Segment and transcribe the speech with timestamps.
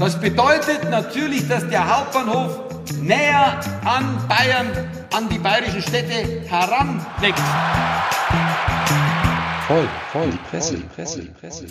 [0.00, 2.58] Das bedeutet natürlich, dass der Hauptbahnhof
[3.02, 4.68] näher an Bayern,
[5.14, 7.44] an die bayerischen Städte heranwächst.
[9.66, 11.66] Voll, voll, die Presse, die Presse, die Presse.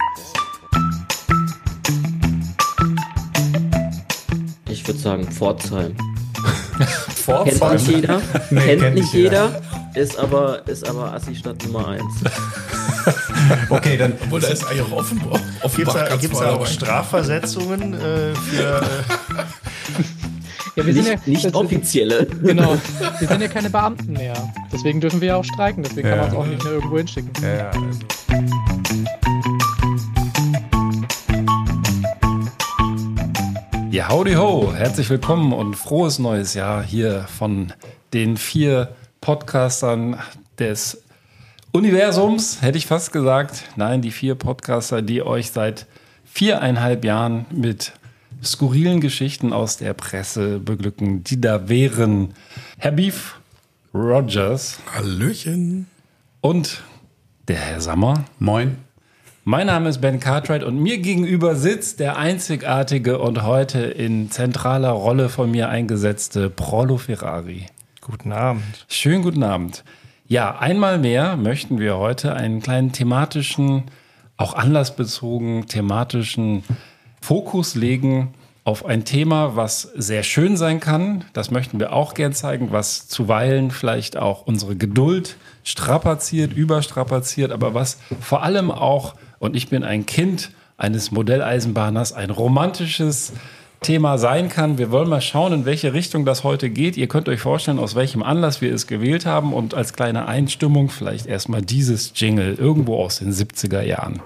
[4.70, 5.98] Ich würde sagen Pforzheim.
[7.16, 7.58] Pforzheim?
[7.58, 8.22] Kennt nicht jeder,
[8.52, 9.48] Nee, kennt, nicht jeder.
[9.48, 12.04] jeder, ist aber, ist aber Assi-Stadt Nummer 1.
[13.70, 15.40] Okay, dann Obwohl, da ist eigentlich auch Offenbach.
[16.20, 16.66] Gibt es da, auch.
[16.68, 18.82] Strafversetzungen äh, für.
[18.82, 18.82] Äh,
[20.76, 22.26] Ja, wir sind Nicht, ja, nicht offizielle.
[22.26, 22.78] Genau.
[23.20, 24.34] Wir sind ja keine Beamten mehr.
[24.72, 25.84] Deswegen dürfen wir ja auch streiken.
[25.84, 26.28] Deswegen kann Ja.
[26.28, 27.32] man uns auch nicht mehr irgendwo hinschicken.
[27.42, 28.00] ja, ja, also.
[33.92, 37.74] Ja, howdy ho, herzlich willkommen und frohes neues Jahr hier von
[38.14, 40.20] den vier Podcastern
[40.60, 41.02] des
[41.80, 43.64] Universums, hätte ich fast gesagt.
[43.78, 45.86] Nein, die vier Podcaster, die euch seit
[46.26, 47.94] viereinhalb Jahren mit
[48.44, 52.34] skurrilen Geschichten aus der Presse beglücken, die da wären
[52.78, 53.40] Herr Beef
[53.94, 55.88] Rogers Hallöchen.
[56.42, 56.84] und
[57.48, 58.26] der Herr Sammer.
[58.40, 58.76] Moin.
[59.46, 64.90] Mein Name ist Ben Cartwright und mir gegenüber sitzt der einzigartige und heute in zentraler
[64.92, 67.68] Rolle von mir eingesetzte Prolo Ferrari.
[68.02, 68.86] guten Abend.
[68.90, 69.86] Schönen guten Abend.
[70.32, 73.86] Ja, einmal mehr möchten wir heute einen kleinen thematischen,
[74.38, 76.64] auch anlassbezogen thematischen
[77.20, 81.26] Fokus legen auf ein Thema, was sehr schön sein kann.
[81.34, 87.74] Das möchten wir auch gern zeigen, was zuweilen vielleicht auch unsere Geduld strapaziert, überstrapaziert, aber
[87.74, 93.34] was vor allem auch, und ich bin ein Kind eines Modelleisenbahners, ein romantisches
[93.82, 94.78] Thema sein kann.
[94.78, 96.98] Wir wollen mal schauen, in welche Richtung das heute geht.
[96.98, 100.90] Ihr könnt euch vorstellen, aus welchem Anlass wir es gewählt haben und als kleine Einstimmung
[100.90, 104.22] vielleicht erstmal dieses Jingle irgendwo aus den 70er Jahren.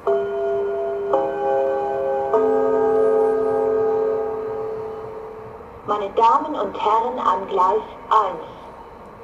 [5.85, 7.83] Meine Damen und Herren an Gleis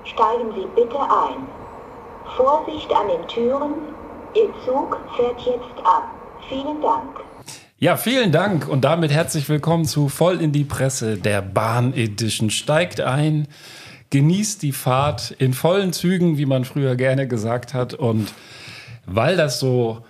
[0.04, 1.48] 1, steigen Sie bitte ein.
[2.38, 3.74] Vorsicht an den Türen,
[4.36, 6.04] Ihr Zug fährt jetzt ab.
[6.48, 7.29] Vielen Dank.
[7.82, 12.50] Ja, vielen Dank und damit herzlich willkommen zu Voll in die Presse, der Bahn Edition.
[12.50, 13.48] Steigt ein,
[14.10, 17.94] genießt die Fahrt in vollen Zügen, wie man früher gerne gesagt hat.
[17.94, 18.34] Und
[19.06, 20.04] weil das so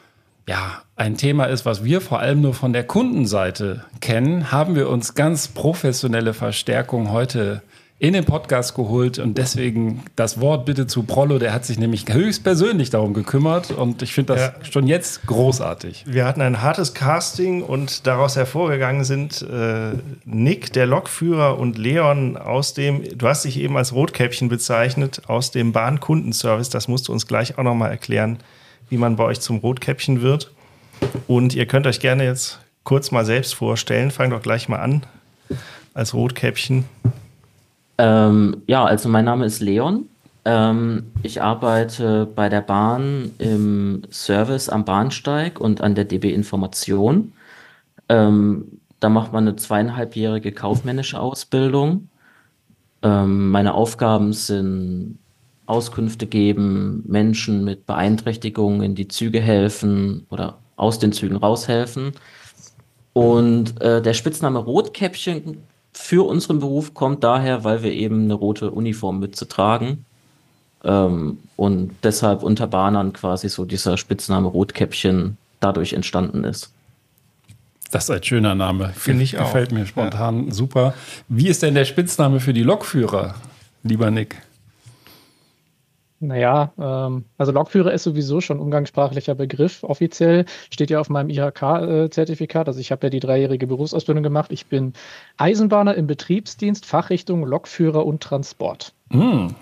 [0.48, 4.90] ja, ein Thema ist, was wir vor allem nur von der Kundenseite kennen, haben wir
[4.90, 7.62] uns ganz professionelle Verstärkung heute
[8.02, 12.06] in den Podcast geholt und deswegen das Wort bitte zu Prollo, der hat sich nämlich
[12.10, 14.66] höchstpersönlich darum gekümmert und ich finde das Ja.
[14.72, 16.06] schon jetzt großartig.
[16.08, 19.92] Wir hatten ein hartes Casting und daraus hervorgegangen sind äh,
[20.24, 25.52] Nick, der Lokführer, und Leon aus dem, du hast dich eben als Rotkäppchen bezeichnet, aus
[25.52, 26.70] dem Bahnkundenservice.
[26.70, 28.38] Das musst du uns gleich auch nochmal erklären,
[28.88, 30.52] wie man bei euch zum Rotkäppchen wird.
[31.28, 34.10] Und ihr könnt euch gerne jetzt kurz mal selbst vorstellen.
[34.10, 35.04] Fang doch gleich mal an
[35.94, 36.86] als Rotkäppchen.
[38.00, 40.08] Ähm, ja, also mein Name ist Leon.
[40.46, 47.34] Ähm, ich arbeite bei der Bahn im Service am Bahnsteig und an der DB Information.
[48.08, 52.08] Ähm, da macht man eine zweieinhalbjährige kaufmännische Ausbildung.
[53.04, 55.20] Ähm, meine Aufgaben sind
[55.66, 62.14] Auskünfte geben, Menschen mit Beeinträchtigungen in die Züge helfen oder aus den Zügen raushelfen.
[63.12, 65.58] Und äh, der Spitzname Rotkäppchen
[66.02, 70.06] für unseren Beruf kommt daher, weil wir eben eine rote Uniformmütze tragen.
[70.84, 76.72] Ähm, und deshalb unter Bahnern quasi so dieser Spitzname Rotkäppchen dadurch entstanden ist.
[77.92, 78.90] Das ist ein schöner Name.
[78.96, 79.46] Finde ich auch.
[79.46, 80.94] Gefällt mir spontan super.
[81.28, 83.36] Wie ist denn der Spitzname für die Lokführer,
[83.84, 84.42] lieber Nick?
[86.22, 89.84] Naja, ähm, also Lokführer ist sowieso schon umgangssprachlicher Begriff.
[89.84, 92.68] Offiziell steht ja auf meinem IHK-Zertifikat.
[92.68, 94.52] Also ich habe ja die dreijährige Berufsausbildung gemacht.
[94.52, 94.94] Ich bin
[95.38, 98.94] Eisenbahner im Betriebsdienst, Fachrichtung Lokführer und Transport.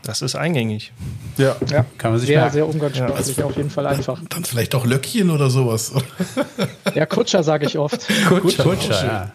[0.04, 0.92] Das ist eingängig.
[1.38, 1.56] Ja.
[1.70, 2.54] Ja, Kann man sich sehr, merken.
[2.54, 4.22] sehr umgangssprachlich, auf jeden Fall einfach.
[4.30, 5.94] Dann vielleicht doch Löckchen oder sowas.
[6.96, 8.08] Ja, Kutscher sage ich oft.
[8.28, 9.32] Kutscher, Kutscher, ja.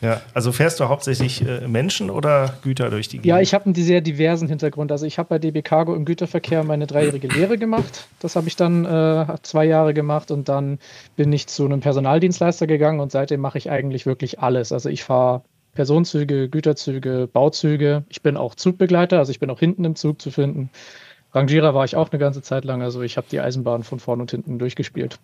[0.00, 3.26] Ja, also fährst du hauptsächlich äh, Menschen oder Güter durch die Gegend?
[3.26, 4.92] Ja, ich habe einen sehr diversen Hintergrund.
[4.92, 8.06] Also ich habe bei DB Cargo im Güterverkehr meine dreijährige Lehre gemacht.
[8.20, 10.78] Das habe ich dann äh, zwei Jahre gemacht und dann
[11.16, 14.72] bin ich zu einem Personaldienstleister gegangen und seitdem mache ich eigentlich wirklich alles.
[14.72, 15.42] Also ich fahre
[15.74, 18.04] Personenzüge, Güterzüge, Bauzüge.
[18.08, 20.70] Ich bin auch Zugbegleiter, also ich bin auch hinten im Zug zu finden.
[21.32, 24.20] Rangierer war ich auch eine ganze Zeit lang, also ich habe die Eisenbahn von vorn
[24.20, 25.18] und hinten durchgespielt.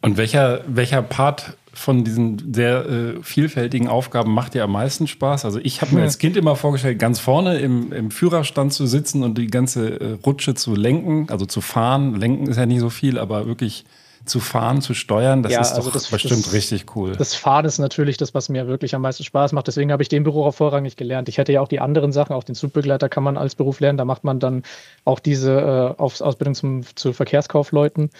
[0.00, 5.44] Und welcher, welcher Part von diesen sehr äh, vielfältigen Aufgaben macht dir am meisten Spaß?
[5.44, 9.22] Also ich habe mir als Kind immer vorgestellt, ganz vorne im, im Führerstand zu sitzen
[9.22, 12.14] und die ganze äh, Rutsche zu lenken, also zu fahren.
[12.14, 13.84] Lenken ist ja nicht so viel, aber wirklich
[14.24, 17.16] zu fahren, zu steuern, das Ja, ist also doch das- bestimmt das- richtig cool.
[17.18, 19.66] Das Fahren ist natürlich das, was mir wirklich am meisten Spaß macht.
[19.66, 21.28] Deswegen habe ich den Beruf auch vorrangig gelernt.
[21.28, 23.98] Ich hätte ja auch die anderen Sachen, auch den Zugbegleiter kann man als Beruf lernen.
[23.98, 24.62] Da macht man dann
[25.04, 28.10] auch diese äh, Ausbildung zum, zu Verkehrskaufleuten.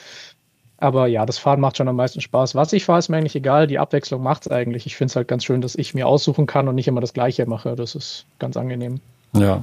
[0.82, 2.56] Aber ja, das Fahren macht schon am meisten Spaß.
[2.56, 3.68] Was ich fahre, ist mir eigentlich egal.
[3.68, 4.84] Die Abwechslung macht es eigentlich.
[4.84, 7.12] Ich finde es halt ganz schön, dass ich mir aussuchen kann und nicht immer das
[7.12, 7.76] Gleiche mache.
[7.76, 8.98] Das ist ganz angenehm.
[9.32, 9.62] Ja.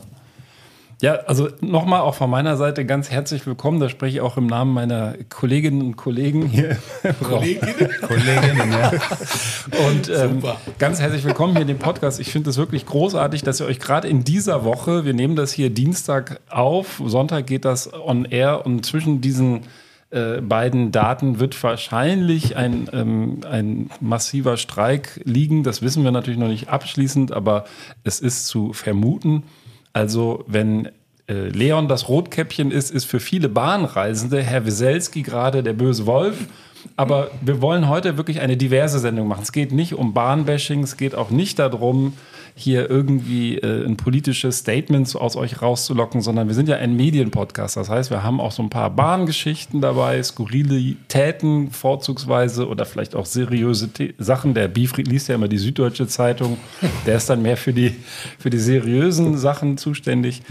[1.02, 3.82] Ja, also nochmal auch von meiner Seite ganz herzlich willkommen.
[3.82, 6.78] Da spreche ich auch im Namen meiner Kolleginnen und Kollegen hier.
[7.22, 7.90] Kolleginnen?
[8.02, 8.92] Kolleginnen, ja.
[9.90, 10.42] Und ähm,
[10.78, 12.22] ganz herzlich willkommen hier in dem Podcast.
[12.22, 15.52] Ich finde es wirklich großartig, dass ihr euch gerade in dieser Woche, wir nehmen das
[15.52, 19.64] hier Dienstag auf, Sonntag geht das on air und zwischen diesen
[20.12, 25.64] äh, beiden Daten wird wahrscheinlich ein, ähm, ein massiver Streik liegen.
[25.64, 27.66] Das wissen wir natürlich noch nicht abschließend, aber
[28.04, 29.44] es ist zu vermuten.
[29.94, 30.90] Also wenn
[31.28, 36.48] äh, Leon das Rotkäppchen ist, ist für viele Bahnreisende Herr Wieselski gerade der böse Wolf.
[36.96, 39.44] Aber wir wollen heute wirklich eine diverse Sendung machen.
[39.44, 42.14] Es geht nicht um Bahnbashing, es geht auch nicht darum,
[42.60, 47.78] hier irgendwie äh, ein politisches Statement aus euch rauszulocken, sondern wir sind ja ein Medienpodcast.
[47.78, 53.26] Das heißt, wir haben auch so ein paar Bahngeschichten dabei, Skurrilitäten vorzugsweise oder vielleicht auch
[53.26, 54.54] seriöse The Sachen.
[54.54, 56.58] Der Biefried liest ja immer die Süddeutsche Zeitung.
[57.06, 57.96] Der ist dann mehr für die,
[58.38, 60.42] für die seriösen Sachen zuständig.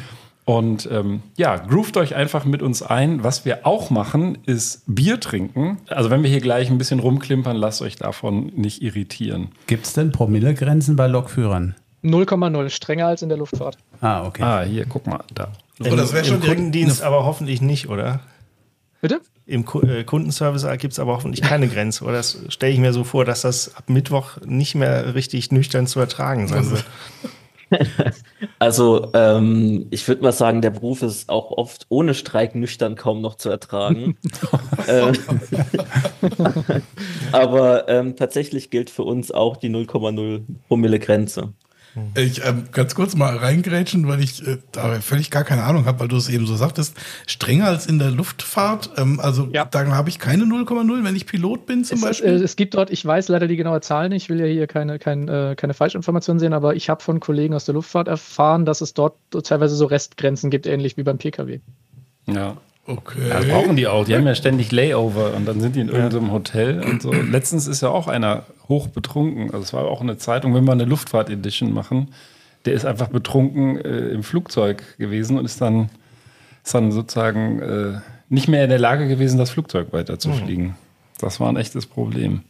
[0.48, 3.22] Und ähm, ja, groovt euch einfach mit uns ein.
[3.22, 5.76] Was wir auch machen, ist Bier trinken.
[5.88, 9.48] Also wenn wir hier gleich ein bisschen rumklimpern, lasst euch davon nicht irritieren.
[9.66, 11.74] Gibt es denn Promillegrenzen bei Lokführern?
[12.04, 13.78] 0,0 strenger als in der Luftfahrt.
[14.00, 14.42] Ah, okay.
[14.42, 15.52] Ah, hier, guck mal, da.
[15.80, 18.20] Oh, das wäre Im schon direkt Kundendienst aber hoffentlich nicht, oder?
[19.00, 19.20] Bitte?
[19.46, 22.04] Im Ku äh, Kundenservice gibt es aber hoffentlich keine Grenze.
[22.04, 25.86] Oder das stelle ich mir so vor, dass das ab Mittwoch nicht mehr richtig nüchtern
[25.86, 26.84] zu ertragen sein wird.
[28.58, 33.20] Also, ähm, ich würde mal sagen, der Beruf ist auch oft ohne Streik nüchtern kaum
[33.20, 34.16] noch zu ertragen.
[34.88, 35.12] ähm,
[37.30, 41.52] aber ähm, tatsächlich gilt für uns auch die 0,0 Promille Grenze.
[42.16, 46.00] Ich ähm, ganz kurz mal reingrätschen, weil ich äh, da völlig gar keine Ahnung habe,
[46.00, 46.96] weil du es eben so sagtest.
[47.26, 48.90] Strenger als in der Luftfahrt.
[48.96, 49.64] Ähm, also Ja.
[49.64, 52.42] da habe ich keine 0,0, wenn ich Pilot bin zum Es, ist, äh, Beispiel.
[52.44, 54.98] es gibt dort, ich weiß leider die genaue Zahl nicht, ich will ja hier keine,
[54.98, 58.80] kein, äh, keine Falschinformationen sehen, aber ich habe von Kollegen aus der Luftfahrt erfahren, dass
[58.80, 61.60] es dort teilweise so Restgrenzen gibt, ähnlich wie beim Pkw.
[62.26, 62.56] Ja.
[62.88, 63.28] Okay.
[63.28, 64.04] Ja, das brauchen die auch.
[64.04, 67.12] Die haben ja ständig Layover und dann sind die in irgendeinem Hotel und so.
[67.12, 69.50] Letztens ist ja auch einer hoch betrunken.
[69.52, 72.08] Also es war auch eine Zeitung, wenn wir eine Luftfahrt-Edition machen,
[72.64, 75.90] der ist einfach betrunken äh, im Flugzeug gewesen und ist dann,
[76.64, 80.74] ist dann sozusagen äh, nicht mehr in der Lage gewesen, das Flugzeug weiterzufliegen.
[81.18, 82.42] Das war ein echtes Problem.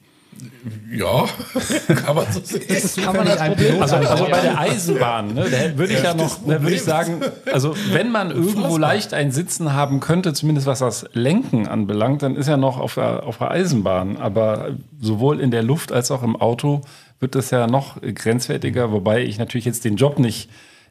[0.91, 1.27] Ja,
[1.95, 3.05] kann man so sehen.
[3.05, 6.39] Kann man das Problem Also, also bei der Eisenbahn, ne, da würde ich ja, noch,
[6.47, 7.21] da würde ich sagen,
[7.53, 12.37] also wenn man irgendwo leicht ein Sitzen haben könnte, zumindest was das Lenken anbelangt, dann
[12.37, 14.17] ist ja noch auf der, auf der Eisenbahn.
[14.17, 14.71] Aber
[15.01, 16.83] sowohl in der Luft als auch im Auto
[17.21, 20.49] wird das ja noch grenzwertiger, wobei ich natürlich jetzt den Job nicht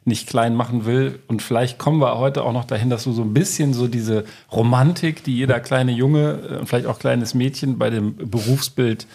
[0.08, 1.20] nicht klein machen will.
[1.28, 4.24] Und vielleicht kommen wir heute auch noch dahin, dass du so ein bisschen so diese
[4.50, 9.06] Romantik, die jeder kleine Junge äh, und vielleicht auch kleines Mädchen bei dem Berufsbild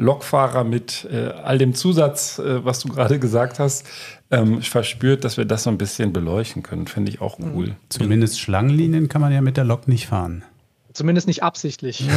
[0.00, 3.86] Lokfahrer mit äh, all dem Zusatz, äh, was du gerade gesagt hast,
[4.30, 6.86] ähm, verspürt, dass wir das so ein bisschen beleuchten können.
[6.86, 7.76] Finde ich auch cool.
[7.90, 10.42] Zumindest Schlangenlinien kann man ja mit der Lok nicht fahren.
[10.94, 12.08] Zumindest nicht absichtlich.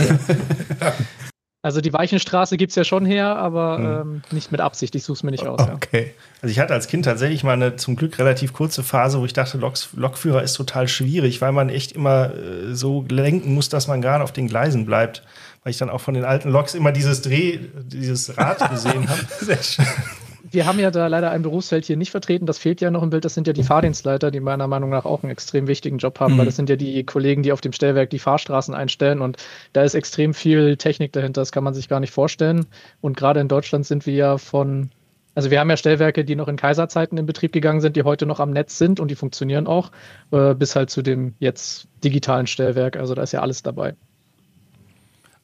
[1.61, 4.95] also die Weichenstraße gibt es ja schon her, aber ähm, nicht mit Absicht.
[4.95, 5.59] Ich suche es mir nicht aus.
[5.59, 5.73] Ja.
[5.73, 6.13] Okay.
[6.41, 9.33] Also ich hatte als Kind tatsächlich mal eine zum Glück relativ kurze Phase, wo ich
[9.33, 13.87] dachte, Loks, Lokführer ist total schwierig, weil man echt immer äh, so lenken muss, dass
[13.87, 15.23] man gerade auf den Gleisen bleibt.
[15.63, 19.21] Weil ich dann auch von den alten Loks immer dieses Dreh, dieses Rad gesehen habe.
[19.39, 19.85] Sehr schön.
[20.53, 22.45] Wir haben ja da leider ein Berufsfeld hier nicht vertreten.
[22.45, 23.25] Das fehlt ja noch im Bild.
[23.25, 26.37] Das sind ja die Fahrdienstleiter, die meiner Meinung nach auch einen extrem wichtigen Job haben,
[26.37, 29.21] weil das sind ja die Kollegen, die auf dem Stellwerk die Fahrstraßen einstellen.
[29.21, 29.37] Und
[29.71, 31.41] da ist extrem viel Technik dahinter.
[31.41, 32.67] Das kann man sich gar nicht vorstellen.
[33.01, 34.91] Und gerade in Deutschland sind wir ja von
[35.35, 38.25] also wir haben ja Stellwerke, die noch in Kaiserzeiten in Betrieb gegangen sind, die heute
[38.25, 39.91] noch am Netz sind und die funktionieren auch,
[40.31, 42.97] äh, bis halt zu dem jetzt digitalen Stellwerk.
[42.97, 43.95] Also da ist ja alles dabei.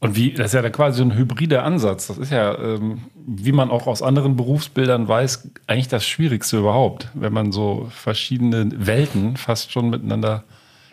[0.02, 2.08] Und wie, das ist ja dann quasi so ein hybrider Ansatz.
[2.08, 7.10] Das ist ja, ähm, wie man auch aus anderen Berufsbildern weiß, eigentlich das Schwierigste überhaupt,
[7.14, 10.46] wenn man so verschiedene Welten fast schon miteinander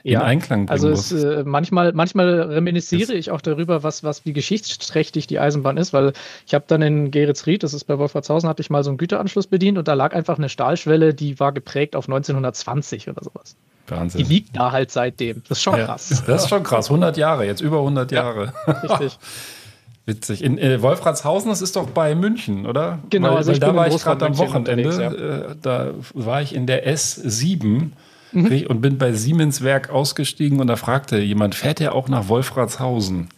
[0.03, 1.11] in Einklang bringen also muss.
[1.11, 5.93] es, äh, manchmal, manchmal reminisziere ich auch darüber, was, was wie geschichtsträchtig die Eisenbahn ist,
[5.93, 6.13] weil
[6.47, 9.49] ich habe dann in Geretsried, das ist bei Wolfratshausen, hatte ich mal so einen Güteranschluss
[9.49, 13.57] bedient und da lag einfach eine Stahlschwelle, die war geprägt auf 1920 oder sowas.
[13.89, 14.27] Die Wahnsinn.
[14.29, 15.43] liegt da halt seitdem.
[15.49, 16.23] Das ist schon Ja, krass.
[16.27, 16.87] das ist schon krass.
[16.91, 18.53] 100 Jahre, jetzt über 100 Jahre.
[18.83, 19.19] Richtig.
[20.07, 20.45] Witzig.
[20.45, 23.01] In äh, Wolfratshausen, das ist doch bei München, oder?
[23.11, 24.89] Genau, weil, also weil ich da war ich gerade am Wochenende.
[24.89, 27.91] unterwegs, äh, da war ich in der S7
[28.33, 28.67] Mhm.
[28.69, 33.29] und bin bei Siemens Werk ausgestiegen und da fragte jemand, fährt er auch nach Wolfratshausen?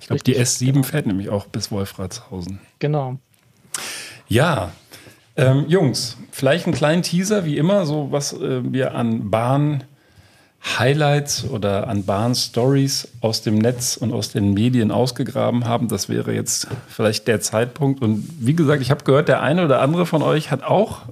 [0.00, 0.82] Ich glaube, die Richtig, S7 genau.
[0.84, 2.58] fährt nämlich auch bis Wolfratshausen.
[2.78, 3.16] Genau.
[4.26, 4.72] Ja,
[5.36, 9.30] ähm, Jungs, vielleicht einen kleinen Teaser, wie immer, so was äh, wir an
[10.78, 15.88] Bahn-Highlights oder an Bahn-Stories aus dem Netz und aus den Medien ausgegraben haben.
[15.88, 18.02] Das wäre jetzt vielleicht der Zeitpunkt.
[18.02, 21.02] Und wie gesagt, ich habe gehört, der eine oder andere von euch hat auch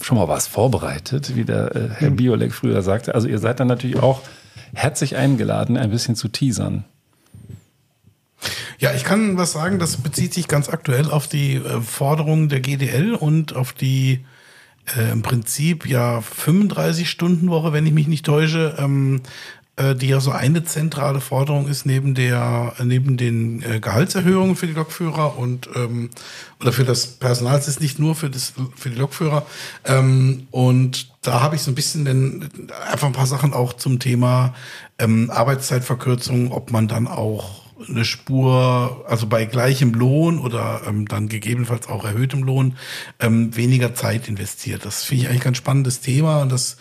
[0.00, 3.14] schon mal was vorbereitet, wie der äh, Herr Biolek früher sagte.
[3.14, 4.22] Also ihr seid dann natürlich auch
[4.72, 6.84] herzlich eingeladen, ein bisschen zu teasern.
[8.78, 12.60] Ja, ich kann was sagen, das bezieht sich ganz aktuell auf die äh, Forderungen der
[12.60, 14.24] GDL und auf die
[14.96, 19.22] äh, im Prinzip ja 35-Stunden-Woche, wenn ich mich nicht täusche, ähm,
[19.76, 24.66] äh, die ja so eine zentrale Forderung ist neben der neben den äh, Gehaltserhöhungen für
[24.66, 26.10] die Lokführer und ähm,
[26.60, 29.46] oder für das Personal, es ist nicht nur für das für die Lokführer.
[29.84, 33.98] Ähm, und da habe ich so ein bisschen den, einfach ein paar Sachen auch zum
[33.98, 34.54] Thema
[34.98, 41.28] ähm, Arbeitszeitverkürzung, ob man dann auch eine Spur, also bei gleichem Lohn oder ähm, dann
[41.28, 42.76] gegebenenfalls auch erhöhtem Lohn,
[43.20, 44.84] ähm, weniger Zeit investiert.
[44.84, 46.76] Das finde ich eigentlich ein ganz spannendes Thema und das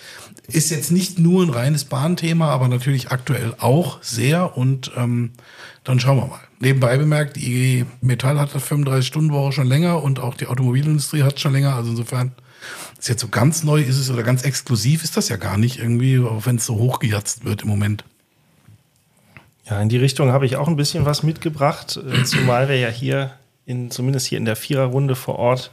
[0.48, 5.32] ist jetzt nicht nur ein reines Bahnthema, aber natürlich aktuell auch sehr und ähm,
[5.84, 6.42] dann schauen wir mal.
[6.60, 11.40] Nebenbei bemerkt, die IG Metall hat das 35-Stunden-Woche schon länger und auch die Automobilindustrie hat
[11.40, 12.34] schon länger, also insofern
[13.00, 15.80] ist jetzt so ganz neu ist es oder ganz exklusiv ist das ja gar nicht
[15.80, 18.04] irgendwie, auch wenn es so hochgejatzt wird im Moment.
[19.72, 22.90] Ja, in die Richtung habe ich auch ein bisschen was mitgebracht, äh, zumal wir ja
[22.90, 23.32] hier,
[23.66, 25.72] in, zumindest hier in der Viererrunde vor Ort,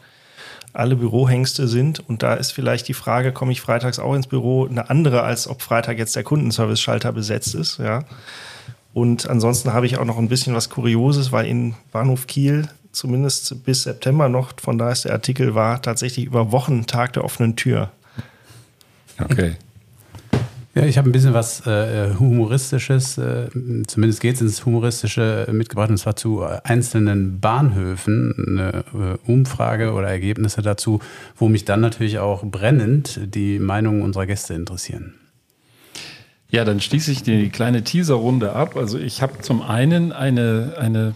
[0.72, 2.08] alle Bürohengste sind.
[2.08, 5.48] Und da ist vielleicht die Frage, komme ich freitags auch ins Büro, eine andere, als
[5.48, 7.78] ob Freitag jetzt der Kundenservice-Schalter besetzt ist.
[7.78, 8.04] Ja.
[8.94, 13.64] Und ansonsten habe ich auch noch ein bisschen was Kurioses, weil in Bahnhof Kiel zumindest
[13.64, 17.56] bis September noch, von da ist der Artikel, war tatsächlich über Wochen Tag der offenen
[17.56, 17.90] Tür.
[19.18, 19.56] Okay.
[20.74, 23.48] Ja, ich habe ein bisschen was äh, Humoristisches, äh,
[23.86, 29.30] zumindest geht es ins Humoristische äh, mitgebracht, und zwar zu äh, einzelnen Bahnhöfen, eine äh,
[29.30, 31.00] Umfrage oder Ergebnisse dazu,
[31.36, 35.14] wo mich dann natürlich auch brennend die Meinungen unserer Gäste interessieren.
[36.50, 38.76] Ja, dann schließe ich die kleine Teaserrunde ab.
[38.76, 41.14] Also ich habe zum einen eine, eine,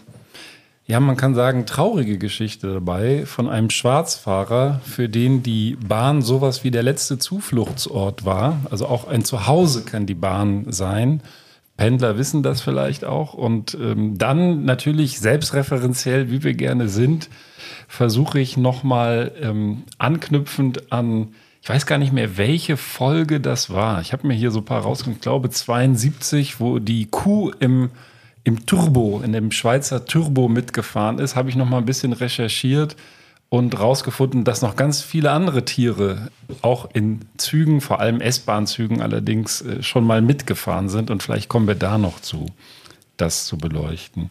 [0.93, 6.65] ja, man kann sagen, traurige Geschichte dabei von einem Schwarzfahrer, für den die Bahn sowas
[6.65, 8.61] wie der letzte Zufluchtsort war.
[8.71, 11.23] Also auch ein Zuhause kann die Bahn sein.
[11.79, 13.33] Pendler wissen das vielleicht auch.
[13.33, 17.31] Und ähm, dann natürlich selbstreferenziell, wie wir gerne sind,
[17.89, 21.29] versuche ich nochmal ähm, anknüpfend an,
[21.63, 24.03] ich weiß gar nicht mehr, welche Folge das war.
[24.03, 27.89] Ich habe mir hier so ein paar rausgekommen, ich glaube 72, wo die Kuh im,
[28.45, 32.97] im Turbo, in dem Schweizer Turbo mitgefahren ist, habe ich nochmal ein bisschen recherchiert
[33.49, 36.31] und rausgefunden, dass noch ganz viele andere Tiere
[36.63, 41.11] auch in Zügen, vor allem S-Bahn-Zügen allerdings, äh, schon mal mitgefahren sind.
[41.11, 42.47] Und vielleicht kommen wir da noch zu,
[43.19, 44.31] das zu beleuchten.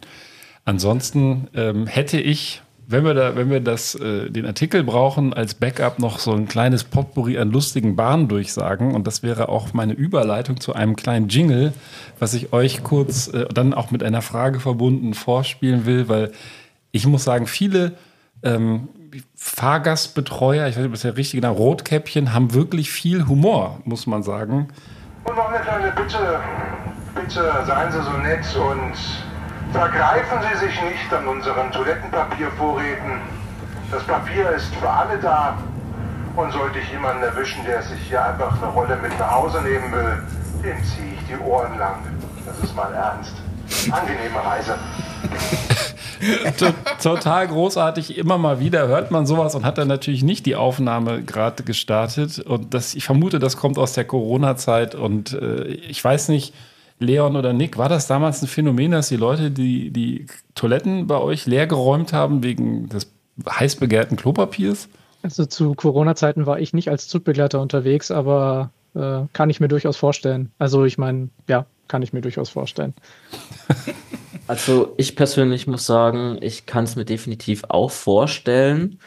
[0.64, 2.62] Ansonsten ähm, hätte ich,
[2.92, 6.46] wenn wir, da, wenn wir das, äh, den Artikel brauchen, als Backup noch so ein
[6.46, 8.94] kleines Potpourri an lustigen Bahndurchsagen.
[8.94, 11.72] Und das wäre auch meine Überleitung zu einem kleinen Jingle,
[12.18, 16.32] was ich euch kurz äh, dann auch mit einer Frage verbunden vorspielen will, weil
[16.92, 17.92] ich muss sagen, viele
[18.42, 18.88] ähm,
[19.34, 24.06] Fahrgastbetreuer, ich weiß nicht, ob das der richtige Name, Rotkäppchen, haben wirklich viel Humor, muss
[24.06, 24.68] man sagen.
[25.24, 26.40] Und noch eine kleine Bitte.
[27.14, 29.31] Bitte seien Sie so nett und
[29.72, 33.20] vergreifen Sie sich nicht an unseren Toilettenpapiervorräten.
[33.90, 35.56] Das Papier ist für alle da.
[36.34, 39.92] Und sollte ich jemanden erwischen, der sich hier einfach eine Rolle mit nach Hause nehmen
[39.92, 40.22] will,
[40.62, 41.96] dem ziehe ich die Ohren lang.
[42.46, 43.34] Das ist mal ernst.
[43.90, 44.76] Angenehme Reise.
[46.58, 48.16] To- Total großartig.
[48.16, 52.38] Immer mal wieder hört man sowas und hat dann natürlich nicht die Aufnahme gerade gestartet.
[52.38, 54.94] Und das, ich vermute, das kommt aus der Corona-Zeit.
[54.94, 56.54] Und äh, ich weiß nicht,
[57.02, 61.18] Leon oder Nick, war das damals ein Phänomen, dass die Leute die, die Toiletten bei
[61.18, 63.12] euch leer geräumt haben wegen des
[63.48, 64.88] heiß begehrten Klopapiers?
[65.22, 69.96] Also zu Corona-Zeiten war ich nicht als Zugbegleiter unterwegs, aber äh, kann ich mir durchaus
[69.96, 70.50] vorstellen.
[70.58, 72.94] Also ich meine, ja, kann ich mir durchaus vorstellen.
[74.48, 78.98] Also ich persönlich muss sagen, ich kann es mir definitiv auch vorstellen.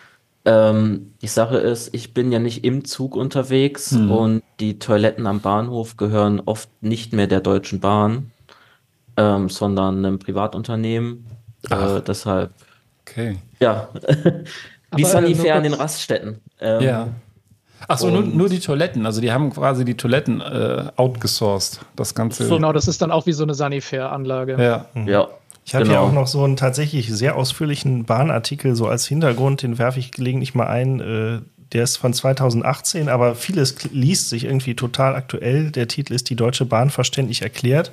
[0.45, 4.11] Ähm, die Sache ist, ich bin ja nicht im Zug unterwegs Mhm.
[4.11, 8.31] und die Toiletten am Bahnhof gehören oft nicht mehr der Deutschen Bahn,
[9.17, 11.25] ähm, sondern einem Privatunternehmen.
[11.69, 12.51] Äh, deshalb,
[13.01, 13.37] Okay.
[13.59, 13.89] ja,
[14.95, 16.39] wie Aber, äh, an den Raststätten.
[16.59, 17.07] Ähm, Ja.
[17.87, 19.05] Ach so, nur, nur die Toiletten.
[19.05, 21.81] Also die haben quasi die Toiletten äh, outgesourced.
[21.95, 22.47] Das Ganze.
[22.47, 24.57] Genau, das ist dann auch wie so eine Sanifair-Anlage.
[24.59, 24.85] Ja.
[25.05, 25.27] Ja,
[25.65, 25.95] Ich habe Genau.
[25.97, 30.11] hier auch noch so einen tatsächlich sehr ausführlichen Bahnartikel so als Hintergrund, den werfe ich
[30.11, 30.99] gelegentlich mal ein.
[30.99, 31.39] Äh,
[31.73, 35.71] der ist von 2018, aber vieles liest sich irgendwie total aktuell.
[35.71, 37.91] Der Titel ist Die Deutsche Bahn verständlich erklärt.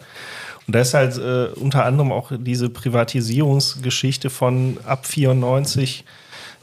[0.67, 6.05] Und da ist halt äh, unter anderem auch diese Privatisierungsgeschichte von ab 94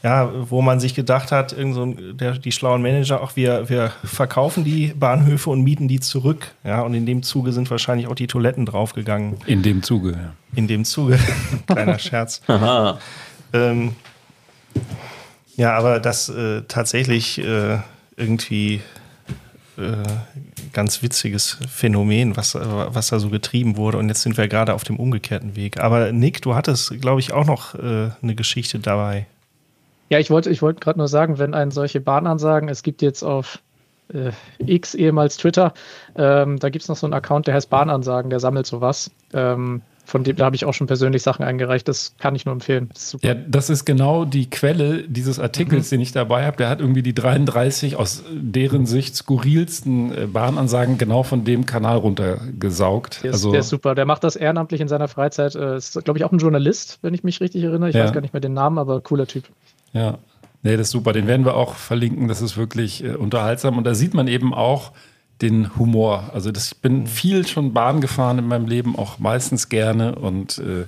[0.01, 3.91] ja, wo man sich gedacht hat, irgend so der, die schlauen Manager, auch wir, wir
[4.03, 6.51] verkaufen die Bahnhöfe und mieten die zurück.
[6.63, 9.37] Ja, und in dem Zuge sind wahrscheinlich auch die Toiletten draufgegangen.
[9.45, 10.33] In dem Zuge, ja.
[10.55, 11.19] In dem Zuge.
[11.67, 12.41] Kleiner Scherz.
[13.53, 13.93] ähm,
[15.57, 17.79] ja, aber das äh, tatsächlich äh,
[18.15, 18.81] irgendwie
[19.77, 20.03] äh,
[20.71, 23.97] ganz witziges Phänomen, was, was da so getrieben wurde.
[23.97, 25.79] Und jetzt sind wir gerade auf dem umgekehrten Weg.
[25.81, 29.25] Aber Nick, du hattest, glaube ich, auch noch äh, eine Geschichte dabei.
[30.09, 33.23] Ja, ich wollte ich wollte gerade nur sagen, wenn einen solche Bahnansagen, es gibt jetzt
[33.23, 33.59] auf
[34.13, 35.73] äh, X, ehemals Twitter,
[36.15, 39.11] ähm, da gibt es noch so einen Account, der heißt Bahnansagen, der sammelt sowas.
[39.33, 41.87] Ähm, von dem, da habe ich auch schon persönlich Sachen eingereicht.
[41.87, 42.89] Das kann ich nur empfehlen.
[42.93, 45.95] Das ja, das ist genau die Quelle dieses Artikels, mhm.
[45.95, 46.57] den ich dabei habe.
[46.57, 51.97] Der hat irgendwie die 33 aus deren Sicht skurrilsten äh, Bahnansagen genau von dem Kanal
[51.97, 53.23] runtergesaugt.
[53.23, 53.95] Der ist, also, der ist super.
[53.95, 55.55] Der macht das ehrenamtlich in seiner Freizeit.
[55.55, 57.89] Äh, ist, glaube ich, auch ein Journalist, wenn ich mich richtig erinnere.
[57.89, 58.03] Ich ja.
[58.03, 59.43] weiß gar nicht mehr den Namen, aber cooler Typ.
[59.93, 60.17] Ja,
[60.63, 61.13] nee, das ist super.
[61.13, 62.27] Den werden wir auch verlinken.
[62.27, 63.77] Das ist wirklich äh, unterhaltsam.
[63.77, 64.91] Und da sieht man eben auch
[65.41, 66.29] den Humor.
[66.34, 67.08] Also das, ich bin mhm.
[67.08, 70.15] viel schon Bahn gefahren in meinem Leben, auch meistens gerne.
[70.15, 70.86] Und äh,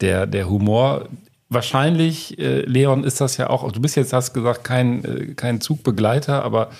[0.00, 1.08] der, der Humor,
[1.48, 5.60] wahrscheinlich, äh, Leon, ist das ja auch, du bist jetzt, hast gesagt, kein, äh, kein
[5.60, 6.70] Zugbegleiter, aber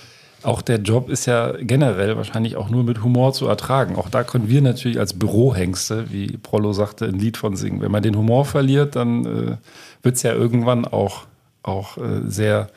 [0.44, 3.96] auch der Job ist ja generell wahrscheinlich auch nur mit Humor zu ertragen.
[3.96, 7.80] Auch da können wir natürlich als Bürohengste, wie Prollo sagte, ein Lied von singen.
[7.80, 9.56] Wenn man den Humor verliert, dann äh,
[10.02, 11.26] wird es ja irgendwann auch
[11.68, 12.70] auch äh, sehr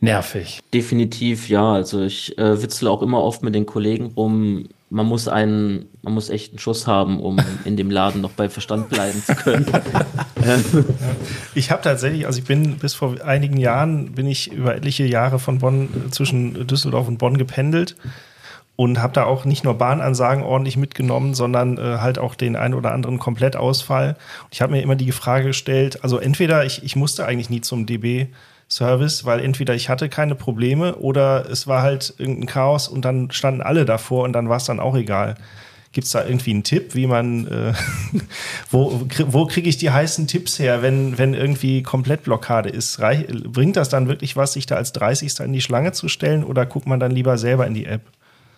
[0.00, 0.60] nervig.
[0.72, 1.72] Definitiv, ja.
[1.72, 4.68] Also ich äh, witzel auch immer oft mit den Kollegen rum.
[4.88, 8.48] Man muss einen, man muss echt einen Schuss haben, um in dem Laden noch bei
[8.48, 9.66] Verstand bleiben zu können.
[11.54, 15.40] ich habe tatsächlich, also ich bin bis vor einigen Jahren bin ich über etliche Jahre
[15.40, 17.96] von Bonn zwischen Düsseldorf und Bonn gependelt
[18.76, 22.74] und habe da auch nicht nur Bahnansagen ordentlich mitgenommen, sondern äh, halt auch den einen
[22.74, 24.16] oder anderen Komplettausfall.
[24.50, 27.86] Ich habe mir immer die Frage gestellt, also entweder ich, ich musste eigentlich nie zum
[27.86, 28.28] DB
[28.68, 33.30] Service, weil entweder ich hatte keine Probleme oder es war halt irgendein Chaos und dann
[33.30, 35.36] standen alle davor und dann war es dann auch egal.
[35.92, 37.72] Gibt es da irgendwie einen Tipp, wie man, äh,
[38.70, 43.00] wo, wo kriege ich die heißen Tipps her, wenn, wenn irgendwie Komplettblockade ist?
[43.00, 45.40] Reich, bringt das dann wirklich was, sich da als 30.
[45.40, 48.02] in die Schlange zu stellen oder guckt man dann lieber selber in die App?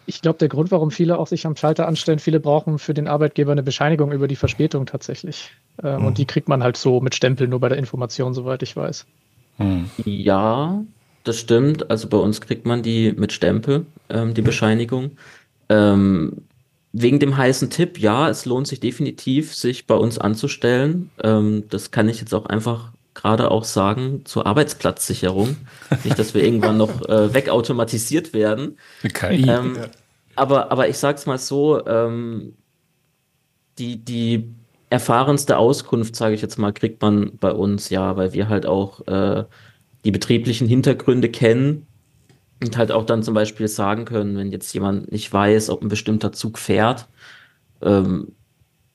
[0.08, 3.06] Ich glaube, der Grund, warum viele auch sich am Schalter anstellen, viele brauchen für den
[3.06, 5.50] Arbeitgeber eine Bescheinigung über die Verspätung tatsächlich.
[5.82, 6.06] Ähm, mhm.
[6.06, 9.04] Und die kriegt man halt so mit Stempel nur bei der Information, soweit ich weiß.
[9.58, 9.90] Mhm.
[10.06, 10.82] Ja,
[11.24, 11.90] das stimmt.
[11.90, 15.10] Also bei uns kriegt man die mit Stempel, ähm, die Bescheinigung.
[15.68, 16.38] Ähm,
[16.92, 21.10] wegen dem heißen Tipp, ja, es lohnt sich definitiv, sich bei uns anzustellen.
[21.22, 25.56] Ähm, das kann ich jetzt auch einfach gerade auch sagen zur Arbeitsplatzsicherung.
[26.04, 28.78] Nicht, dass wir irgendwann noch äh, wegautomatisiert werden.
[29.02, 29.48] KI.
[29.48, 29.82] Ähm, ja.
[30.36, 32.54] aber, aber ich sag's mal so, ähm,
[33.78, 34.54] die, die
[34.90, 39.06] erfahrenste Auskunft, sage ich jetzt mal, kriegt man bei uns, ja, weil wir halt auch
[39.06, 39.44] äh,
[40.04, 41.86] die betrieblichen Hintergründe kennen
[42.62, 45.88] und halt auch dann zum Beispiel sagen können, wenn jetzt jemand nicht weiß, ob ein
[45.88, 47.08] bestimmter Zug fährt,
[47.82, 48.32] ähm,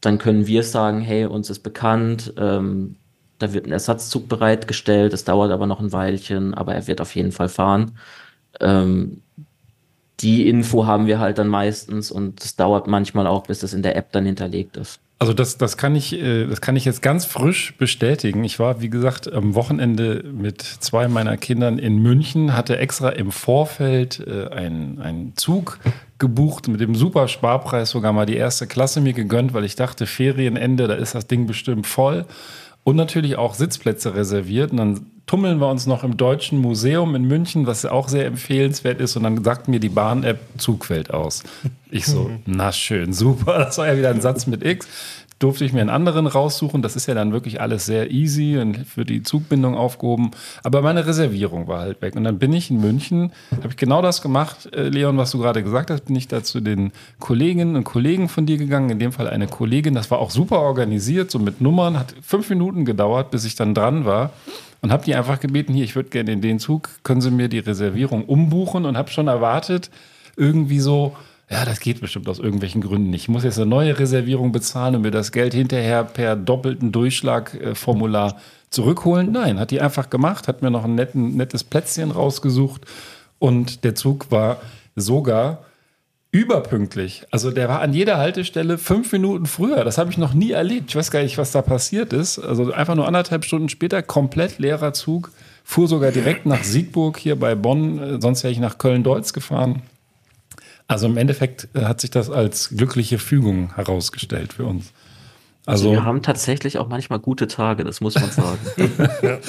[0.01, 2.95] dann können wir sagen, hey, uns ist bekannt, ähm,
[3.43, 7.15] da wird ein Ersatzzug bereitgestellt, es dauert aber noch ein Weilchen, aber er wird auf
[7.15, 7.97] jeden Fall fahren.
[8.60, 9.21] Ähm,
[10.19, 13.84] die Info haben wir halt dann meistens und es dauert manchmal auch, bis das in
[13.84, 14.99] der App dann hinterlegt ist.
[15.19, 18.43] Also das, das, kann ich, äh, das kann ich jetzt ganz frisch bestätigen.
[18.43, 23.32] Ich war, wie gesagt, am Wochenende mit zwei meiner Kindern in München, hatte extra im
[23.32, 25.79] Vorfeld äh, einen, einen Zug
[26.19, 30.06] gebucht mit dem super Sparpreis, sogar mal die erste Klasse mir gegönnt, weil ich dachte,
[30.08, 32.25] Ferienende, da ist das Ding bestimmt voll
[32.83, 34.71] und natürlich auch Sitzplätze reserviert.
[34.71, 38.99] Und dann tummeln wir uns noch im Deutschen Museum in München, was auch sehr empfehlenswert
[38.99, 39.15] ist.
[39.15, 41.43] Und dann sagt mir die Bahn-App Zugfeld aus.
[41.89, 43.59] Ich so, na schön, super.
[43.59, 44.87] Das war ja wieder ein Satz mit X
[45.43, 46.82] durfte ich mir einen anderen raussuchen.
[46.82, 50.32] Das ist ja dann wirklich alles sehr easy und für die Zugbindung aufgehoben.
[50.63, 52.15] Aber meine Reservierung war halt weg.
[52.15, 55.39] Und dann bin ich in München, habe ich genau das gemacht, äh, Leon, was du
[55.39, 58.89] gerade gesagt hast, bin ich da zu den Kolleginnen und Kollegen von dir gegangen.
[58.89, 61.99] In dem Fall eine Kollegin, das war auch super organisiert, so mit Nummern.
[61.99, 64.32] Hat fünf Minuten gedauert, bis ich dann dran war.
[64.82, 67.49] Und habe die einfach gebeten, hier, ich würde gerne in den Zug, können Sie mir
[67.49, 68.86] die Reservierung umbuchen?
[68.86, 69.89] Und habe schon erwartet,
[70.38, 71.15] irgendwie so,
[71.49, 73.23] ja, das geht bestimmt aus irgendwelchen Gründen nicht.
[73.23, 78.38] Ich muss jetzt eine neue Reservierung bezahlen und mir das Geld hinterher per doppelten Durchschlagformular
[78.69, 79.32] zurückholen.
[79.32, 82.86] Nein, hat die einfach gemacht, hat mir noch ein netten, nettes Plätzchen rausgesucht
[83.39, 84.62] und der Zug war
[84.95, 85.65] sogar
[86.32, 87.23] überpünktlich.
[87.29, 89.84] Also der war an jeder Haltestelle fünf Minuten früher.
[89.84, 90.89] Das habe ich noch nie erlebt.
[90.89, 92.39] Ich weiß gar nicht, was da passiert ist.
[92.39, 95.32] Also einfach nur anderthalb Stunden später, komplett leerer Zug.
[95.63, 98.19] Fuhr sogar direkt nach Siegburg hier bei Bonn.
[98.19, 99.84] Sonst wäre ich nach Köln-Deutz gefahren.
[100.93, 104.93] Also im Endeffekt äh, hat sich das als glückliche Fügung herausgestellt für uns.
[105.65, 108.60] Also, Also, wir haben tatsächlich auch manchmal gute Tage, das muss man sagen.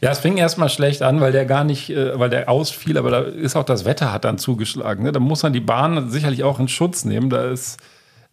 [0.00, 3.10] ja, es fing erstmal schlecht an, weil der gar nicht, äh, weil der ausfiel, aber
[3.10, 5.04] da ist auch das Wetter hat dann zugeschlagen.
[5.04, 5.12] Ne?
[5.12, 7.30] Da muss man die Bahn sicherlich auch in Schutz nehmen.
[7.30, 7.78] Da ist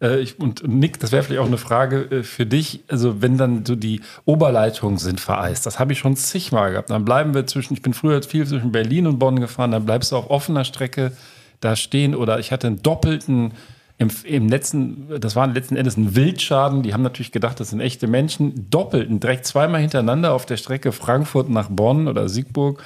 [0.02, 2.84] äh, ich, und Nick, das wäre vielleicht auch eine Frage für dich.
[2.88, 6.90] Also, wenn dann so die Oberleitungen sind vereist, das habe ich schon zigmal gehabt.
[6.90, 10.12] Dann bleiben wir zwischen, ich bin früher viel zwischen Berlin und Bonn gefahren, dann bleibst
[10.12, 11.12] du auf offener Strecke
[11.60, 12.14] da stehen.
[12.14, 13.52] Oder ich hatte einen doppelten,
[13.98, 16.82] im, im letzten, das war letzten Endes ein Wildschaden.
[16.82, 18.68] Die haben natürlich gedacht, das sind echte Menschen.
[18.70, 22.82] Doppelten, direkt zweimal hintereinander auf der Strecke Frankfurt nach Bonn oder Siegburg.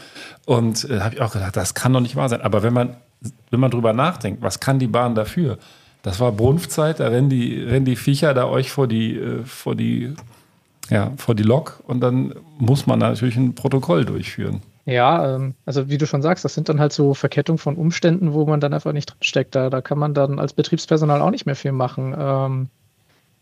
[0.47, 2.43] Und äh, habe ich auch gedacht, das kann doch nicht wahr sein.
[2.43, 2.97] Aber wenn man,
[3.51, 5.59] wenn man drüber nachdenkt, was kann die Bahn dafür?
[6.03, 9.75] Das war Brunftzeit, da rennen die, rennen die Viecher da euch vor die, äh, vor
[9.75, 10.15] die,
[10.89, 14.63] ja, vor die Lok und dann muss man natürlich ein Protokoll durchführen.
[14.91, 18.33] Ja, ähm, also wie du schon sagst, das sind dann halt so Verkettungen von Umständen,
[18.33, 19.55] wo man dann einfach nicht drinsteckt.
[19.55, 22.15] Da, da kann man dann als Betriebspersonal auch nicht mehr viel machen.
[22.19, 22.69] Ähm,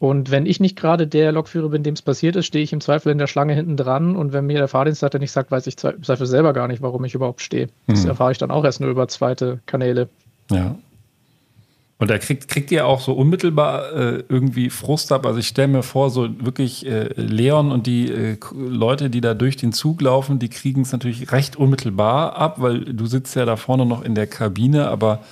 [0.01, 2.81] und wenn ich nicht gerade der Lokführer bin, dem es passiert ist, stehe ich im
[2.81, 4.15] Zweifel in der Schlange hinten dran.
[4.15, 7.05] Und wenn mir der Fahrdienstleiter nicht sagt, weiß ich im Zweifel selber gar nicht, warum
[7.05, 7.69] ich überhaupt stehe.
[7.89, 8.11] Das Hm.
[8.11, 10.09] erfahre ich dann auch erst nur über zweite Kanäle.
[10.53, 10.77] Ja.
[12.01, 15.27] Und da kriegt, kriegt ihr auch so unmittelbar äh, irgendwie Frust ab.
[15.27, 19.35] Also ich stelle mir vor, so wirklich äh, Leon und die äh, Leute, die da
[19.35, 23.45] durch den Zug laufen, die kriegen es natürlich recht unmittelbar ab, weil du sitzt ja
[23.45, 25.25] da vorne noch in der Kabine, aber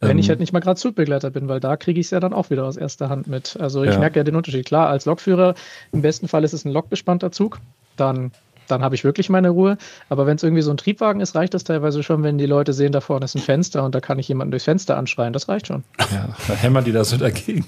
[0.00, 2.20] Wenn ähm, ich halt nicht mal gerade Zugbegleiter bin, weil da kriege ich es ja
[2.20, 3.56] dann auch wieder aus erster Hand mit.
[3.58, 3.98] Also ich Ja.
[3.98, 4.66] merke ja den Unterschied.
[4.66, 5.54] Klar, als Lokführer,
[5.92, 7.58] im besten Fall ist es ein lokbespannter Zug,
[7.96, 8.32] dann,
[8.72, 9.78] dann habe ich wirklich meine Ruhe.
[10.08, 12.72] Aber wenn es irgendwie so ein Triebwagen ist, reicht das teilweise schon, wenn die Leute
[12.72, 15.32] sehen, da vorne ist ein Fenster und da kann ich jemanden durchs Fenster anschreien.
[15.32, 15.84] Das reicht schon.
[15.98, 17.64] ja, da hämmern die da so dagegen.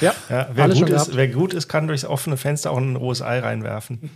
[0.00, 2.78] Ja, Ja, wer, alles gut schon ist, wer gut ist, kann durchs offene Fenster auch
[2.78, 4.10] ein rohes Ei reinwerfen.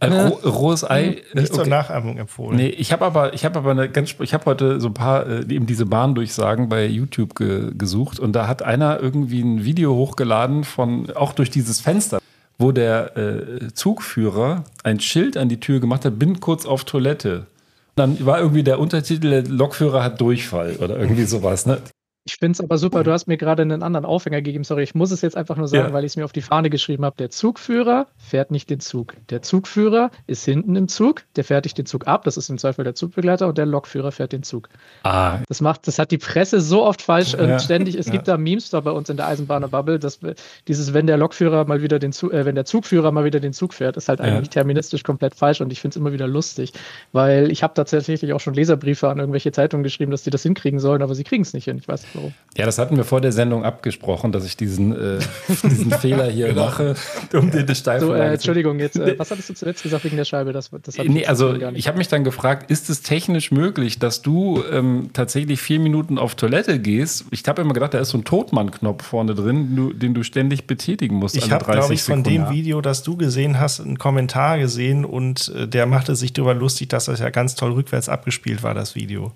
[0.00, 1.02] Ein roh, rohes Ei.
[1.02, 1.70] äh, Nicht zur okay.
[1.70, 2.56] Nachahmung empfohlen.
[2.56, 5.26] Nee, ich habe aber, ich habe aber eine ganz, ich habe heute so ein paar
[5.26, 9.94] äh, eben diese Bahndurchsagen bei YouTube ge, gesucht und da hat einer irgendwie ein Video
[9.94, 12.20] hochgeladen von auch durch dieses Fenster,
[12.58, 17.46] wo der äh, Zugführer ein Schild an die Tür gemacht hat, bin kurz auf Toilette.
[17.94, 21.66] Dann war irgendwie der Untertitel, der Lokführer hat Durchfall oder irgendwie sowas.
[21.66, 21.80] Ne?
[22.28, 24.62] Ich finde es aber super, du hast mir gerade einen anderen Aufhänger gegeben.
[24.62, 25.92] Sorry, ich muss es jetzt einfach nur sagen, Ja.
[25.94, 27.16] weil ich es mir auf die Fahne geschrieben habe.
[27.16, 29.14] Der Zugführer fährt nicht den Zug.
[29.30, 32.24] Der Zugführer ist hinten im Zug, der fertigt den Zug ab.
[32.24, 34.68] Das ist im Zweifel der Zugbegleiter und der Lokführer fährt den Zug.
[35.04, 37.40] Ah, Das macht, das hat die Presse so oft falsch Ja.
[37.54, 37.94] und ständig.
[37.94, 40.20] Es gibt da Memes da bei uns in der Eisenbahner Bubble, dass
[40.68, 43.54] dieses, wenn der Lokführer mal wieder den Zug, äh, wenn der Zugführer mal wieder den
[43.54, 44.26] Zug fährt, ist halt Ja.
[44.26, 46.74] eigentlich terministisch komplett falsch und ich finde es immer wieder lustig,
[47.12, 50.78] weil ich habe tatsächlich auch schon Leserbriefe an irgendwelche Zeitungen geschrieben, dass die das hinkriegen
[50.78, 51.78] sollen, aber sie kriegen es nicht hin.
[51.78, 52.34] Ich weiß nicht warum.
[52.56, 55.18] ja, das hatten wir vor der Sendung abgesprochen, dass ich diesen, äh,
[55.62, 56.94] diesen Fehler hier mache,
[57.32, 60.24] um den So, Steilvorlage äh, Entschuldigung, jetzt, äh, was hattest du zuletzt gesagt wegen der
[60.24, 60.52] Scheibe?
[60.52, 64.62] Das, das Nee, also ich habe mich dann gefragt, ist es technisch möglich, dass du
[64.70, 67.26] ähm, tatsächlich vier Minuten auf Toilette gehst?
[67.30, 70.22] Ich habe immer gedacht, da ist so ein Totmann-Knopf vorne drin, den du, den du
[70.22, 71.36] ständig betätigen musst.
[71.36, 72.46] Ich habe, 30 glaube ich, von Sekunden.
[72.46, 76.54] dem Video, das du gesehen hast, einen Kommentar gesehen und äh, der machte sich darüber
[76.54, 79.32] lustig, dass das ja ganz toll rückwärts abgespielt war, das Video.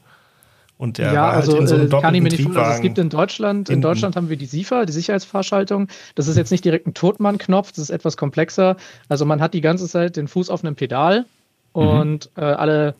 [0.78, 2.46] Und der ja, war halt also in so einem äh, kann ich mir nicht.
[2.46, 3.80] Also, es gibt in Deutschland, in.
[3.80, 5.88] Deutschland haben wir die SIFA, die Sicherheitsfahrschaltung.
[6.16, 8.76] Das ist jetzt nicht direkt ein Totmann-Knopf, das ist etwas komplexer.
[9.08, 11.26] Also man hat die ganze Zeit den Fuß auf einem Pedal
[11.72, 12.94] und äh, alle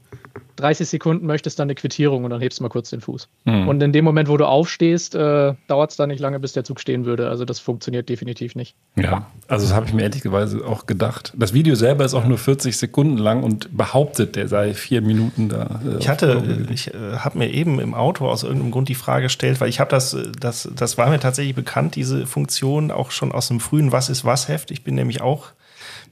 [0.56, 3.28] 30 Sekunden möchtest dann eine Quittierung und dann hebst du mal kurz den Fuß.
[3.44, 3.68] Mhm.
[3.68, 6.64] Und in dem Moment, wo du aufstehst, äh, dauert es dann nicht lange, bis der
[6.64, 7.28] Zug stehen würde.
[7.28, 8.74] Also das funktioniert definitiv nicht.
[8.96, 11.32] Ja, also das habe ich mir ehrlicherweise auch gedacht.
[11.36, 15.48] Das Video selber ist auch nur 40 Sekunden lang und behauptet, der sei vier Minuten
[15.48, 15.80] da.
[15.84, 18.94] äh, Ich hatte, äh, ich äh, habe mir eben im Auto aus irgendeinem Grund die
[18.94, 22.90] Frage gestellt, weil ich habe das, äh, das, das war mir tatsächlich bekannt, diese Funktion
[22.90, 24.70] auch schon aus dem frühen Was ist was Heft.
[24.70, 25.48] Ich bin nämlich auch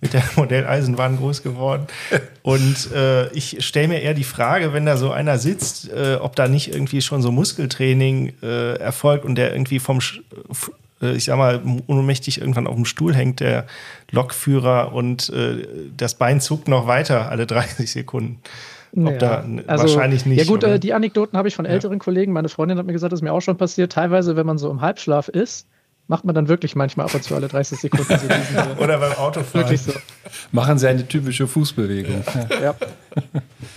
[0.01, 1.87] mit der Modelleisenbahn groß geworden.
[2.43, 6.37] Und äh, ich stelle mir eher die Frage, wenn da so einer sitzt, äh, ob
[6.37, 9.99] da nicht irgendwie schon so Muskeltraining äh, erfolgt und der irgendwie vom,
[11.03, 13.67] äh, ich sag mal, ohnmächtig irgendwann auf dem Stuhl hängt, der
[14.11, 18.41] Lokführer, und äh, das Bein zuckt noch weiter alle 30 Sekunden.
[18.97, 20.41] Ob da wahrscheinlich nicht.
[20.41, 22.33] Ja gut, äh, die Anekdoten habe ich von älteren Kollegen.
[22.33, 23.93] Meine Freundin hat mir gesagt, das ist mir auch schon passiert.
[23.93, 25.69] Teilweise, wenn man so im Halbschlaf ist,
[26.11, 28.99] macht man dann wirklich manchmal ab und zu alle 30 Sekunden so diesen, äh, oder
[28.99, 29.63] beim Autofahren.
[29.63, 29.93] wirklich so.
[30.51, 32.25] Machen sie eine typische Fußbewegung.
[32.61, 32.75] Ja.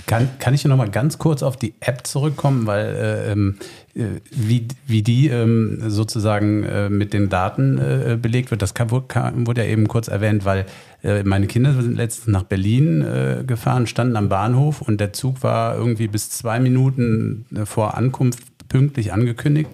[0.08, 3.60] Kann, kann ich noch mal ganz kurz auf die App zurückkommen, weil äh, ähm,
[3.94, 8.90] äh, wie, wie die ähm, sozusagen äh, mit den Daten äh, belegt wird, das kann,
[8.90, 10.66] wurde, ja eben kurz erwähnt, weil
[11.04, 15.44] äh, meine Kinder sind letztens nach Berlin äh, gefahren, standen am Bahnhof und der Zug
[15.44, 19.70] war irgendwie bis zwei Minuten äh, vor Ankunft pünktlich angekündigt.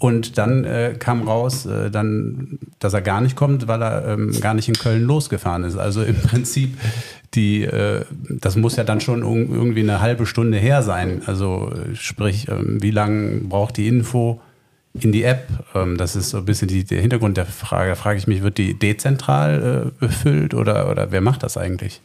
[0.00, 4.32] Und dann äh, kam raus, äh, dann, dass er gar nicht kommt, weil er ähm,
[4.40, 5.76] gar nicht in Köln losgefahren ist.
[5.76, 6.78] Also im Prinzip,
[7.34, 11.20] die, äh, das muss ja dann schon irgendwie eine halbe Stunde her sein.
[11.26, 14.40] Also äh, sprich, ähm, wie lange braucht die Info,
[14.94, 15.46] in die App.
[15.74, 17.90] Ähm, das ist so ein bisschen die, der Hintergrund der Frage.
[17.90, 22.00] Da frage ich mich, wird die dezentral äh, befüllt oder, oder wer macht das eigentlich?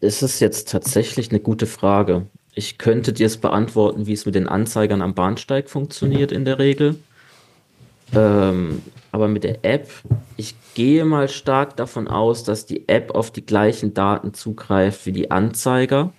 [0.00, 2.26] Das ist jetzt tatsächlich eine gute Frage.
[2.54, 6.58] Ich könnte dir es beantworten, wie es mit den Anzeigern am Bahnsteig funktioniert in der
[6.58, 6.96] Regel.
[8.14, 9.88] Ähm, aber mit der App,
[10.36, 15.12] ich gehe mal stark davon aus, dass die App auf die gleichen Daten zugreift wie
[15.12, 16.12] die Anzeiger.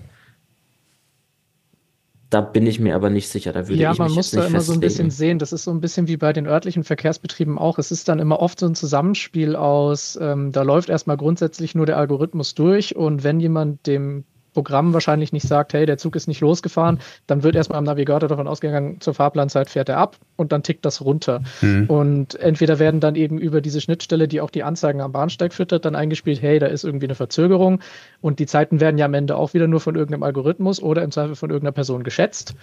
[2.29, 3.53] Da bin ich mir aber nicht sicher.
[3.53, 5.11] Da würde ja, ich man mich muss da immer so ein bisschen festlegen.
[5.11, 5.39] sehen.
[5.39, 7.77] Das ist so ein bisschen wie bei den örtlichen Verkehrsbetrieben auch.
[7.79, 11.85] Es ist dann immer oft so ein Zusammenspiel aus, ähm, da läuft erstmal grundsätzlich nur
[11.85, 16.27] der Algorithmus durch und wenn jemand dem Programm wahrscheinlich nicht sagt, hey, der Zug ist
[16.27, 20.53] nicht losgefahren, dann wird erstmal am Navigator davon ausgegangen, zur Fahrplanzeit fährt er ab und
[20.53, 21.41] dann tickt das runter.
[21.59, 21.87] Hm.
[21.89, 25.83] Und entweder werden dann eben über diese Schnittstelle, die auch die Anzeigen am Bahnsteig füttert,
[25.83, 27.81] dann eingespielt, hey, da ist irgendwie eine Verzögerung
[28.21, 31.11] und die Zeiten werden ja am Ende auch wieder nur von irgendeinem Algorithmus oder im
[31.11, 32.55] Zweifel von irgendeiner Person geschätzt.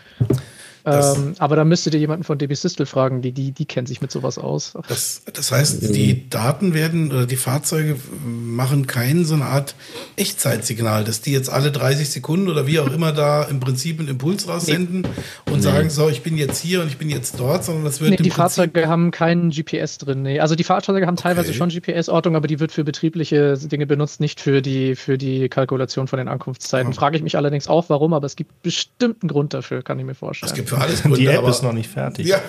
[0.85, 4.01] Ähm, aber da müsstet ihr jemanden von DB Systel fragen, die, die, die kennt sich
[4.01, 4.75] mit sowas aus.
[4.89, 9.75] Das, das heißt, die Daten werden oder die Fahrzeuge machen kein so eine Art
[10.17, 14.09] Echtzeitsignal, dass die jetzt alle 30 Sekunden oder wie auch immer da im Prinzip einen
[14.09, 15.07] Impuls raussenden
[15.51, 18.11] und sagen, so, ich bin jetzt hier und ich bin jetzt dort, sondern das wird
[18.11, 20.23] Nee, die Prinzip Fahrzeuge haben keinen GPS drin.
[20.23, 20.41] Nee.
[20.41, 21.59] Also die Fahrzeuge haben teilweise Okay.
[21.59, 26.09] schon GPS-Ortung, aber die wird für betriebliche Dinge benutzt, nicht für die, für die Kalkulation
[26.09, 26.93] von den Ankunftszeiten.
[26.93, 26.99] Ja.
[26.99, 30.05] Frage ich mich allerdings auch, warum, aber es gibt bestimmt einen Grund dafür, kann ich
[30.05, 30.51] mir vorstellen.
[30.51, 32.27] Es gibt für alles Gründe, Die App aber, ist noch nicht fertig.
[32.27, 32.41] Ja,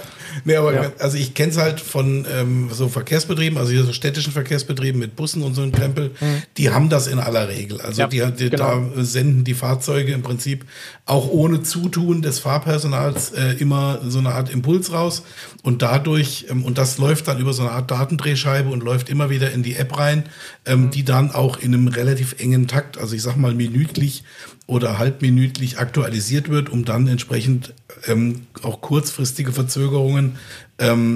[0.46, 0.92] nee, aber Ja.
[1.00, 5.16] also ich kenne es halt von ähm, so Verkehrsbetrieben, also hier so städtischen Verkehrsbetrieben mit
[5.16, 6.12] Bussen und so ein Krempel,
[6.58, 7.82] die haben das in aller Regel.
[7.82, 8.82] Also Ja, die, die genau.
[8.96, 10.66] da senden die Fahrzeuge im Prinzip
[11.06, 15.24] auch ohne Zutun des Fahrpersonals äh, immer so eine Art Impuls raus
[15.63, 19.30] und dadurch, ähm, und das läuft dann über so eine Art Datendrehscheibe und läuft immer
[19.32, 20.26] wieder in die App rein,
[20.65, 24.23] ähm, die dann auch in einem relativ engen Takt, also ich sag mal minütlich
[24.67, 27.73] oder halbminütlich aktualisiert wird, um dann entsprechend
[28.08, 30.38] ähm, auch kurzfristige Verzögerungen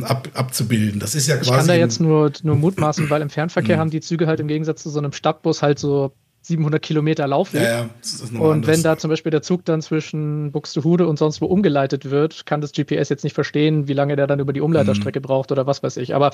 [0.04, 1.00] ab, abzubilden.
[1.02, 1.58] Das ist ja Ich quasi.
[1.58, 3.80] kann da jetzt nur, nur mutmaßen, weil im Fernverkehr Mhm.
[3.82, 7.62] haben die Züge halt im Gegensatz zu so einem Stadtbus halt so 700 Kilometer Laufweg.
[7.62, 8.68] ja, ja, Und anders.
[8.78, 12.62] wenn da zum Beispiel der Zug dann zwischen Buxtehude und sonst wo umgeleitet wird, kann
[12.62, 15.84] das GPS jetzt nicht verstehen, wie lange der dann über die Umleiterstrecke braucht oder was
[15.84, 16.16] weiß ich.
[16.16, 16.32] Aber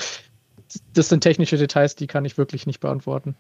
[0.94, 3.36] das sind technische Details, die kann ich wirklich nicht beantworten.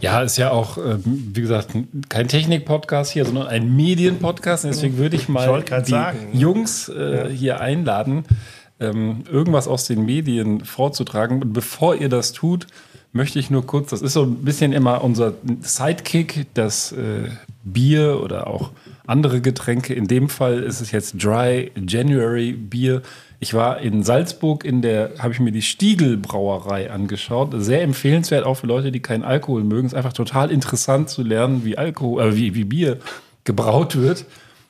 [0.00, 1.70] Ja, ist ja auch, ähm, wie gesagt,
[2.08, 4.64] kein Technik-Podcast hier, sondern ein Medien-Podcast.
[4.64, 6.28] Deswegen würde ich mal Ich die sagen.
[6.32, 8.24] Jungs äh, hier einladen,
[8.80, 11.42] ähm, irgendwas aus den Medien vorzutragen.
[11.42, 12.66] Und bevor ihr das tut,
[13.16, 17.30] möchte ich nur kurz, das ist so ein bisschen immer unser Sidekick, das äh,
[17.64, 18.70] Bier oder auch
[19.06, 19.94] andere Getränke.
[19.94, 23.02] In dem Fall ist es jetzt Dry January Bier.
[23.40, 27.50] Ich war in Salzburg in der, habe ich mir die Stiegel Brauerei angeschaut.
[27.56, 29.86] Sehr empfehlenswert, auch für Leute, die keinen Alkohol mögen.
[29.86, 32.98] Es ist einfach total interessant zu lernen, wie Alkohol, äh, wie, wie Bier
[33.44, 34.26] gebraut wird.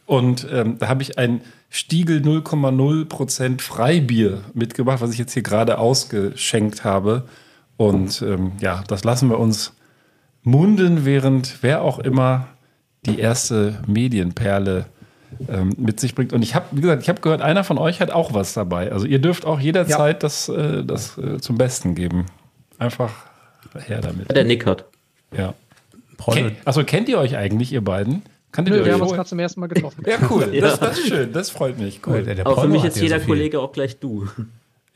[0.06, 5.78] Und ähm, da habe ich ein Stiegel 0,0% Freibier mitgebracht, was ich jetzt hier gerade
[5.78, 7.24] ausgeschenkt habe.
[7.76, 9.74] Und ähm, ja, das lassen wir uns
[10.42, 12.48] munden, während wer auch immer
[13.04, 14.86] die erste Medienperle
[15.48, 16.32] ähm, mit sich bringt.
[16.32, 18.92] Und ich habe, wie gesagt, ich habe gehört, einer von euch hat auch was dabei.
[18.92, 22.26] Also ihr dürft auch jederzeit das, äh, das äh, zum Besten geben.
[22.78, 23.12] Einfach
[23.86, 24.34] her damit.
[24.34, 24.84] Der Nick hat.
[25.36, 25.54] Ja.
[26.32, 28.22] Ken, achso, kennt ihr euch eigentlich, ihr beiden?
[28.52, 30.02] Kanntet Nö, ihr wir haben uns gerade zum ersten Mal getroffen.
[30.06, 30.48] Ja, cool.
[30.54, 30.62] Ja.
[30.62, 31.32] Das, das ist schön.
[31.32, 32.00] Das freut mich.
[32.06, 32.22] Cool.
[32.22, 33.26] Der, der Aber für mich ja jeder so.
[33.26, 34.28] Kollege auch gleich du.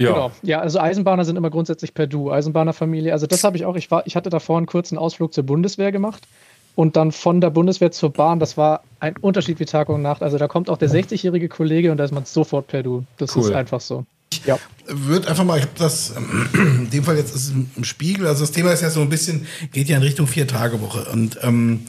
[0.01, 0.13] Ja.
[0.13, 0.31] Genau.
[0.43, 2.31] Ja, also Eisenbahner sind immer grundsätzlich per Du.
[2.33, 3.13] Eisenbahnerfamilie.
[3.13, 3.77] Also das habe ich auch.
[3.77, 6.27] Ich war, ich hatte davor einen kurzen Ausflug zur Bundeswehr gemacht
[6.75, 8.39] und dann von der Bundeswehr zur Bahn.
[8.39, 10.23] Das war ein Unterschied wie Tag und Nacht.
[10.23, 13.05] Also da kommt auch der 60-jährige Kollege und da ist man sofort per Du.
[13.19, 13.43] Das Cool.
[13.45, 14.05] ist einfach so.
[14.47, 14.59] Ja.
[14.87, 16.49] wird einfach mal, ich habe das, ähm,
[16.85, 19.09] in dem Fall jetzt ist es im- Spiegel, also das Thema ist ja so ein
[19.09, 21.07] bisschen, geht ja in Richtung Vier-Tage-Woche.
[21.11, 21.81] Und ähm,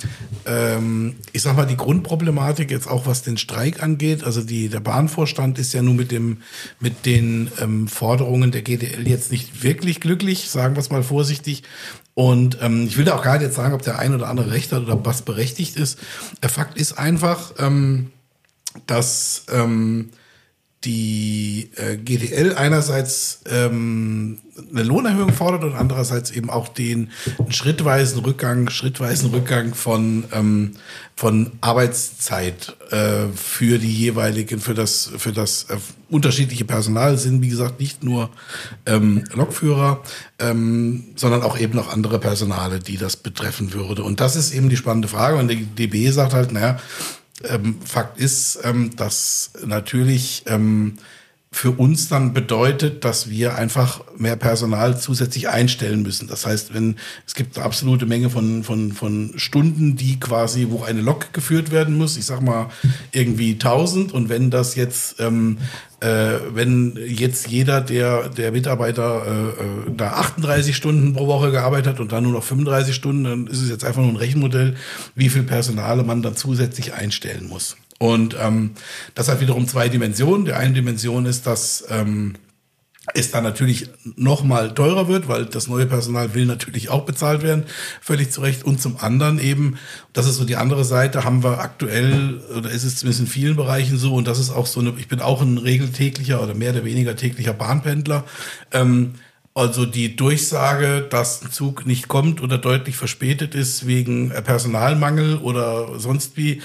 [0.46, 4.80] ähm, ich sag mal, die Grundproblematik jetzt auch, was den Streik angeht, also die, der
[4.80, 6.38] Bahnvorstand ist ja nun mit dem,
[6.80, 11.64] mit den ähm, Forderungen der GDL jetzt nicht wirklich glücklich, sagen wir es mal vorsichtig.
[12.16, 14.52] Und ähm, ich will da auch gar nicht jetzt sagen, ob der ein oder andere
[14.52, 16.00] Recht hat oder was berechtigt ist.
[16.42, 18.12] Der Fakt ist einfach, ähm,
[18.88, 20.10] dass ähm,
[20.84, 24.40] die äh, GDL einerseits ähm,
[24.72, 27.12] eine Lohnerhöhung fordert und andererseits eben auch den
[27.50, 30.72] schrittweisen Rückgang, schrittweisen Rückgang von ähm,
[31.16, 35.78] von Arbeitszeit äh, für die jeweiligen, für das für das äh,
[36.10, 38.32] unterschiedliche Personal sind wie gesagt nicht nur
[38.88, 40.02] ähm, Lokführer,
[40.40, 44.04] ähm, sondern auch eben noch andere Personale, die das betreffen würde.
[44.04, 45.38] Und das ist eben die spannende Frage.
[45.38, 46.80] Und die DB sagt halt, naja,
[47.50, 50.98] ähm, Fakt ist, ähm, dass natürlich ähm,
[51.54, 56.28] für uns dann bedeutet, dass wir einfach mehr Personal zusätzlich einstellen müssen.
[56.28, 56.96] Das heißt, wenn
[57.28, 61.70] es gibt eine absolute Menge von, von, von Stunden, die quasi, wo eine Lok geführt
[61.72, 62.70] werden muss, ich sag mal
[63.12, 65.58] irgendwie 1000 und wenn das jetzt ähm,
[66.02, 71.94] äh, wenn jetzt jeder der, der Mitarbeiter äh, äh da 38 Stunden pro Woche gearbeitet
[71.94, 74.76] hat und dann nur noch 35 Stunden, dann ist es jetzt einfach nur ein Rechenmodell,
[75.16, 77.78] wie viel Personale man dann zusätzlich einstellen muss.
[78.00, 78.72] Und ähm,
[79.14, 80.46] das hat wiederum zwei Dimensionen.
[80.46, 82.34] Die eine Dimension ist, dass ähm,
[83.14, 87.44] es dann natürlich noch mal teurer wird, weil das neue Personal will natürlich auch bezahlt
[87.44, 87.64] werden,
[88.02, 88.64] völlig zu Recht.
[88.64, 89.78] Und zum anderen eben,
[90.14, 93.56] das ist so die andere Seite, haben wir aktuell, oder ist es zumindest in vielen
[93.56, 96.72] Bereichen so, und das ist auch so eine, ich bin auch ein regeltäglicher oder mehr
[96.72, 98.24] oder weniger täglicher Bahnpendler,
[98.72, 99.14] ähm,
[99.54, 106.00] also die Durchsage, dass ein Zug nicht kommt oder deutlich verspätet ist wegen Personalmangel oder
[106.00, 106.62] sonst wie,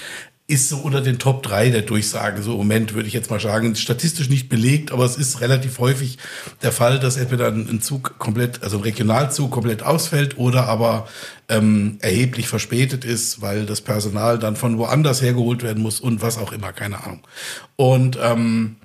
[0.49, 2.41] ist so unter den Top 3 der Durchsagen.
[2.41, 5.77] So im Moment würde ich jetzt mal sagen, statistisch nicht belegt, aber es ist relativ
[5.79, 6.17] häufig
[6.61, 11.09] der Fall, dass entweder ein Zug komplett, also ein Regionalzug komplett ausfällt oder aber
[11.49, 16.37] ähm, erheblich verspätet ist, weil das Personal dann von woanders hergeholt werden muss und was
[16.37, 17.19] auch immer, keine Ahnung.
[17.75, 18.77] Und ähm,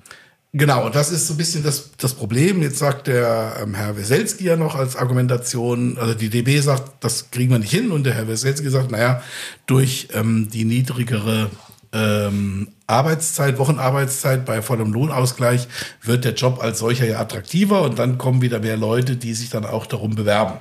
[0.55, 2.61] Genau, das ist so ein bisschen das, das Problem.
[2.61, 7.31] Jetzt sagt der ähm, Herr Weselski ja noch als Argumentation, also die DB sagt, das
[7.31, 9.23] kriegen wir nicht hin und der Herr Weselski sagt, naja,
[9.65, 11.49] durch ähm, die niedrigere
[11.91, 15.67] ähm, Arbeitszeit, Wochenarbeitszeit bei vollem Lohnausgleich
[16.03, 19.49] wird der Job als solcher ja attraktiver und dann kommen wieder mehr Leute, die sich
[19.49, 20.59] dann auch darum bewerben.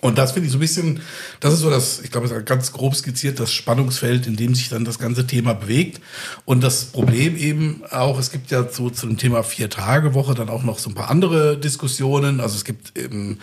[0.00, 1.00] Und das finde ich so ein bisschen,
[1.40, 4.84] das ist so das, ich glaube, ganz grob skizziert, das Spannungsfeld, in dem sich dann
[4.84, 6.00] das ganze Thema bewegt.
[6.44, 10.62] Und das Problem eben auch, es gibt ja so zu dem Thema Vier-Tage-Woche dann auch
[10.62, 12.40] noch so ein paar andere Diskussionen.
[12.40, 13.38] Also es gibt eben,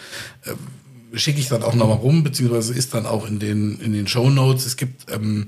[0.45, 4.07] äh, schicke ich dann auch nochmal rum, beziehungsweise ist dann auch in den, in den
[4.07, 4.65] Show Notes.
[4.65, 5.47] Es gibt ähm,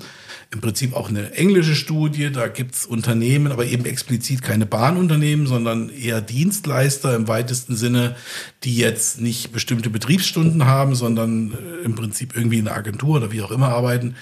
[0.51, 2.31] im Prinzip auch eine englische Studie.
[2.31, 8.15] Da gibt's Unternehmen, aber eben explizit keine Bahnunternehmen, sondern eher Dienstleister im weitesten Sinne,
[8.63, 13.31] die jetzt nicht bestimmte Betriebsstunden haben, sondern äh, im Prinzip irgendwie in einer Agentur oder
[13.31, 14.15] wie auch immer arbeiten.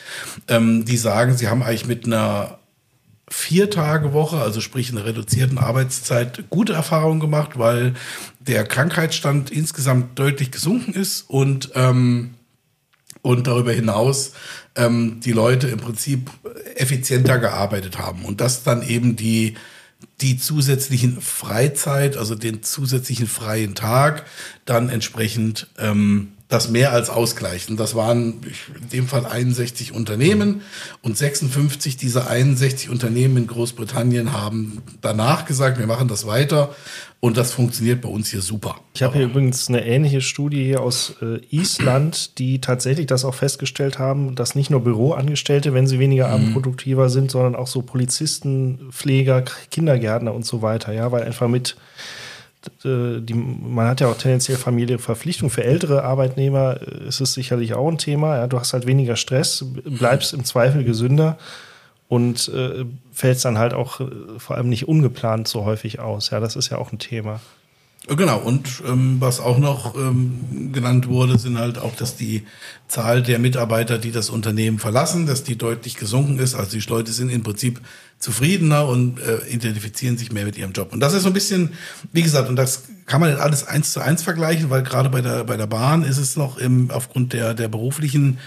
[0.48, 2.60] Ähm, die sagen, sie haben eigentlich mit einer
[3.28, 7.94] vier Tage Woche, also sprich in einer reduzierten Arbeitszeit, gute Erfahrungen gemacht, weil
[8.40, 12.36] der Krankheitsstand insgesamt deutlich gesunken ist und ähm,
[13.26, 14.34] und darüber hinaus
[14.76, 16.30] ähm, die Leute im Prinzip
[16.76, 18.26] effizienter gearbeitet haben.
[18.26, 19.56] Und das dann eben die
[20.22, 24.26] die zusätzlichen Freizeit, also den zusätzlichen freien Tag,
[24.66, 27.76] dann entsprechend ähm, das mehr als ausgleichen.
[27.76, 28.42] Das waren
[28.82, 30.62] in dem Fall 61 Unternehmen
[31.02, 36.76] und 56 dieser 61 Unternehmen in Großbritannien haben danach gesagt, wir machen das weiter
[37.20, 38.76] und das funktioniert bei uns hier super.
[38.94, 43.34] Ich habe hier übrigens eine ähnliche Studie hier aus äh, Island, die tatsächlich das auch
[43.34, 46.34] festgestellt haben, dass nicht nur Büroangestellte, wenn sie weniger mhm.
[46.34, 51.76] abendproduktiver sind, sondern auch so Polizisten, Pfleger, Kindergärtner und so weiter, ja, weil einfach mit
[52.84, 55.50] die, man hat ja auch tendenziell Familienverpflichtung.
[55.50, 58.38] Für ältere Arbeitnehmer äh, ist es sicherlich auch ein Thema.
[58.38, 61.38] Ja, du hast halt weniger Stress, bleibst im Zweifel gesünder
[62.08, 64.06] und äh, fällst dann halt auch äh,
[64.38, 66.30] vor allem nicht ungeplant so häufig aus.
[66.30, 67.40] Ja, das ist ja auch ein Thema.
[68.08, 72.44] Genau, und ähm, was auch noch ähm, genannt wurde, sind halt auch, dass die
[72.88, 76.54] Zahl der Mitarbeiter, die das Unternehmen verlassen, dass die deutlich gesunken ist.
[76.54, 77.82] Also die Leute sind im Prinzip
[78.26, 80.92] zufriedener und äh, identifizieren sich mehr mit ihrem Job.
[80.92, 81.74] Und das ist so ein bisschen,
[82.12, 85.44] wie gesagt, und das kann man alles eins zu eins vergleichen, weil gerade bei der,
[85.44, 88.40] bei der Bahn ist es noch im, aufgrund der, der beruflichen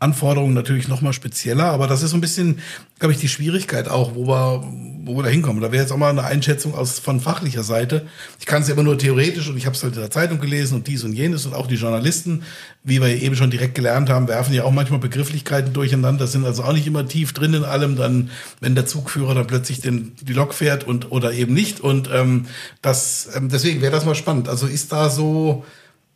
[0.00, 2.60] Anforderungen natürlich nochmal spezieller, aber das ist so ein bisschen,
[3.00, 4.62] glaube ich, die Schwierigkeit auch, wo wir,
[5.04, 5.60] wo wir da hinkommen.
[5.60, 8.06] Da wäre jetzt auch mal eine Einschätzung aus von fachlicher Seite.
[8.38, 10.38] Ich kann es ja immer nur theoretisch und ich habe es halt in der Zeitung
[10.38, 12.44] gelesen und dies und jenes und auch die Journalisten,
[12.84, 16.62] wie wir eben schon direkt gelernt haben, werfen ja auch manchmal Begrifflichkeiten durcheinander, sind also
[16.62, 18.30] auch nicht immer tief drin in allem, dann,
[18.60, 21.80] wenn der Zugführer dann plötzlich den, die Lok fährt und oder eben nicht.
[21.80, 22.46] Und ähm,
[22.82, 24.48] das, ähm, deswegen wäre das mal spannend.
[24.48, 25.64] Also ist da so,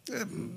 [0.08, 0.50] ähm,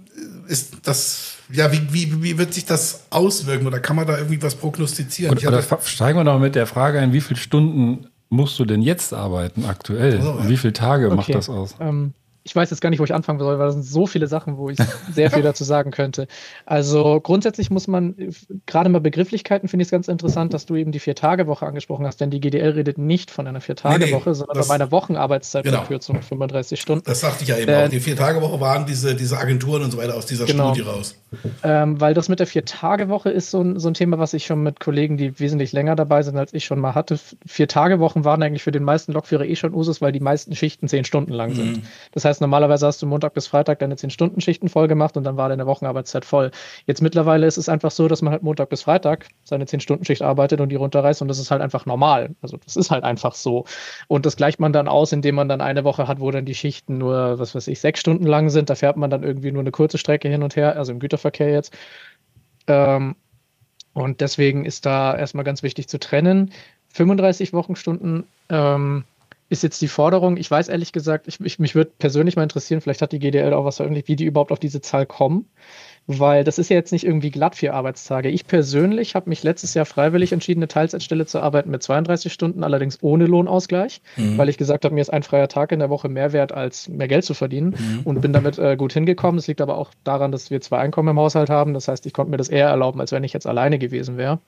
[0.48, 4.42] ist das ja, wie, wie, wie wird sich das auswirken oder kann man da irgendwie
[4.42, 5.38] was prognostizieren?
[5.38, 8.82] Oder, oder steigen wir noch mit der Frage ein, wie viele Stunden musst du denn
[8.82, 10.20] jetzt arbeiten aktuell?
[10.22, 10.32] Oh, ja.
[10.32, 11.16] Und wie viele Tage okay.
[11.16, 11.76] macht das aus?
[11.80, 12.14] Ähm,
[12.46, 14.58] ich weiß jetzt gar nicht, wo ich anfangen soll, weil das sind so viele Sachen,
[14.58, 14.78] wo ich
[15.12, 16.28] sehr viel dazu sagen könnte.
[16.68, 18.16] Also grundsätzlich muss man,
[18.68, 22.22] gerade mal Begrifflichkeiten finde ich es ganz interessant, dass du eben die Vier-Tage-Woche angesprochen hast,
[22.22, 26.24] denn die GDL redet nicht von einer Vier-Tage-Woche, nee, nee, sondern von einer Wochenarbeitszeitverkürzung genau.
[26.24, 27.04] von 35 Stunden.
[27.06, 27.90] Das sagte ich ja eben äh, auch.
[27.90, 30.72] Die Vier-Tage-Woche waren diese, diese Agenturen und so weiter aus dieser genau.
[30.72, 31.16] Studie raus.
[31.64, 34.62] Ähm, weil das mit der Vier-Tage-Woche ist so ein, so ein Thema, was ich schon
[34.62, 37.20] mit Kollegen, die wesentlich länger dabei sind, als ich schon mal hatte.
[37.48, 41.06] Vier-Tage-Wochen waren eigentlich für den meisten Lokführer eh schon Usus, weil die meisten Schichten zehn
[41.06, 41.82] Stunden lang sind.
[42.12, 45.24] Das heißt, normalerweise hast du Montag bis Freitag deine zehn Stunden Schichten voll gemacht und
[45.24, 46.52] dann war deine Wochenarbeitszeit voll.
[46.86, 50.06] Jetzt mittlerweile ist es einfach so, dass man halt Montag bis Freitag seine zehn Stunden
[50.06, 52.36] Schicht arbeitet und die runterreißt und das ist halt einfach normal.
[52.42, 53.66] Also das ist halt einfach so.
[54.08, 56.56] Und das gleicht man dann aus, indem man dann eine Woche hat, wo dann die
[56.56, 58.70] Schichten nur, was weiß ich, sechs Stunden lang sind.
[58.70, 61.52] Da fährt man dann irgendwie nur eine kurze Strecke hin und her, also im Güterverkehr
[61.52, 61.74] jetzt.
[62.68, 63.16] Ähm,
[63.94, 66.52] und deswegen ist da erstmal ganz wichtig zu trennen.
[66.94, 69.06] 35 Wochenstunden ähm,
[69.50, 70.38] ist jetzt die Forderung.
[70.38, 73.54] Ich weiß ehrlich gesagt, ich, ich, mich würde persönlich mal interessieren, vielleicht hat die GDL
[73.54, 75.48] auch was veröffentlicht, wie die überhaupt auf diese Zahl kommen.
[76.08, 78.30] Weil das ist ja jetzt nicht irgendwie glatt vier Arbeitstage.
[78.30, 82.64] Ich persönlich habe mich letztes Jahr freiwillig entschieden, eine Teilzeitstelle zu arbeiten mit 32 Stunden,
[82.64, 84.38] allerdings ohne Lohnausgleich, Mhm.
[84.38, 86.90] weil ich gesagt habe, mir ist ein freier Tag in der Woche mehr wert, als
[86.90, 88.02] mehr Geld zu verdienen Mhm.
[88.04, 89.38] und bin damit äh, gut hingekommen.
[89.38, 91.74] Das liegt aber auch daran, dass wir zwei Einkommen im Haushalt haben.
[91.74, 94.40] Das heißt, ich konnte mir das eher erlauben, als wenn ich jetzt alleine gewesen wäre.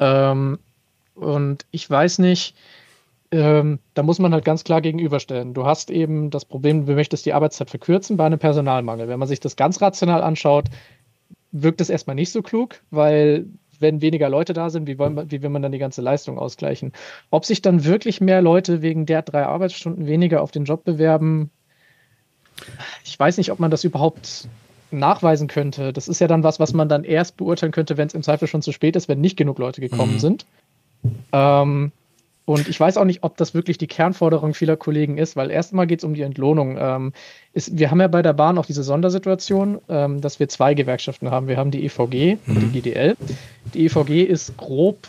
[0.00, 0.58] Ähm,
[1.14, 2.56] und ich weiß nicht,
[3.32, 5.54] ähm, da muss man halt ganz klar gegenüberstellen.
[5.54, 9.08] Du hast eben das Problem, du möchtest die Arbeitszeit verkürzen bei einem Personalmangel.
[9.08, 10.66] Wenn man sich das ganz rational anschaut,
[11.50, 13.46] wirkt es erstmal nicht so klug, weil
[13.80, 16.92] wenn weniger Leute da sind, wie, wollen, wie will man dann die ganze Leistung ausgleichen?
[17.30, 21.50] Ob sich dann wirklich mehr Leute wegen der drei Arbeitsstunden weniger auf den Job bewerben,
[23.04, 24.46] ich weiß nicht, ob man das überhaupt
[24.90, 25.92] nachweisen könnte.
[25.92, 28.46] Das ist ja dann was, was man dann erst beurteilen könnte, wenn es im Zweifel
[28.46, 30.18] schon zu spät ist, wenn nicht genug Leute gekommen Mhm.
[30.18, 30.46] sind.
[31.32, 31.92] Ähm,
[32.44, 35.86] und ich weiß auch nicht, ob das wirklich die Kernforderung vieler Kollegen ist, weil erstmal
[35.86, 36.76] geht es um die Entlohnung.
[36.78, 37.12] Ähm,
[37.52, 41.30] ist, wir haben ja bei der Bahn auch diese Sondersituation, ähm, dass wir zwei Gewerkschaften
[41.30, 41.46] haben.
[41.46, 43.16] Wir haben die EVG und die GDL.
[43.74, 45.08] Die EVG ist grob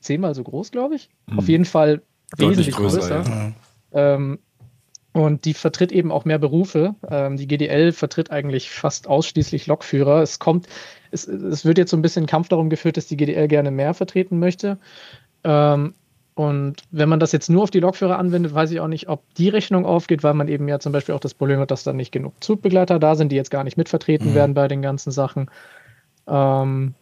[0.00, 1.10] zehnmal so groß, glaube ich.
[1.36, 2.00] Auf jeden Fall
[2.36, 3.52] Deutlich wesentlich größer, größer.
[3.92, 4.38] Ähm,
[5.12, 6.94] und die vertritt eben auch mehr Berufe.
[7.08, 10.22] Ähm, die GDL vertritt eigentlich fast ausschließlich Lokführer.
[10.22, 10.68] Es kommt,
[11.10, 13.92] es, es wird jetzt so ein bisschen Kampf darum geführt, dass die GDL gerne mehr
[13.92, 14.78] vertreten möchte.
[15.42, 15.94] Ähm,
[16.40, 19.22] und wenn man das jetzt nur auf die Lokführer anwendet, weiß ich auch nicht, ob
[19.34, 21.96] die Rechnung aufgeht, weil man eben ja zum Beispiel auch das Problem hat, dass dann
[21.96, 24.34] nicht genug Zugbegleiter da sind, die jetzt gar nicht mitvertreten Mhm.
[24.34, 25.50] werden bei den ganzen Sachen.
[26.26, 26.94] Ähm,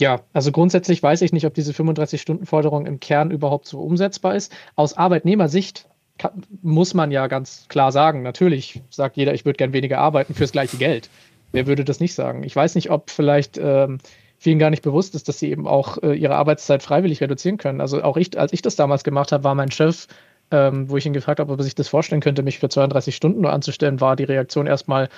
[0.00, 4.52] ja, also grundsätzlich weiß ich nicht, ob diese 35-Stunden-Forderung im Kern überhaupt so umsetzbar ist.
[4.74, 5.86] Aus Arbeitnehmersicht
[6.18, 10.34] kann, muss man ja ganz klar sagen, natürlich sagt jeder, ich würde gern weniger arbeiten
[10.34, 11.10] fürs gleiche Geld.
[11.52, 12.42] Wer würde das nicht sagen?
[12.42, 13.98] Ich weiß nicht, ob vielleicht ähm,
[14.44, 17.80] vielen gar nicht bewusst ist, dass sie eben auch äh, ihre Arbeitszeit freiwillig reduzieren können.
[17.80, 20.06] Also auch ich, als ich das damals gemacht habe, war mein Chef,
[20.50, 23.16] ähm, wo ich ihn gefragt habe, ob er sich das vorstellen könnte, mich für 32
[23.16, 25.08] Stunden nur anzustellen, war die Reaktion erstmal,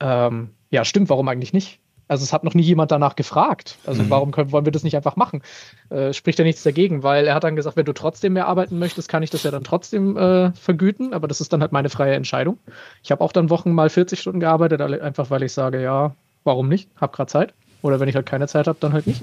[0.00, 1.78] ähm, ja, stimmt, warum eigentlich nicht?
[2.08, 3.78] Also es hat noch nie jemand danach gefragt.
[3.86, 4.10] Also Mhm.
[4.10, 5.42] warum können, wollen wir das nicht einfach machen?
[5.90, 8.80] Äh, spricht ja nichts dagegen, weil er hat dann gesagt, wenn du trotzdem mehr arbeiten
[8.80, 11.88] möchtest, kann ich das ja dann trotzdem äh, vergüten, aber das ist dann halt meine
[11.88, 12.58] freie Entscheidung.
[13.04, 16.68] Ich habe auch dann Wochen mal 40 Stunden gearbeitet, einfach weil ich sage, ja, warum
[16.68, 16.90] nicht?
[17.00, 17.54] Hab gerade Zeit.
[17.82, 19.22] Oder wenn ich halt keine Zeit habe, dann halt nicht.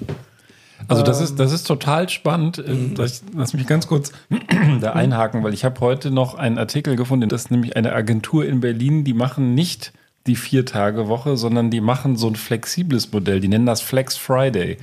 [0.88, 2.64] Also das Ähm, ist, das ist total spannend.
[2.66, 4.12] Ähm, Lass, lass mich ganz kurz
[4.82, 8.46] da einhaken, weil ich habe heute noch einen Artikel gefunden, das ist nämlich eine Agentur
[8.46, 9.92] in Berlin, die machen nicht
[10.28, 13.40] die Vier-Tage-Woche, sondern die machen so ein flexibles Modell.
[13.40, 14.78] Die nennen das Flex Friday.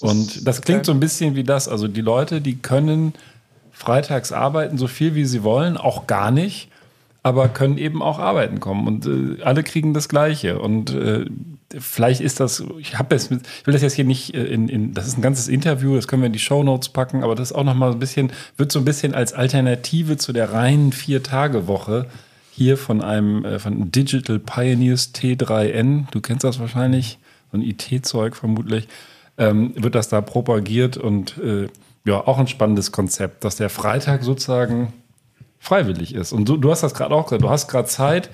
[0.00, 1.68] Und das klingt so ein bisschen wie das.
[1.68, 3.14] Also die Leute, die können
[3.70, 6.69] freitags arbeiten, so viel wie sie wollen, auch gar nicht,
[7.22, 8.86] aber können eben auch arbeiten kommen.
[8.86, 10.58] Und äh, alle kriegen das Gleiche.
[10.58, 11.26] Und äh,
[11.78, 14.94] vielleicht ist das, ich habe jetzt, ich will das jetzt hier nicht äh, in, in,
[14.94, 17.56] das ist ein ganzes Interview, das können wir in die Shownotes packen, aber das ist
[17.56, 22.06] auch nochmal ein bisschen, wird so ein bisschen als Alternative zu der reinen Vier-Tage-Woche
[22.50, 27.18] hier von einem, äh, von Digital Pioneers T3N, du kennst das wahrscheinlich,
[27.52, 28.88] so ein IT-Zeug vermutlich,
[29.38, 31.68] ähm, wird das da propagiert und äh,
[32.04, 34.92] ja, auch ein spannendes Konzept, dass der Freitag sozusagen
[35.60, 36.32] freiwillig ist.
[36.32, 38.30] Und du, du hast das gerade auch gesagt, du hast gerade Zeit,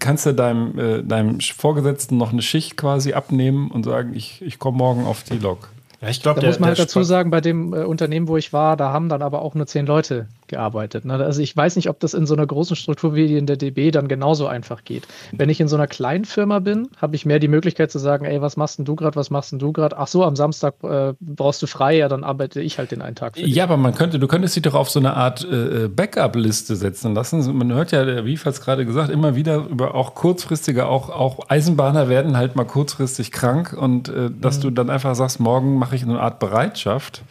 [0.00, 4.58] kannst du deinem, äh, deinem Vorgesetzten noch eine Schicht quasi abnehmen und sagen, ich, ich
[4.58, 5.70] komme morgen auf die Lok.
[6.02, 8.52] Ja, ich glaube, Da muss man halt dazu sagen, bei dem äh, Unternehmen, wo ich
[8.52, 11.04] war, da haben dann aber auch nur zehn Leute gearbeitet.
[11.04, 11.14] Ne?
[11.14, 13.90] Also ich weiß nicht, ob das in so einer großen Struktur wie in der DB
[13.90, 15.06] dann genauso einfach geht.
[15.32, 18.24] Wenn ich in so einer kleinen Firma bin, habe ich mehr die Möglichkeit zu sagen,
[18.24, 19.96] ey, was machst denn du gerade, was machst denn du gerade?
[19.98, 23.16] Ach so, am Samstag äh, brauchst du frei, ja, dann arbeite ich halt den einen
[23.16, 23.54] Tag für dich.
[23.54, 27.14] Ja, aber man könnte, du könntest dich doch auf so eine Art äh, Backup-Liste setzen
[27.14, 27.56] lassen.
[27.56, 31.10] Man hört ja, der Wief hat es gerade gesagt, immer wieder über auch kurzfristige, auch,
[31.10, 35.78] auch Eisenbahner werden halt mal kurzfristig krank und äh, dass du dann einfach sagst, morgen
[35.78, 37.22] mache ich eine Art Bereitschaft.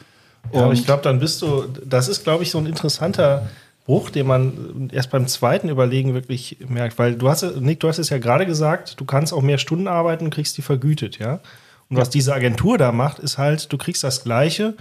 [0.53, 3.47] Ja, aber Und- ich glaube, dann bist du, das ist, glaube ich, so ein interessanter
[3.85, 6.97] Bruch, den man erst beim zweiten Überlegen wirklich merkt.
[6.97, 9.87] Weil du hast, Nick, du hast es ja gerade gesagt, du kannst auch mehr Stunden
[9.87, 11.39] arbeiten, kriegst die vergütet, ja.
[11.87, 14.73] Und was diese Agentur da macht, ist halt, du kriegst das Gleiche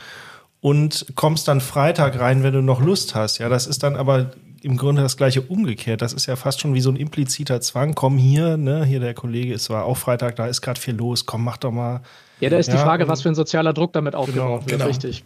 [0.62, 3.38] und kommst dann Freitag rein, wenn du noch Lust hast.
[3.38, 4.30] Ja, das ist dann aber
[4.62, 6.00] im Grunde das gleiche umgekehrt.
[6.00, 7.94] Das ist ja fast schon wie so ein impliziter Zwang.
[7.94, 11.26] Komm hier, ne, hier der Kollege, es war auch Freitag, da ist gerade viel los,
[11.26, 12.00] komm, mach doch mal.
[12.40, 14.70] Ja, da ist die Ja, Frage, und- was für ein sozialer Druck damit aufgebaut wird,
[14.78, 14.86] genau.
[14.86, 15.22] richtig.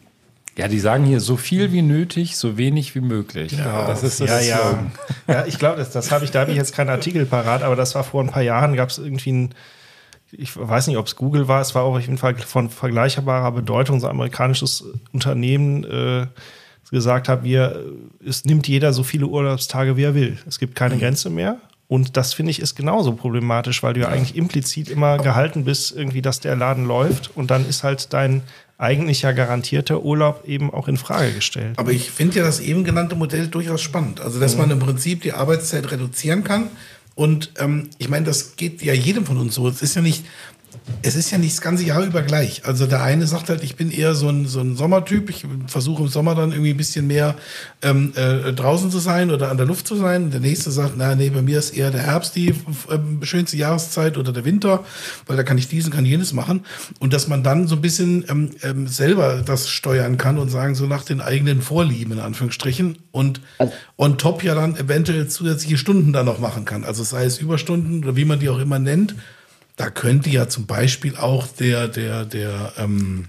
[0.59, 3.53] Ja, die sagen hier so viel wie nötig, so wenig wie möglich.
[3.87, 4.91] das ist das ja, ja.
[5.29, 7.77] Ja, ich glaube, das, das habe ich, da habe ich jetzt keinen Artikel parat, aber
[7.77, 9.55] das war vor ein paar Jahren, gab es irgendwie ein,
[10.33, 13.53] ich weiß nicht, ob es Google war, es war auch auf jeden Fall von vergleichbarer
[13.53, 16.27] Bedeutung, so ein amerikanisches Unternehmen äh,
[16.91, 17.85] gesagt hat, wir,
[18.27, 20.39] es nimmt jeder so viele Urlaubstage, wie er will.
[20.49, 21.59] Es gibt keine Grenze mehr.
[21.87, 25.95] Und das finde ich ist genauso problematisch, weil du ja eigentlich implizit immer gehalten bist,
[25.97, 28.43] irgendwie, dass der Laden läuft und dann ist halt dein
[28.79, 31.79] eigentlich ja garantierter Urlaub eben auch in Frage gestellt.
[31.79, 34.21] Aber ich finde ja das eben genannte Modell durchaus spannend.
[34.21, 36.71] Also, dass man im Prinzip die Arbeitszeit reduzieren kann.
[37.17, 39.67] Und ähm, ich meine, das geht ja jedem von uns so.
[39.67, 40.25] Es ist ja nicht,
[41.03, 42.65] es ist ja nicht das ganze Jahr über gleich.
[42.65, 45.31] Also der eine sagt halt, ich bin eher so ein, so ein Sommertyp.
[45.31, 47.37] Ich versuche im Sommer dann irgendwie ein bisschen mehr
[47.83, 50.31] ähm, äh, draußen zu sein oder an der Luft zu sein.
[50.31, 52.55] Der nächste sagt, na nee, bei mir ist eher der Herbst die
[52.91, 54.85] ähm, schönste Jahreszeit oder der Winter,
[55.27, 56.65] weil da kann ich diesen, kann jenes machen.
[56.99, 60.75] Und dass man dann so ein bisschen ähm, ähm, selber das steuern kann und sagen,
[60.75, 63.41] so nach den eigenen Vorlieben in Anführungsstrichen und
[63.97, 66.85] on top ja dann eventuell zusätzliche Stunden dann noch machen kann.
[66.85, 69.15] Also sei es Überstunden oder wie man die auch immer nennt.
[69.79, 73.29] Da könnte ja zum Beispiel auch der, der, der, ähm,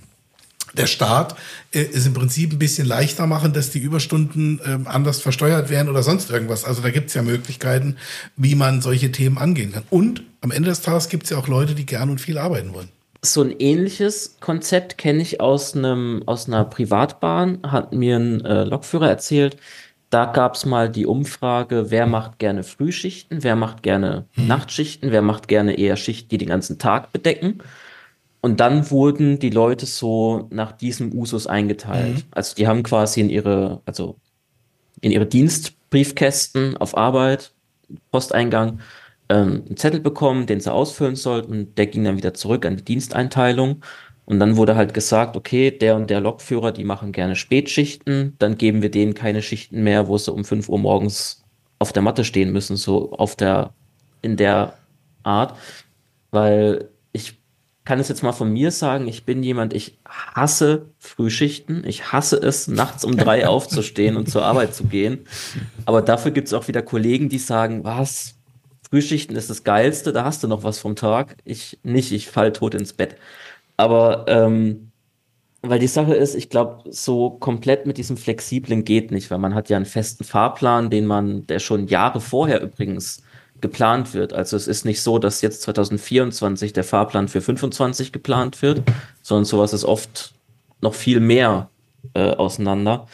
[0.73, 1.35] der Staat
[1.71, 5.89] äh, es im Prinzip ein bisschen leichter machen, dass die Überstunden ähm, anders versteuert werden
[5.89, 6.65] oder sonst irgendwas.
[6.65, 7.97] Also da gibt es ja Möglichkeiten,
[8.35, 9.83] wie man solche Themen angehen kann.
[9.91, 12.73] Und am Ende des Tages gibt es ja auch Leute, die gern und viel arbeiten
[12.73, 12.89] wollen.
[13.21, 18.63] So ein ähnliches Konzept kenne ich aus einem aus einer Privatbahn, hat mir ein äh,
[18.63, 19.57] Lokführer erzählt.
[20.09, 25.21] Da gab es mal die Umfrage, wer macht gerne Frühschichten, wer macht gerne Nachtschichten, wer
[25.21, 27.59] macht gerne eher Schichten, die den ganzen Tag bedecken.
[28.41, 32.25] Und dann wurden die Leute so nach diesem Usus eingeteilt.
[32.31, 34.15] Also die haben quasi in ihre, also
[35.01, 37.51] in ihre Dienstbriefkästen auf Arbeit,
[38.11, 38.79] Posteingang,
[39.29, 41.75] ähm, einen Zettel bekommen, den sie ausfüllen sollten.
[41.75, 43.81] Der ging dann wieder zurück an die Diensteinteilung.
[44.29, 48.35] Und dann wurde halt gesagt, okay, der und der Lokführer, die machen gerne Spätschichten.
[48.37, 51.43] Dann geben wir denen keine Schichten mehr, wo sie um 5 Uhr morgens
[51.79, 53.73] auf der Matte stehen müssen, so auf der,
[54.21, 54.75] in der
[55.23, 55.57] Art.
[56.29, 57.39] Weil ich
[57.85, 61.83] kann es jetzt mal von mir sagen, ich bin jemand, ich hasse Frühschichten.
[61.87, 65.25] Ich hasse es, nachts um drei aufzustehen und zur Arbeit zu gehen.
[65.85, 68.35] Aber dafür gibt es auch wieder Kollegen, die sagen, was?
[68.91, 71.35] Frühschichten ist das Geilste, da hast du noch was vom Tag.
[71.45, 73.15] Ich nicht, ich fall tot ins Bett.
[73.79, 74.91] Aber ähm,
[75.61, 79.55] weil die Sache ist, ich glaube, so komplett mit diesem Flexiblen geht nicht, weil man
[79.55, 83.23] hat ja einen festen Fahrplan, den man, der schon Jahre vorher übrigens
[83.61, 84.33] geplant wird.
[84.33, 88.83] Also es ist nicht so, dass jetzt 2024 der Fahrplan für 25 geplant wird,
[89.21, 90.33] sondern sowas ist oft
[90.81, 91.69] noch viel mehr
[92.15, 93.07] äh, auseinander.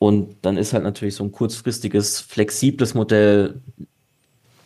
[0.00, 3.62] Und dann ist halt natürlich so ein kurzfristiges, flexibles Modell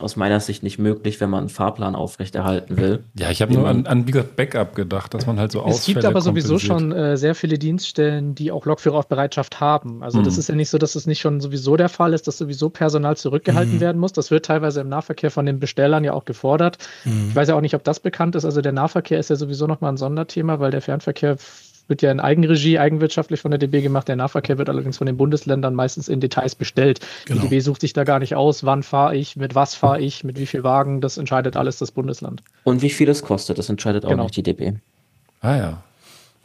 [0.03, 3.05] aus meiner Sicht nicht möglich, wenn man einen Fahrplan aufrechterhalten will.
[3.19, 5.65] Ja, ich habe nur an, an wie gesagt, Backup gedacht, dass man halt so Es
[5.65, 10.03] Ausfälle gibt aber sowieso schon äh, sehr viele Dienststellen, die auch Lokführer auf Bereitschaft haben.
[10.03, 10.41] Also das Mhm.
[10.41, 13.17] ist ja nicht so, dass es nicht schon sowieso der Fall ist, dass sowieso Personal
[13.17, 13.81] zurückgehalten Mhm.
[13.81, 14.13] werden muss.
[14.13, 16.79] Das wird teilweise im Nahverkehr von den Bestellern ja auch gefordert.
[17.05, 17.27] Mhm.
[17.31, 18.45] Ich weiß ja auch nicht, ob das bekannt ist.
[18.45, 21.37] Also der Nahverkehr ist ja sowieso nochmal ein Sonderthema, weil der Fernverkehr
[21.89, 24.09] wird ja in Eigenregie, eigenwirtschaftlich von der DB gemacht.
[24.09, 27.01] Der Nahverkehr wird allerdings von den Bundesländern meistens in Details bestellt.
[27.27, 27.41] Genau.
[27.43, 30.25] Die DB sucht sich da gar nicht aus, wann fahre ich, mit was fahre ich,
[30.25, 31.01] mit wie viel Wagen.
[31.01, 32.43] Das entscheidet alles das Bundesland.
[32.65, 34.25] Und wie viel es kostet, das entscheidet auch Genau.
[34.25, 34.75] nicht die DB.
[35.41, 35.83] Ah ja.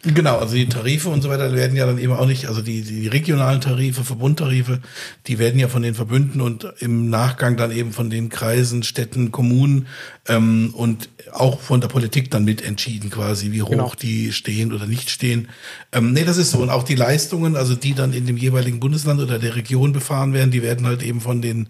[0.03, 2.83] Genau, also die Tarife und so weiter werden ja dann eben auch nicht, also die,
[2.83, 4.79] die regionalen Tarife, Verbundtarife,
[5.25, 9.31] die werden ja von den Verbünden und im Nachgang dann eben von den Kreisen, Städten,
[9.31, 9.87] Kommunen
[10.27, 13.91] ähm, und auch von der Politik dann mit entschieden quasi, wie hoch Genau.
[13.99, 15.49] die stehen oder nicht stehen.
[15.91, 16.59] Ähm, nee, das ist so.
[16.59, 20.31] Und auch die Leistungen, also die dann in dem jeweiligen Bundesland oder der Region befahren
[20.31, 21.69] werden, die werden halt eben von den,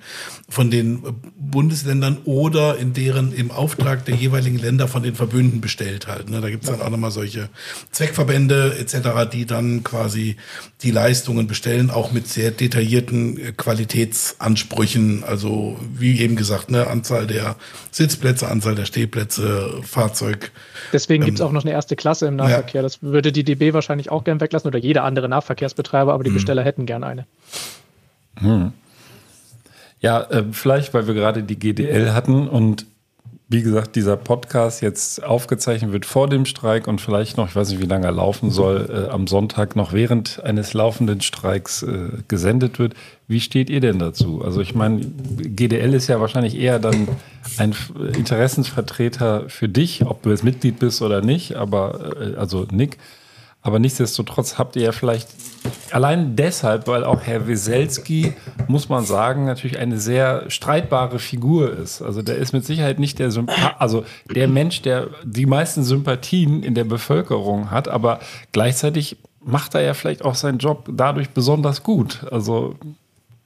[0.50, 1.02] von den
[1.40, 6.30] Bundesländern oder in deren im Auftrag der jeweiligen Länder von den Verbünden bestellt halt.
[6.30, 6.42] Ne?
[6.42, 7.50] Da gibt's dann auch nochmal solche
[8.18, 10.38] Zweckverbände etc., die dann quasi
[10.82, 15.24] die Leistungen bestellen, auch mit sehr detaillierten äh, Qualitätsansprüchen.
[15.24, 17.56] Also wie eben gesagt, ne, Anzahl der
[17.92, 20.52] Sitzplätze, Anzahl der Stehplätze, Fahrzeug.
[20.94, 22.82] Deswegen gibt es Ähm, auch noch eine erste Klasse im Nahverkehr.
[22.82, 26.36] Das würde die DB wahrscheinlich auch gern weglassen oder jeder andere Nahverkehrsbetreiber, aber die Mhm.
[26.36, 27.26] Besteller hätten gern eine.
[28.40, 28.74] Hm.
[30.00, 32.86] Ja, äh, vielleicht, weil wir gerade die GDL hatten und
[33.50, 37.70] wie gesagt, dieser Podcast jetzt aufgezeichnet wird vor dem Streik und vielleicht noch, ich weiß
[37.70, 42.10] nicht, wie lange er laufen soll, äh, am Sonntag noch während eines laufenden Streiks äh,
[42.28, 42.94] gesendet wird.
[43.30, 44.44] Wie steht ihr denn dazu?
[44.44, 47.08] Also ich meine, GDL ist ja wahrscheinlich eher dann
[47.58, 47.74] ein
[48.18, 52.98] Interessensvertreter für dich, ob du jetzt Mitglied bist oder nicht, aber äh, also Nick.
[53.68, 55.28] Aber nichtsdestotrotz habt ihr ja vielleicht
[55.92, 58.32] allein deshalb, weil auch Herr Weselski,
[58.70, 62.02] muss man sagen, natürlich eine sehr streitbare Figur ist.
[62.02, 66.64] Also der ist mit Sicherheit nicht der Sympa also der Mensch, der die meisten Sympathien
[66.64, 68.22] in der Bevölkerung hat, aber
[68.54, 72.26] gleichzeitig macht er ja vielleicht auch seinen Job dadurch besonders gut.
[72.32, 72.76] Also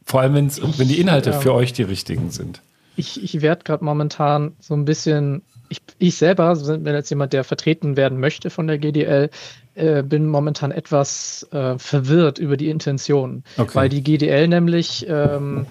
[0.06, 2.62] vor allem, wenn's, wenn die Inhalte für euch die richtigen sind.
[2.96, 7.44] Ich, ich werde gerade momentan so ein bisschen, ich, ich selber, wenn jetzt jemand, der
[7.44, 9.32] vertreten werden möchte von der GDL,
[9.76, 13.76] äh, bin momentan etwas äh, verwirrt über die Intention, Okay.
[13.76, 15.66] weil die GDL nämlich ähm,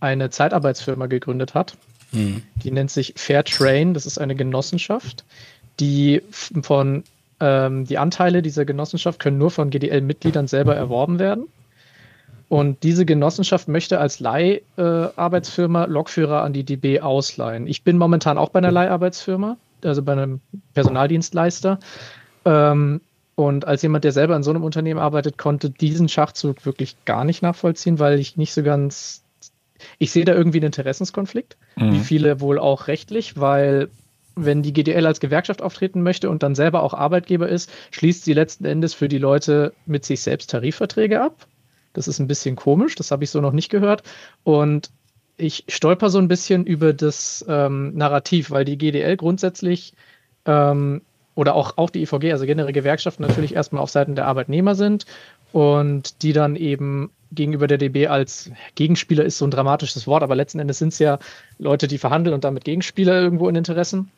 [0.00, 1.76] eine Zeitarbeitsfirma gegründet hat.
[2.12, 5.24] Die nennt sich Fairtrain, das ist eine Genossenschaft,
[5.80, 6.22] die
[6.62, 7.02] von
[7.40, 11.48] ähm, die Anteile dieser Genossenschaft können nur von GDL-Mitgliedern selber erworben werden.
[12.48, 17.66] Und diese Genossenschaft möchte als Leiharbeitsfirma Lokführer an die DB ausleihen.
[17.66, 20.40] Ich bin momentan auch bei einer Leiharbeitsfirma, also bei einem
[20.74, 21.80] Personaldienstleister.
[22.44, 23.00] Ähm,
[23.34, 27.24] und als jemand, der selber in so einem Unternehmen arbeitet, konnte diesen Schachzug wirklich gar
[27.24, 29.22] nicht nachvollziehen, weil ich nicht so ganz.
[29.98, 33.90] Ich sehe da irgendwie einen Interessenskonflikt, wie viele wohl auch rechtlich, weil
[34.36, 38.32] wenn die GDL als Gewerkschaft auftreten möchte und dann selber auch Arbeitgeber ist, schließt sie
[38.32, 41.46] letzten Endes für die Leute mit sich selbst Tarifverträge ab.
[41.92, 44.02] Das ist ein bisschen komisch, das habe ich so noch nicht gehört.
[44.42, 44.90] Und
[45.36, 49.94] ich stolper so ein bisschen über das ähm, Narrativ, weil die GDL grundsätzlich
[50.46, 51.02] ähm,
[51.34, 55.06] oder auch, auch die IVG, also generell Gewerkschaften, natürlich erstmal auf Seiten der Arbeitnehmer sind
[55.52, 60.36] und die dann eben gegenüber der DB als Gegenspieler ist so ein dramatisches Wort, aber
[60.36, 61.18] letzten Endes sind es ja
[61.58, 64.10] Leute, die verhandeln und damit Gegenspieler irgendwo in Interessen.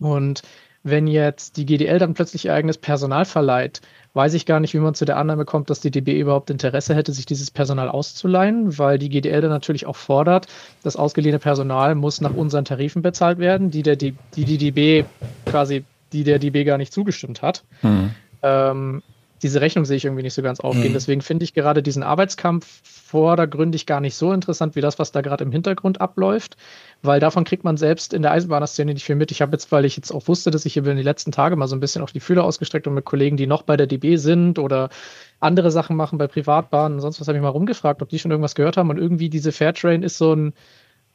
[0.00, 0.42] Und
[0.82, 3.80] wenn jetzt die GDL dann plötzlich ihr eigenes Personal verleiht,
[4.14, 6.94] weiß ich gar nicht, wie man zu der Annahme kommt, dass die DB überhaupt Interesse
[6.94, 10.48] hätte, sich dieses Personal auszuleihen, weil die GDL dann natürlich auch fordert,
[10.82, 15.04] das ausgeliehene Personal muss nach unseren Tarifen bezahlt werden, die der die, die DB
[15.46, 17.64] quasi, die der DB gar nicht zugestimmt hat.
[18.42, 19.02] Ähm,
[19.42, 20.92] diese Rechnung sehe ich irgendwie nicht so ganz aufgehen.
[20.92, 25.20] Deswegen finde ich gerade diesen Arbeitskampf vordergründig gar nicht so interessant wie das, was da
[25.20, 26.56] gerade im Hintergrund abläuft,
[27.02, 29.32] weil davon kriegt man selbst in der Eisenbahnszene nicht viel mit.
[29.32, 31.66] Ich habe jetzt, weil ich jetzt auch wusste, dass ich über die letzten Tage mal
[31.66, 34.16] so ein bisschen auf die Fühler ausgestreckt und mit Kollegen, die noch bei der DB
[34.16, 34.90] sind oder
[35.40, 38.30] andere Sachen machen bei Privatbahnen und sonst was, habe ich mal rumgefragt, ob die schon
[38.30, 40.54] irgendwas gehört haben und irgendwie diese Fairtrain ist so ein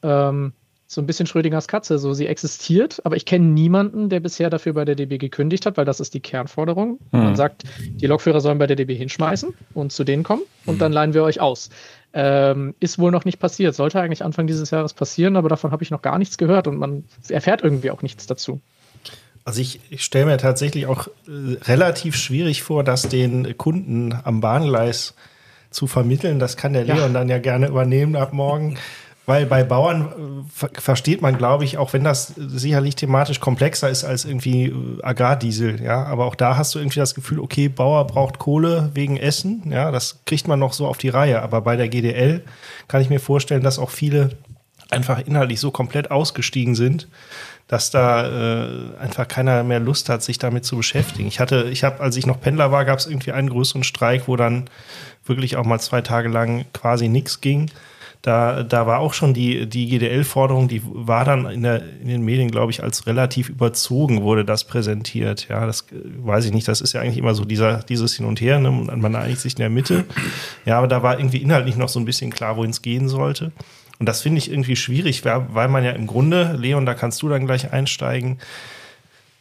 [0.04, 0.54] ähm,
[0.90, 2.00] so ein bisschen Schrödingers Katze.
[2.00, 5.76] So, sie existiert, aber ich kenne niemanden, der bisher dafür bei der DB gekündigt hat,
[5.76, 7.00] weil das ist die Kernforderung.
[7.12, 10.94] Man sagt, die Lokführer sollen bei der DB hinschmeißen und zu denen kommen und dann
[10.94, 11.70] leihen wir euch aus.
[12.14, 13.76] Ähm, ist wohl noch nicht passiert.
[13.76, 16.78] Sollte eigentlich Anfang dieses Jahres passieren, aber davon habe ich noch gar nichts gehört und
[16.78, 18.62] man erfährt irgendwie auch nichts dazu.
[19.44, 24.40] Also ich, ich stelle mir tatsächlich auch äh, relativ schwierig vor, das den Kunden am
[24.42, 25.16] Bahngleis
[25.70, 26.40] zu vermitteln.
[26.40, 26.96] Das kann der Ja.
[26.96, 28.78] Leon dann ja gerne übernehmen ab morgen.
[29.28, 33.90] Weil bei Bauern äh, ver versteht man, glaube ich, auch wenn das sicherlich thematisch komplexer
[33.90, 37.68] ist als irgendwie äh, Agrardiesel, ja, aber auch da hast du irgendwie das Gefühl, okay,
[37.68, 41.42] Bauer braucht Kohle wegen Essen, ja, das kriegt man noch so auf die Reihe.
[41.42, 42.42] Aber bei der GDL
[42.88, 44.30] kann ich mir vorstellen, dass auch viele
[44.90, 47.10] einfach inhaltlich so komplett ausgestiegen sind,
[47.68, 51.28] dass da äh, einfach keiner mehr Lust hat, sich damit zu beschäftigen.
[51.28, 54.30] Ich hatte, ich habe, als ich noch Pendler war, gab es irgendwie einen größeren Streik,
[54.30, 54.70] wo dann
[55.26, 57.70] wirklich auch mal zwei Tage lang quasi nichts ging.
[58.28, 62.26] Da, da war auch schon die, die GDL-Forderung, die war dann in, der, in den
[62.26, 65.48] Medien, glaube ich, als relativ überzogen wurde das präsentiert.
[65.48, 66.68] Ja, das weiß ich nicht.
[66.68, 68.60] Das ist ja eigentlich immer so dieser, dieses Hin und Her.
[68.60, 68.70] Ne?
[68.70, 70.04] Man einigt sich in der Mitte.
[70.66, 73.54] Ja, aber da war irgendwie inhaltlich noch so ein bisschen klar, wohin es gehen sollte.
[73.98, 77.30] Und das finde ich irgendwie schwierig, weil man ja im Grunde, Leon, da kannst du
[77.30, 78.40] dann gleich einsteigen,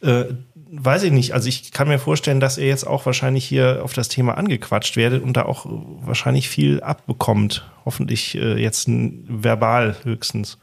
[0.01, 0.25] äh,
[0.71, 1.33] weiß ich nicht.
[1.33, 4.97] Also ich kann mir vorstellen, dass ihr jetzt auch wahrscheinlich hier auf das Thema angequatscht
[4.97, 5.65] werdet und da auch
[6.01, 7.69] wahrscheinlich viel abbekommt.
[7.85, 10.57] Hoffentlich äh, jetzt verbal höchstens.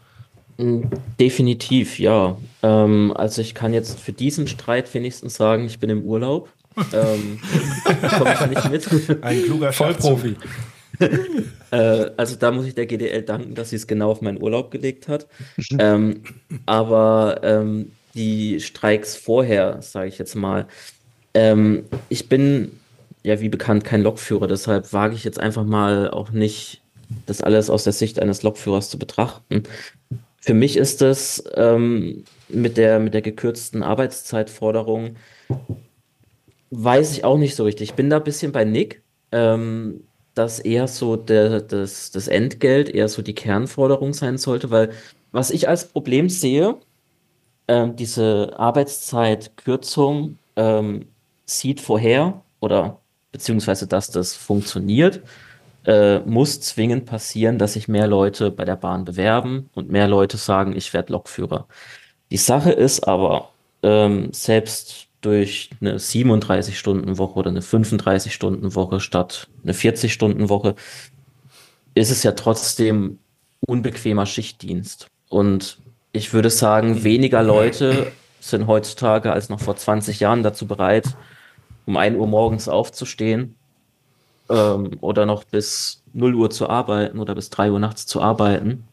[0.59, 0.83] Mm,
[1.19, 2.37] Definitiv, ja.
[2.63, 6.49] Ähm, also ich kann jetzt für diesen Streit wenigstens sagen, ich bin im Urlaub.
[6.93, 7.41] ähm,
[8.19, 9.19] komme ich nicht mit.
[9.25, 10.37] Ein kluger Vollprofi.
[11.71, 14.71] Äh, also da muss ich der GDL danken, dass sie es genau auf meinen Urlaub
[14.71, 15.27] gelegt hat.
[15.77, 16.23] ähm,
[16.67, 20.67] aber ähm, die Streiks vorher, sage ich jetzt mal,
[21.35, 22.73] ähm, ich bin
[23.23, 26.83] ja wie bekannt kein Lokführer, deshalb wage ich jetzt einfach mal auch nicht,
[27.27, 29.65] das alles aus der Sicht eines Lokführers zu betrachten.
[30.41, 35.17] Für mich ist es ähm, mit der, mit der gekürzten Arbeitszeitforderung,
[36.71, 37.91] weiß ich auch nicht so richtig.
[37.91, 39.03] Ich bin da ein bisschen bei Nick,
[39.33, 40.05] ähm,
[40.35, 44.91] dass eher so der, das, das Entgelt eher so die Kernforderung sein sollte, weil
[45.33, 46.77] was ich als Problem sehe,
[47.69, 51.07] ähm, diese Arbeitszeitkürzung ähm,
[51.47, 53.01] sieht vorher oder
[53.33, 55.23] beziehungsweise dass das funktioniert,
[55.87, 60.37] äh, muss zwingend passieren, dass sich mehr Leute bei der Bahn bewerben und mehr Leute
[60.37, 61.67] sagen, ich werde Lokführer.
[62.31, 63.51] Die Sache ist aber,
[63.83, 70.75] ähm, selbst durch eine 37-Stunden-Woche oder eine 35-Stunden-Woche statt eine 40-Stunden-Woche,
[71.95, 73.19] ist es ja trotzdem
[73.61, 75.09] unbequemer Schichtdienst.
[75.29, 75.79] Und
[76.15, 81.05] ich würde sagen, weniger Leute sind heutzutage als noch vor 20 Jahren dazu bereit,
[81.85, 83.57] um 1 Uhr morgens aufzustehen
[84.49, 88.85] ähm, oder noch bis 0 Uhr zu arbeiten oder bis 3 Uhr nachts zu arbeiten.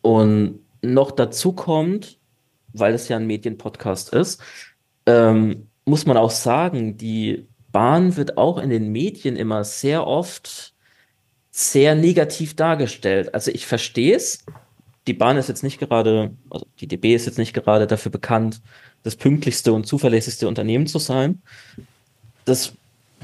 [0.00, 2.18] Und noch dazu kommt,
[2.72, 4.42] weil es ja ein Medienpodcast ist,
[5.06, 10.74] ähm, muss man auch sagen, die Bahn wird auch in den Medien immer sehr oft
[11.50, 13.34] sehr negativ dargestellt.
[13.34, 14.44] Also ich verstehe es.
[15.06, 18.60] Die Bahn ist jetzt nicht gerade, also die DB ist jetzt nicht gerade dafür bekannt,
[19.02, 21.42] das pünktlichste und zuverlässigste Unternehmen zu sein.
[22.44, 22.72] Das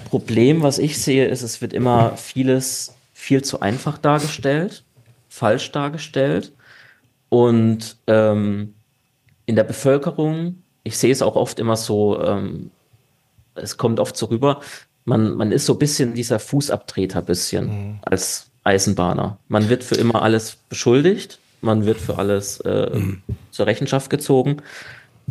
[0.06, 4.84] Problem, was ich sehe, ist, es wird immer vieles viel zu einfach dargestellt,
[5.28, 6.52] falsch dargestellt.
[7.28, 8.74] Und ähm,
[9.46, 12.70] in der Bevölkerung, ich sehe es auch oft immer so, ähm,
[13.54, 14.60] es kommt oft so rüber,
[15.04, 17.98] man, man ist so ein bisschen dieser Fußabtreter bisschen mhm.
[18.02, 19.38] als Eisenbahner.
[19.48, 23.22] Man wird für immer alles beschuldigt, man wird für alles äh, mhm.
[23.50, 24.58] zur Rechenschaft gezogen.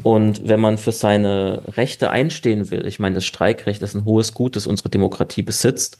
[0.04, 4.34] Und wenn man für seine Rechte einstehen will, ich meine, das Streikrecht ist ein hohes
[4.34, 5.98] Gut, das unsere Demokratie besitzt,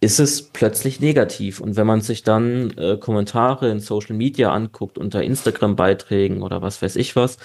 [0.00, 1.60] ist es plötzlich negativ.
[1.60, 6.82] Und wenn man sich dann äh, Kommentare in Social Media anguckt, unter Instagram-Beiträgen oder was
[6.82, 7.38] weiß ich was,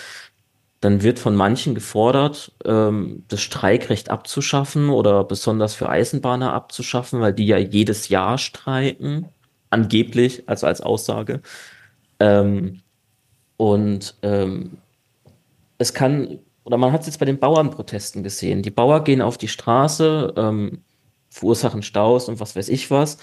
[0.81, 7.33] dann wird von manchen gefordert, ähm, das Streikrecht abzuschaffen oder besonders für Eisenbahner abzuschaffen, weil
[7.33, 9.27] die ja jedes Jahr streiken,
[9.69, 11.41] angeblich, also als Aussage.
[12.19, 12.81] Ähm,
[13.57, 14.77] und ähm,
[15.77, 18.61] es kann, oder man hat es jetzt bei den Bauernprotesten gesehen.
[18.61, 20.83] Die Bauern gehen auf die Straße, ähm,
[21.29, 23.17] verursachen Staus und was weiß ich was,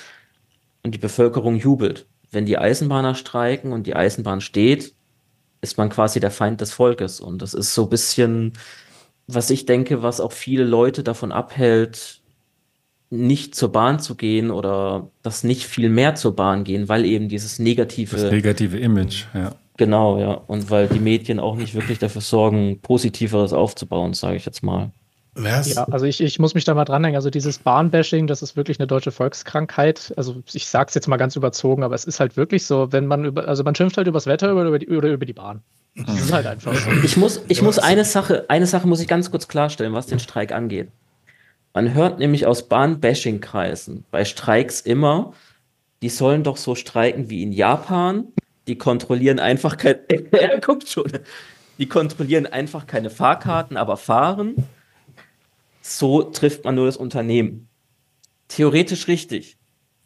[0.83, 2.07] und die Bevölkerung jubelt.
[2.31, 4.95] Wenn die Eisenbahner streiken und die Eisenbahn steht,
[5.61, 7.21] ist man quasi der Feind des Volkes.
[7.21, 8.53] Und das ist so ein bisschen,
[9.27, 12.21] was ich denke, was auch viele Leute davon abhält,
[13.11, 17.29] nicht zur Bahn zu gehen oder das nicht viel mehr zur Bahn gehen, weil eben
[17.29, 18.17] dieses negative.
[18.17, 19.53] Das negative Image, ja.
[19.77, 20.33] Genau, ja.
[20.33, 24.91] Und weil die Medien auch nicht wirklich dafür sorgen, Positiveres aufzubauen, sage ich jetzt mal.
[25.35, 25.75] Was?
[25.75, 27.17] Ja, also ich, ich muss mich da mal dranhängen.
[27.17, 30.15] Also dieses Bahnbashing, das ist wirklich eine deutsche Volkskrankheit.
[30.17, 33.07] Also ich sage es jetzt mal ganz überzogen, aber es ist halt wirklich so, wenn
[33.07, 35.61] man über, also man schimpft halt übers Wetter oder über die, oder über die Bahn.
[35.95, 36.91] Das ist halt einfach so.
[37.05, 40.19] Ich muss, ich muss eine Sache, eine Sache muss ich ganz kurz klarstellen, was den
[40.19, 40.89] Streik angeht.
[41.77, 45.35] Man hört nämlich aus Bahnbashing-Kreisen bei Streiks immer,
[46.01, 48.29] die sollen doch so streiken wie in Japan.
[48.67, 49.99] Die kontrollieren einfach kein,
[50.31, 51.13] er guckt schon.
[51.77, 54.55] Die kontrollieren einfach keine Fahrkarten, aber fahren
[55.83, 57.69] so trifft man nur das Unternehmen.
[58.49, 59.59] Theoretisch richtig.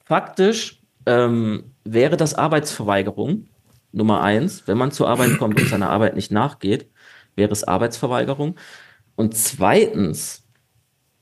[0.04, 3.46] Faktisch ähm, wäre das Arbeitsverweigerung
[3.92, 4.66] Nummer eins.
[4.66, 6.90] Wenn man zur Arbeit kommt und seiner Arbeit nicht nachgeht,
[7.36, 8.56] wäre es Arbeitsverweigerung.
[9.14, 10.39] Und zweitens,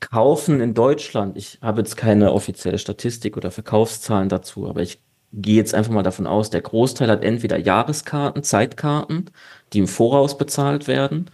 [0.01, 5.01] kaufen in Deutschland, ich habe jetzt keine offizielle Statistik oder Verkaufszahlen dazu, aber ich
[5.32, 9.30] gehe jetzt einfach mal davon aus, der Großteil hat entweder Jahreskarten, Zeitkarten,
[9.72, 11.30] die im Voraus bezahlt werden,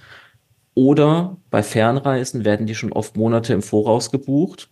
[0.75, 4.71] oder bei Fernreisen werden die schon oft Monate im Voraus gebucht,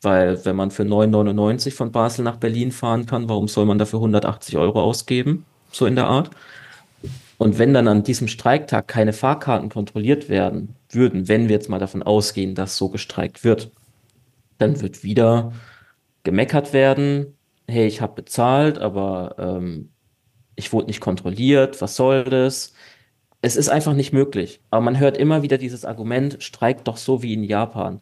[0.00, 3.98] weil wenn man für 9,99 von Basel nach Berlin fahren kann, warum soll man dafür
[4.00, 5.44] 180 Euro ausgeben?
[5.72, 6.30] So in der Art.
[7.38, 11.78] Und wenn dann an diesem Streiktag keine Fahrkarten kontrolliert werden würden, wenn wir jetzt mal
[11.78, 13.70] davon ausgehen, dass so gestreikt wird,
[14.58, 15.52] dann wird wieder
[16.22, 17.36] gemeckert werden,
[17.68, 19.90] hey, ich habe bezahlt, aber ähm,
[20.54, 22.72] ich wurde nicht kontrolliert, was soll das?
[23.46, 24.60] es ist einfach nicht möglich.
[24.70, 28.00] Aber man hört immer wieder dieses Argument, streikt doch so wie in Japan.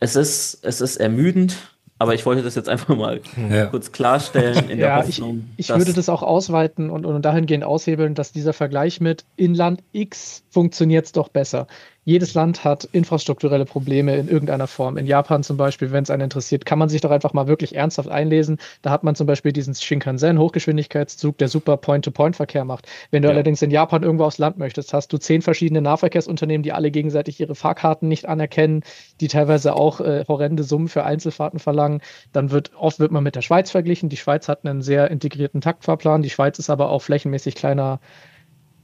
[0.00, 3.20] Es ist, es ist ermüdend, aber ich wollte das jetzt einfach mal
[3.50, 3.66] ja.
[3.66, 4.68] kurz klarstellen.
[4.70, 8.32] In ja, der Hoffnung, ich, ich würde das auch ausweiten und, und dahingehend aushebeln, dass
[8.32, 11.66] dieser Vergleich mit Inland X funktioniert es doch besser
[12.06, 14.96] jedes Land hat infrastrukturelle Probleme in irgendeiner Form.
[14.96, 17.74] In Japan zum Beispiel, wenn es einen interessiert, kann man sich doch einfach mal wirklich
[17.74, 18.58] ernsthaft einlesen.
[18.82, 22.86] Da hat man zum Beispiel diesen Shinkansen, Hochgeschwindigkeitszug, der super Point-to-Point-Verkehr macht.
[23.10, 23.34] Wenn du ja.
[23.34, 27.40] allerdings in Japan irgendwo aufs Land möchtest, hast du zehn verschiedene Nahverkehrsunternehmen, die alle gegenseitig
[27.40, 28.84] ihre Fahrkarten nicht anerkennen,
[29.20, 32.02] die teilweise auch äh, horrende Summen für Einzelfahrten verlangen.
[32.32, 34.10] Dann wird oft wird man mit der Schweiz verglichen.
[34.10, 36.22] Die Schweiz hat einen sehr integrierten Taktfahrplan.
[36.22, 37.98] Die Schweiz ist aber auch flächenmäßig kleiner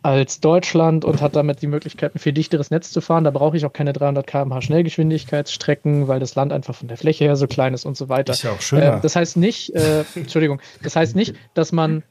[0.02, 3.24] als Deutschland und hat damit die Möglichkeit, ein viel dichteres Netz zu fahren.
[3.24, 7.24] Da brauche ich auch keine 300 km/h Schnellgeschwindigkeitsstrecken, weil das Land einfach von der Fläche
[7.24, 8.32] her so klein ist und so weiter.
[8.32, 8.96] Ist ja auch schöner.
[8.96, 12.02] Äh, das heißt nicht, äh, Entschuldigung, das heißt nicht, dass man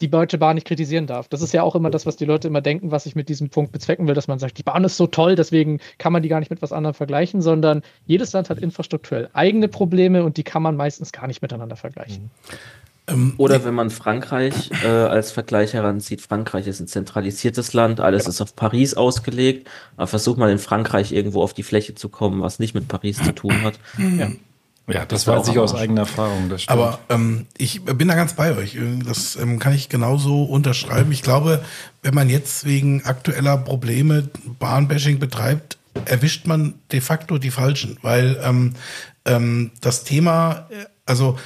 [0.00, 1.28] die Deutsche Bahn nicht kritisieren darf.
[1.28, 3.48] Das ist ja auch immer das, was die Leute immer denken, was ich mit diesem
[3.48, 6.28] Punkt bezwecken will, dass man sagt, die Bahn ist so toll, deswegen kann man die
[6.28, 10.42] gar nicht mit was anderem vergleichen, sondern jedes Land hat infrastrukturell eigene Probleme und die
[10.42, 12.24] kann man meistens gar nicht miteinander vergleichen.
[12.24, 12.60] Ähm,
[13.36, 18.40] Oder wenn man Frankreich äh, als Vergleich heranzieht, Frankreich ist ein zentralisiertes Land, alles ist
[18.40, 22.58] auf Paris ausgelegt, aber versucht mal in Frankreich irgendwo auf die Fläche zu kommen, was
[22.58, 23.78] nicht mit Paris zu tun hat.
[23.98, 24.30] Ja,
[24.92, 26.48] ja das war weiß ich aus eigener Erfahrung.
[26.48, 26.66] Das.
[26.66, 28.76] Aber ähm, ich bin da ganz bei euch.
[29.06, 31.12] Das ähm, kann ich genauso unterschreiben.
[31.12, 31.62] Ich glaube,
[32.02, 34.28] wenn man jetzt wegen aktueller Probleme
[34.58, 38.74] Bahnbashing betreibt, erwischt man de facto die Falschen, weil ähm,
[39.24, 41.38] ähm, das Thema, äh, also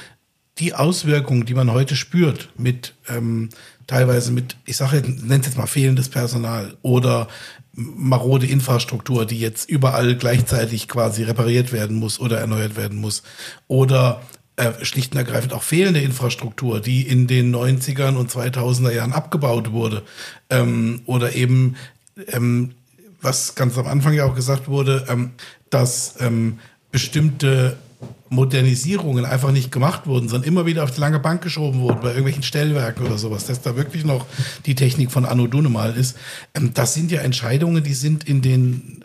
[0.60, 3.48] die Auswirkungen, die man heute spürt, mit ähm,
[3.86, 7.28] teilweise mit, ich sage, nennt jetzt mal fehlendes Personal oder
[7.72, 13.22] marode Infrastruktur, die jetzt überall gleichzeitig quasi repariert werden muss oder erneuert werden muss.
[13.68, 14.20] Oder
[14.56, 19.72] äh, schlicht und ergreifend auch fehlende Infrastruktur, die in den 90ern und 2000er Jahren abgebaut
[19.72, 20.02] wurde.
[20.50, 21.76] Ähm, oder eben,
[22.28, 22.74] ähm,
[23.22, 25.30] was ganz am Anfang ja auch gesagt wurde, ähm,
[25.70, 26.58] dass ähm,
[26.92, 27.78] bestimmte
[28.28, 32.08] Modernisierungen einfach nicht gemacht wurden, sondern immer wieder auf die lange Bank geschoben wurden, bei
[32.08, 34.24] irgendwelchen Stellwerken oder sowas, dass da wirklich noch
[34.66, 36.16] die Technik von Anno Dunemal ist.
[36.54, 39.04] Ähm, das sind ja Entscheidungen, die sind in den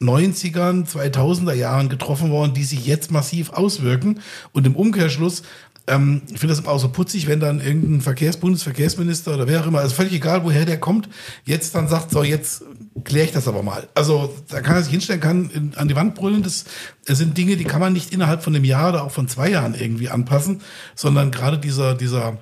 [0.00, 4.20] 90ern, 2000er Jahren getroffen worden, die sich jetzt massiv auswirken.
[4.52, 5.44] Und im Umkehrschluss,
[5.86, 9.60] ähm, ich finde das immer auch so putzig, wenn dann irgendein Verkehrs Bundesverkehrsminister oder wer
[9.60, 11.08] auch immer, also völlig egal, woher der kommt,
[11.44, 12.64] jetzt dann sagt, so, jetzt
[13.02, 13.88] kläre ich das aber mal.
[13.94, 16.42] Also da kann er sich hinstellen, kann in, an die Wand brüllen.
[16.42, 16.64] Das,
[17.06, 19.50] das sind Dinge, die kann man nicht innerhalb von einem Jahr oder auch von zwei
[19.50, 20.60] Jahren irgendwie anpassen,
[20.94, 22.38] sondern gerade dieser, dieser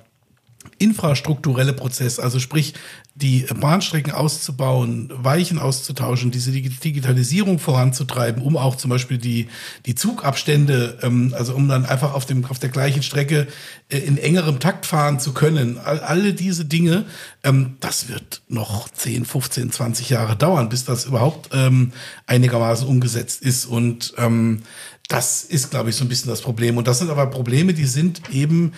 [0.83, 2.73] infrastrukturelle Prozess, also sprich
[3.15, 9.47] die Bahnstrecken auszubauen, Weichen auszutauschen, diese Dig- Digitalisierung voranzutreiben, um auch zum Beispiel die,
[9.85, 13.47] die Zugabstände, ähm, also um dann einfach auf, dem, auf der gleichen Strecke
[13.89, 15.77] äh, in engerem Takt fahren zu können.
[15.77, 17.05] All, alle diese Dinge,
[17.43, 21.93] ähm, das wird noch 10, 15, 20 Jahre dauern, bis das überhaupt ähm,
[22.25, 23.67] einigermaßen umgesetzt ist.
[23.67, 24.63] Und ähm,
[25.07, 26.77] das ist, glaube ich, so ein bisschen das Problem.
[26.77, 28.73] Und das sind aber Probleme, die sind eben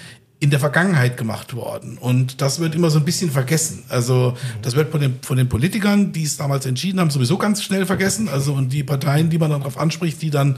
[0.45, 1.97] in der Vergangenheit gemacht worden.
[1.97, 3.83] Und das wird immer so ein bisschen vergessen.
[3.89, 7.63] Also das wird von den, von den Politikern, die es damals entschieden haben, sowieso ganz
[7.63, 8.29] schnell vergessen.
[8.29, 10.55] Also und die Parteien, die man dann darauf anspricht, die dann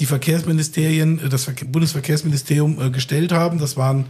[0.00, 4.06] die Verkehrsministerien, äh, das Verke- Bundesverkehrsministerium äh, gestellt haben, das waren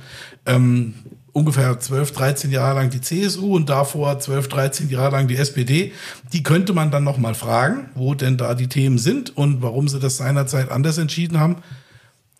[0.46, 0.94] ähm,
[1.34, 5.92] ungefähr 12, 13 Jahre lang die CSU und davor 12, 13 Jahre lang die SPD.
[6.32, 9.88] Die könnte man dann noch mal fragen, wo denn da die Themen sind und warum
[9.88, 11.56] sie das seinerzeit anders entschieden haben.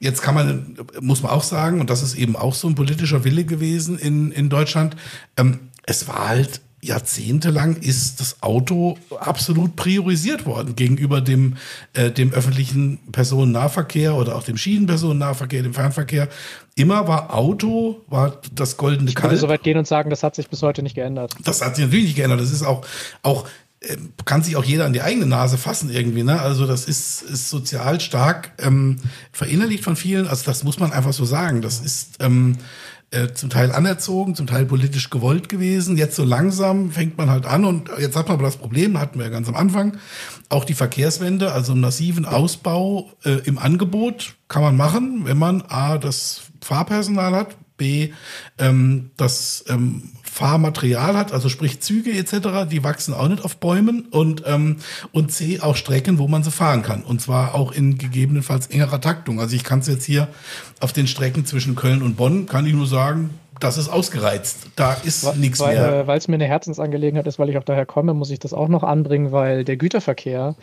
[0.01, 3.25] Jetzt kann man, muss man auch sagen, und das ist eben auch so ein politischer
[3.25, 4.97] Wille gewesen in, in Deutschland,
[5.37, 11.57] ähm, es war halt jahrzehntelang ist das Auto absolut priorisiert worden gegenüber dem,
[11.95, 16.29] äh, dem öffentlichen Personennahverkehr oder auch dem Schienenpersonennahverkehr, dem Fernverkehr.
[16.77, 19.41] Immer war Auto, war das goldene Ich würde Kalb.
[19.41, 21.35] so weit gehen und sagen, das hat sich bis heute nicht geändert.
[21.43, 22.41] Das hat sich natürlich nicht geändert.
[22.41, 22.87] Das ist auch,
[23.23, 23.49] auch
[24.25, 26.25] kann sich auch jeder an die eigene Nase fassen irgendwie.
[26.25, 26.41] Ne?
[26.41, 28.97] Also das ist, ist sozial stark ähm,
[29.33, 30.27] verinnerlicht von vielen.
[30.27, 31.63] Also das muss man einfach so sagen.
[31.63, 32.57] Das ist ähm,
[33.11, 35.97] äh, zum Teil anerzogen, zum Teil politisch gewollt gewesen.
[35.97, 39.19] Jetzt so langsam fängt man halt an und jetzt hat man aber das Problem, hatten
[39.19, 39.97] wir ja ganz am Anfang,
[40.49, 45.63] auch die Verkehrswende, also einen massiven Ausbau äh, im Angebot kann man machen, wenn man
[45.63, 48.13] A, das Fahrpersonal hat, B,
[48.59, 54.07] ähm, das ähm, Fahrmaterial hat, also sprich Züge etc., die wachsen auch nicht auf Bäumen
[54.13, 54.77] und, ähm,
[55.11, 57.03] und C, auch Strecken, wo man sie fahren kann.
[57.03, 59.41] Und zwar auch in gegebenenfalls engerer Taktung.
[59.41, 60.29] Also ich kann es jetzt hier
[60.79, 64.69] auf den Strecken zwischen Köln und Bonn, kann ich nur sagen, das ist ausgereizt.
[64.77, 66.03] Da ist nichts mehr.
[66.03, 68.53] äh, weil es mir eine Herzensangelegenheit ist, weil ich auch daher komme, muss ich das
[68.53, 70.55] auch noch anbringen, weil der Güterverkehr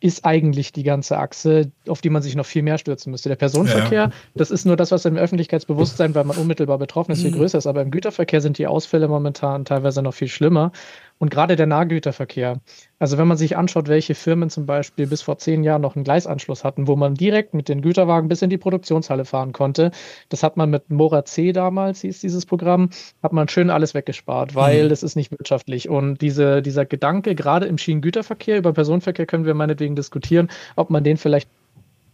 [0.00, 3.28] ist eigentlich die ganze Achse, auf die man sich noch viel mehr stürzen müsste.
[3.28, 4.10] Der Personenverkehr, Ja.
[4.36, 7.36] das ist nur das, was im Öffentlichkeitsbewusstsein, weil man unmittelbar betroffen ist, viel Mhm.
[7.36, 7.66] größer ist.
[7.66, 10.70] Aber im Güterverkehr sind die Ausfälle momentan teilweise noch viel schlimmer.
[11.18, 12.60] Und gerade der Nahgüterverkehr.
[13.00, 16.04] Also wenn man sich anschaut, welche Firmen zum Beispiel bis vor zehn Jahren noch einen
[16.04, 19.90] Gleisanschluss hatten, wo man direkt mit den Güterwagen bis in die Produktionshalle fahren konnte,
[20.28, 22.90] das hat man mit Mora C damals, hieß dieses Programm,
[23.22, 24.88] hat man schön alles weggespart, weil Mhm.
[24.90, 25.88] das ist nicht wirtschaftlich.
[25.88, 31.02] Und diese, dieser Gedanke, gerade im Schienengüterverkehr, über Personenverkehr können wir meinetwegen diskutieren, ob man
[31.02, 31.48] den vielleicht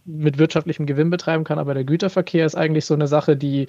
[0.07, 3.65] mit wirtschaftlichem Gewinn betreiben kann, aber der Güterverkehr ist eigentlich so eine Sache, die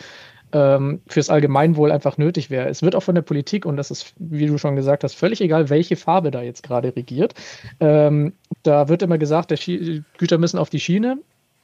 [0.52, 2.68] ähm, fürs Allgemeinwohl einfach nötig wäre.
[2.68, 5.40] Es wird auch von der Politik, und das ist, wie du schon gesagt hast, völlig
[5.40, 7.34] egal, welche Farbe da jetzt gerade regiert.
[7.80, 8.32] Ähm,
[8.62, 9.52] da wird immer gesagt,
[10.18, 11.18] Güter müssen auf die Schiene.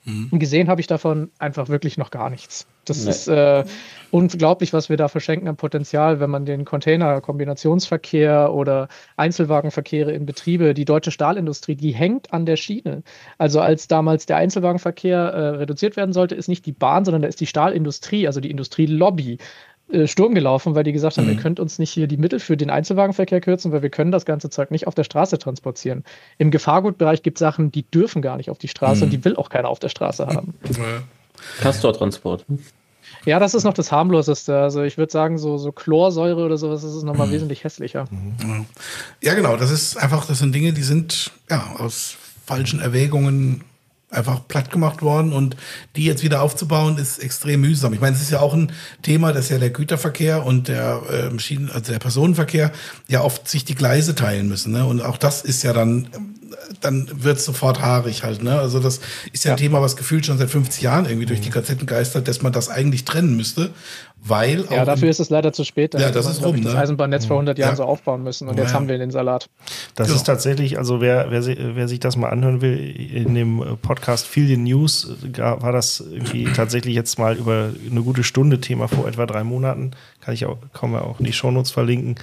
[0.04, 2.66] Und gesehen habe ich davon einfach wirklich noch gar nichts.
[2.84, 3.10] Das Nee.
[3.10, 3.64] ist äh,
[4.10, 10.74] unglaublich, was wir da verschenken an Potenzial, wenn man den Container-Kombinationsverkehr oder Einzelwagenverkehre in Betriebe,
[10.74, 13.04] die deutsche Stahlindustrie, die hängt an der Schiene.
[13.38, 17.28] Also als damals der Einzelwagenverkehr äh, reduziert werden sollte, ist nicht die Bahn, sondern da
[17.28, 19.38] ist die Stahlindustrie, also die Industrielobby,
[19.92, 22.56] äh, Sturm gelaufen, weil die gesagt haben, ihr könnt uns nicht hier die Mittel für
[22.56, 26.04] den Einzelwagenverkehr kürzen, weil wir können das ganze Zeug nicht auf der Straße transportieren.
[26.38, 29.02] Im Gefahrgutbereich gibt es Sachen, die dürfen gar nicht auf die Straße Mhm.
[29.04, 30.54] und die will auch keiner auf der Straße haben.
[30.70, 31.02] Ja.
[31.60, 32.44] Castortransport.
[33.26, 34.56] Ja, das ist noch das harmloseste.
[34.58, 37.32] Also ich würde sagen, so, so Chlorsäure oder sowas ist es nochmal Mhm.
[37.32, 38.06] wesentlich hässlicher.
[39.22, 39.56] Ja, genau.
[39.56, 42.16] Das ist einfach, das sind Dinge, die sind ja aus
[42.46, 43.62] falschen Erwägungen
[44.12, 45.56] einfach platt gemacht worden und
[45.96, 47.92] die jetzt wieder aufzubauen ist extrem mühsam.
[47.94, 51.38] Ich meine, es ist ja auch ein Thema, dass ja der Güterverkehr und der ähm,
[51.38, 52.72] Schienen, also der Personenverkehr
[53.08, 54.72] ja oft sich die Gleise teilen müssen.
[54.72, 54.84] Ne?
[54.84, 56.08] Und auch das ist ja dann,
[56.80, 58.42] dann wird es sofort haarig halt.
[58.42, 58.58] Ne?
[58.58, 59.00] Also das
[59.32, 62.28] ist ja, ein Thema, was gefühlt schon seit 50 Jahren irgendwie durch die Gazetten geistert,
[62.28, 63.70] dass man das eigentlich trennen müsste,
[64.24, 65.94] weil Ja, auch dafür ist es leider zu spät.
[65.94, 66.78] Ja, das man, ist rum, ich, Das ne?
[66.80, 67.76] Eisenbahnnetz vor 100 Jahren Ja.
[67.76, 68.76] so aufbauen müssen und Ja, jetzt ja.
[68.76, 69.48] haben wir den Salat.
[69.94, 70.16] Das Genau.
[70.16, 71.44] ist tatsächlich, also wer, wer,
[71.74, 76.00] wer sich das mal anhören will, in dem Podcast Feel the News äh, war das
[76.00, 79.90] irgendwie tatsächlich jetzt mal über eine gute Stunde Thema vor etwa drei Monaten.
[80.20, 82.14] Kann ich auch, kann man auch in die Shownotes verlinken.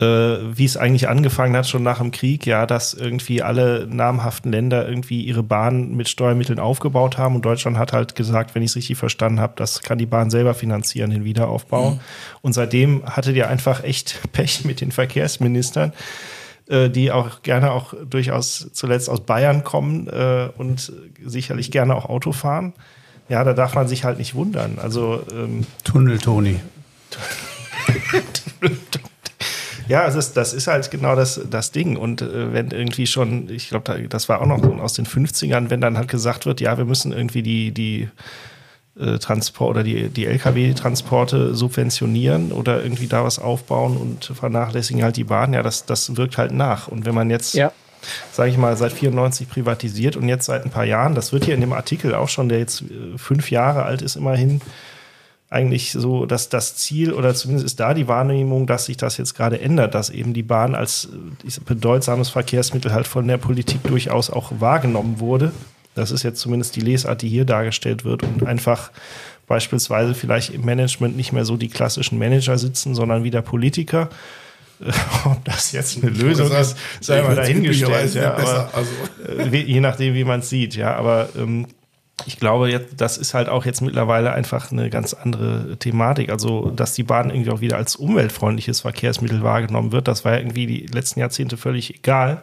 [0.00, 4.52] Äh, wie es eigentlich angefangen hat, schon nach dem Krieg, ja, dass irgendwie alle namhaften
[4.52, 8.70] Länder irgendwie ihre Bahn mit Steuermitteln aufgebaut haben und Deutschland hat halt gesagt, wenn ich
[8.70, 11.98] es richtig verstanden habe, das kann die Bahn selber finanzieren, den Wiederaufbau.
[12.42, 15.92] Und seitdem hattet ihr einfach echt Pech mit den Verkehrsministern
[16.68, 20.92] äh, die auch gerne auch durchaus zuletzt aus Bayern kommen äh, und
[21.24, 22.72] sicherlich gerne auch Auto fahren.
[23.28, 24.78] Ja, da darf man sich halt nicht wundern.
[24.80, 26.60] Also ähm, Tunnel Toni.
[29.88, 31.96] ja, es ist, das ist halt genau das, das Ding.
[31.96, 35.70] Und äh, wenn irgendwie schon, ich glaube, da, das war auch noch aus den 50ern,
[35.70, 38.08] wenn dann halt gesagt wird, ja, wir müssen irgendwie die, die
[38.98, 45.16] äh, Transport oder die, die Lkw-Transporte subventionieren oder irgendwie da was aufbauen und vernachlässigen halt
[45.16, 46.88] die Bahn, ja, das, das wirkt halt nach.
[46.88, 47.72] Und wenn man jetzt, Ja.
[48.32, 51.54] sage ich mal, seit 94 privatisiert und jetzt seit ein paar Jahren, das wird hier
[51.54, 54.60] in dem Artikel auch schon, der jetzt äh, fünf Jahre alt ist, immerhin,
[55.50, 59.34] eigentlich so, dass das Ziel oder zumindest ist da die Wahrnehmung, dass sich das jetzt
[59.34, 61.08] gerade ändert, dass eben die Bahn als
[61.64, 65.52] bedeutsames Verkehrsmittel halt von der Politik durchaus auch wahrgenommen wurde.
[65.94, 68.90] Das ist jetzt zumindest die Lesart, die hier dargestellt wird und einfach
[69.46, 74.10] beispielsweise vielleicht im Management nicht mehr so die klassischen Manager sitzen, sondern wieder Politiker.
[75.24, 78.14] Ob das jetzt eine Lösung ist, sei mal dahingestellt.
[78.14, 78.90] Ja, aber, also.
[79.56, 80.76] je nachdem, wie man es sieht.
[80.76, 81.66] Ja, aber ähm,
[82.26, 86.30] ich glaube, jetzt, das ist halt auch jetzt mittlerweile einfach eine ganz andere Thematik.
[86.30, 90.38] Also, dass die Bahn irgendwie auch wieder als umweltfreundliches Verkehrsmittel wahrgenommen wird, das war ja
[90.38, 92.42] irgendwie die letzten Jahrzehnte völlig egal.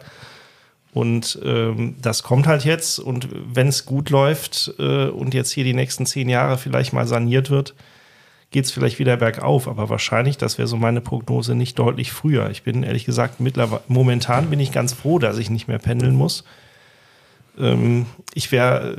[0.92, 2.98] Und ähm, das kommt halt jetzt.
[2.98, 7.06] Und wenn es gut läuft äh, und jetzt hier die nächsten zehn Jahre vielleicht mal
[7.06, 7.74] saniert wird,
[8.50, 9.68] geht es vielleicht wieder bergauf.
[9.68, 12.48] Aber wahrscheinlich, das wäre so meine Prognose, nicht deutlich früher.
[12.48, 16.14] Ich bin ehrlich gesagt, mittlerweile, momentan bin ich ganz froh, dass ich nicht mehr pendeln
[16.14, 16.44] muss.
[17.58, 18.96] Ähm, ich wäre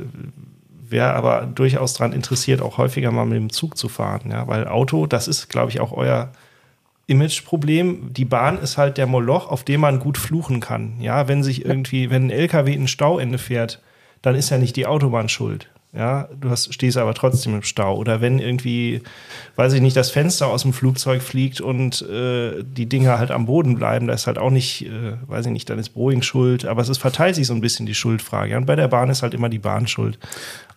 [0.90, 4.30] wär aber durchaus daran interessiert, auch häufiger mal mit dem Zug zu fahren.
[4.30, 4.46] Ja?
[4.46, 6.30] Weil Auto, das ist, glaube ich, auch euer
[7.06, 8.12] Imageproblem.
[8.12, 11.00] Die Bahn ist halt der Moloch, auf dem man gut fluchen kann.
[11.00, 13.80] Ja, wenn sich irgendwie, wenn ein LKW in ein Stauende fährt,
[14.22, 15.68] dann ist ja nicht die Autobahn schuld.
[15.94, 17.96] Ja, du hast, stehst aber trotzdem im Stau.
[17.96, 19.00] Oder wenn irgendwie,
[19.56, 23.46] weiß ich nicht, das Fenster aus dem Flugzeug fliegt und äh, die Dinger halt am
[23.46, 26.66] Boden bleiben, da ist halt auch nicht, äh, weiß ich nicht, dann ist Boeing schuld.
[26.66, 28.58] Aber es ist, verteilt sich so ein bisschen die Schuldfrage.
[28.58, 30.18] Und bei der Bahn ist halt immer die Bahn schuld.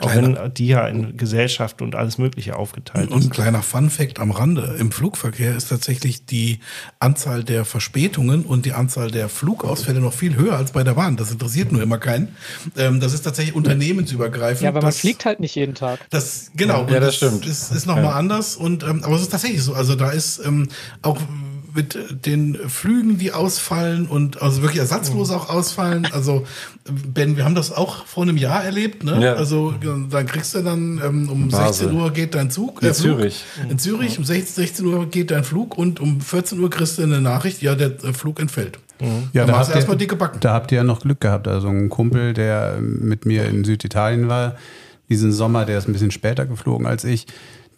[0.02, 3.32] Auch wenn die ja in Gesellschaft und alles Mögliche aufgeteilt Und ein ist.
[3.32, 6.60] kleiner Fun-Fact am Rande: Im Flugverkehr ist tatsächlich die
[7.00, 11.18] Anzahl der Verspätungen und die Anzahl der Flugausfälle noch viel höher als bei der Bahn.
[11.18, 12.36] Das interessiert nur immer keinen.
[12.78, 14.62] Ähm, das ist tatsächlich unternehmensübergreifend.
[14.64, 16.00] Ja, aber man Das- fliegt halt nicht jeden Tag.
[16.10, 17.46] Das, genau, Ja, und das stimmt.
[17.48, 18.12] Das ist nochmal Ja.
[18.12, 18.56] anders.
[18.56, 19.74] Und, ähm, aber es ist tatsächlich so.
[19.74, 20.68] Also da ist ähm,
[21.02, 21.18] auch
[21.74, 26.08] mit den Flügen, die ausfallen und also wirklich ersatzlos auch ausfallen.
[26.12, 26.46] Also
[26.86, 29.04] Ben, wir haben das auch vor einem Jahr erlebt.
[29.04, 29.24] Ne?
[29.24, 29.34] Ja.
[29.34, 31.88] Also dann kriegst du dann ähm, um Basel.
[31.88, 32.82] 16 Uhr geht dein Zug.
[32.82, 33.18] In Flug.
[33.18, 33.44] Zürich.
[33.70, 37.04] In Zürich um 16, 16 Uhr geht dein Flug und um 14 Uhr kriegst du
[37.04, 38.80] eine Nachricht, ja, der äh, Flug entfällt.
[39.02, 40.40] Ja, da da machst habt, du erstmal ihr, dicke Backen.
[40.42, 41.48] da habt ihr ja noch Glück gehabt.
[41.48, 44.56] Also ein Kumpel, der mit mir in Süditalien war,
[45.10, 47.26] diesen Sommer, der ist ein bisschen später geflogen als ich,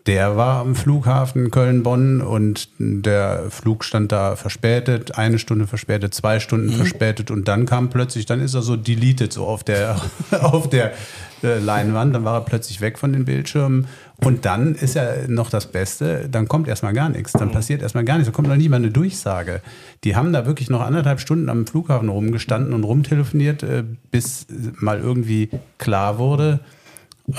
[0.06, 6.42] der war am Flughafen Köln-Bonn und der Flug stand da verspätet, eine Stunde verspätet, zwei
[6.42, 10.02] Stunden verspätet und dann kam plötzlich, dann ist er so deleted so auf der,
[10.42, 10.92] auf der
[11.42, 13.88] äh, Leinwand, dann war er plötzlich weg von den Bildschirmen
[14.18, 18.04] und dann ist ja noch das Beste, dann kommt erstmal gar nichts, dann passiert erstmal
[18.04, 19.62] gar nichts, dann kommt noch nie mal eine Durchsage.
[20.04, 25.00] Die haben da wirklich noch anderthalb Stunden am Flughafen rumgestanden und rumtelefoniert, äh, bis mal
[25.00, 26.60] irgendwie klar wurde,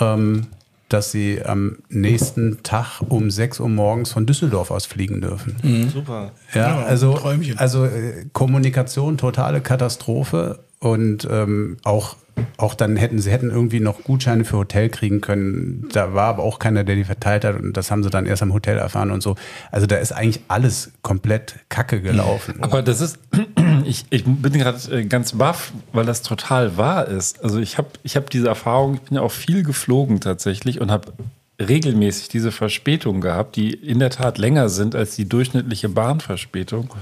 [0.01, 0.47] ähm,
[0.95, 5.91] dass sie am nächsten Tag um 6 Uhr morgens von Düsseldorf aus fliegen dürfen.
[5.93, 6.31] Super.
[6.55, 7.59] Ja, Ja, also, Träumchen.
[7.59, 12.15] also äh, Kommunikation, totale Katastrophe und ähm, auch,
[12.57, 15.89] auch dann hätten sie hätten irgendwie noch Gutscheine für Hotel kriegen können.
[15.93, 18.43] Da war aber auch keiner, der die verteilt hat und das haben sie dann erst
[18.43, 19.37] am Hotel erfahren und so.
[19.71, 22.63] Also da ist eigentlich alles komplett Kacke gelaufen.
[22.63, 23.19] Aber das ist,
[23.85, 27.43] ich, ich bin gerade äh, ganz baff, weil das total wahr ist.
[27.43, 30.91] Also ich habe ich hab diese Erfahrung, ich bin ja auch viel geflogen tatsächlich und
[30.91, 31.13] habe
[31.61, 36.93] regelmäßig diese Verspätungen gehabt, die in der Tat länger sind als die durchschnittliche Bahnverspätung.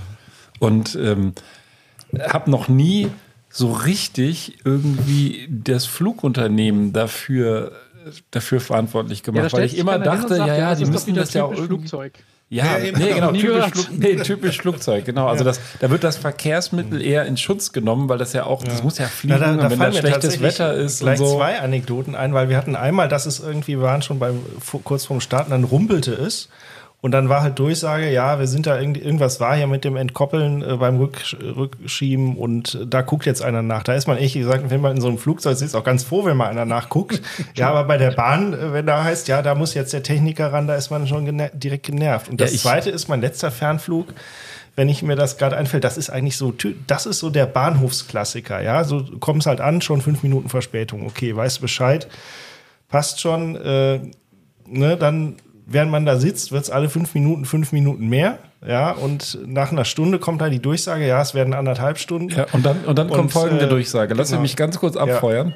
[0.59, 1.33] Und ähm,
[2.20, 3.09] habe noch nie
[3.53, 7.72] so richtig irgendwie das Flugunternehmen dafür,
[8.30, 11.34] dafür verantwortlich gemacht, da weil ich immer und dachte, sagt, ja, ja, die müssen das
[11.34, 11.66] ja auch irgendwie.
[11.66, 12.14] Flugzeug.
[12.48, 13.66] Ja, Ja, nee, genau, typisch.
[13.66, 15.26] Flug, nee, typisch Flugzeug, genau.
[15.26, 18.82] Also das, da wird das Verkehrsmittel eher in Schutz genommen, weil das ja auch, das
[18.82, 21.36] muss ja fliegen, da, da und wenn da schlechtes Wetter ist und gleich so.
[21.36, 24.40] zwei Anekdoten ein, weil wir hatten einmal, dass es irgendwie wir waren schon beim
[24.84, 26.48] kurz vorm Starten, dann rumpelte es
[27.03, 29.96] und dann war halt Durchsage, ja, wir sind da irgendwie irgendwas war hier mit dem
[29.96, 33.82] Entkoppeln äh, beim Rück, Rückschieben und äh, da guckt jetzt einer nach.
[33.82, 36.24] Da ist man ehrlich gesagt, wenn man in so einem Flugzeug sitzt, auch ganz froh,
[36.24, 37.20] wenn mal einer nachguckt.
[37.57, 40.53] ja, aber bei der Bahn, äh, wenn da heißt, ja, da muss jetzt der Techniker
[40.53, 42.28] ran, da ist man schon gener direkt genervt.
[42.30, 44.14] Und Ja, das ich- zweite ist mein letzter Fernflug
[44.74, 46.55] wenn ich mir das gerade einfällt, das ist eigentlich so,
[46.86, 48.84] das ist so der Bahnhofsklassiker, ja.
[48.84, 51.05] So kommst halt an, schon fünf Minuten Verspätung.
[51.05, 52.09] Okay, weißt Bescheid,
[52.88, 53.55] passt schon.
[53.57, 54.00] Äh,
[54.66, 55.36] ne, dann,
[55.67, 58.93] während man da sitzt, wird es alle fünf Minuten fünf Minuten mehr, ja.
[58.93, 62.31] Und nach einer Stunde kommt dann die Durchsage, ja, es werden anderthalb Stunden.
[62.31, 64.15] Ja, und dann, und dann Und, kommt folgende äh, Durchsage.
[64.15, 64.43] Lass genau.
[64.43, 65.55] mich ganz kurz abfeuern.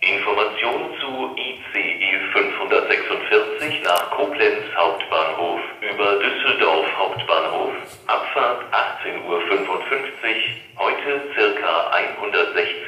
[0.00, 7.72] Information zu ICE 546 nach Koblenz Hauptbahnhof über Düsseldorf Hauptbahnhof.
[8.06, 9.42] Abfahrt 18.55 Uhr.
[10.78, 12.81] Heute circa 160 Minuten später.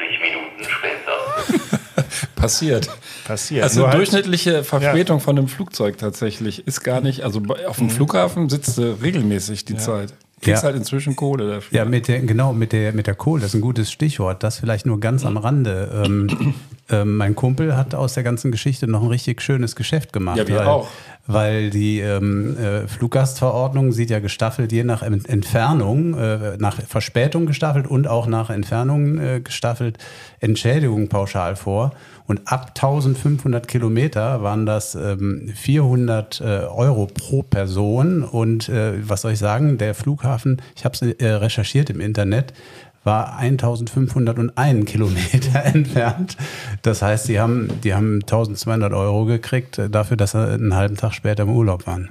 [2.45, 2.89] Passiert.
[3.27, 3.63] Passiert.
[3.65, 7.79] Also Nur eine halt- durchschnittliche Verspätung von einem Flugzeug tatsächlich ist gar nicht, also auf
[7.79, 10.15] dem Flughafen sitzt du regelmäßig die Zeit.
[10.41, 10.67] Kriegst Ja.
[10.67, 11.79] halt inzwischen Kohle dafür.
[11.79, 14.43] Ja, mit der, genau, mit der, mit der Kohle, das ist ein gutes Stichwort.
[14.43, 16.03] Das vielleicht nur ganz am Rande.
[16.05, 16.55] Ähm,
[16.91, 20.37] ähm, mein Kumpel hat aus der ganzen Geschichte noch ein richtig schönes Geschäft gemacht.
[20.37, 20.89] Ja, wir weil, auch.
[21.27, 27.47] Weil die ähm, äh, Fluggastverordnung sieht ja gestaffelt je nach Ent- Entfernung, äh, nach Verspätung
[27.47, 29.97] gestaffelt und auch nach Entfernung äh, gestaffelt
[30.41, 31.93] Entschädigung pauschal vor.
[32.27, 38.23] Und ab 1500 Kilometer waren das ähm, 400 äh, Euro pro Person.
[38.23, 42.55] Und äh, was soll ich sagen, der Flughafen, ich habe es äh, recherchiert im Internet,
[43.05, 46.37] war 1501 Kilometer entfernt.
[46.83, 50.97] Das heißt, die haben, die haben 1200 Euro gekriegt äh, dafür, dass sie einen halben
[50.97, 52.09] Tag später im Urlaub waren.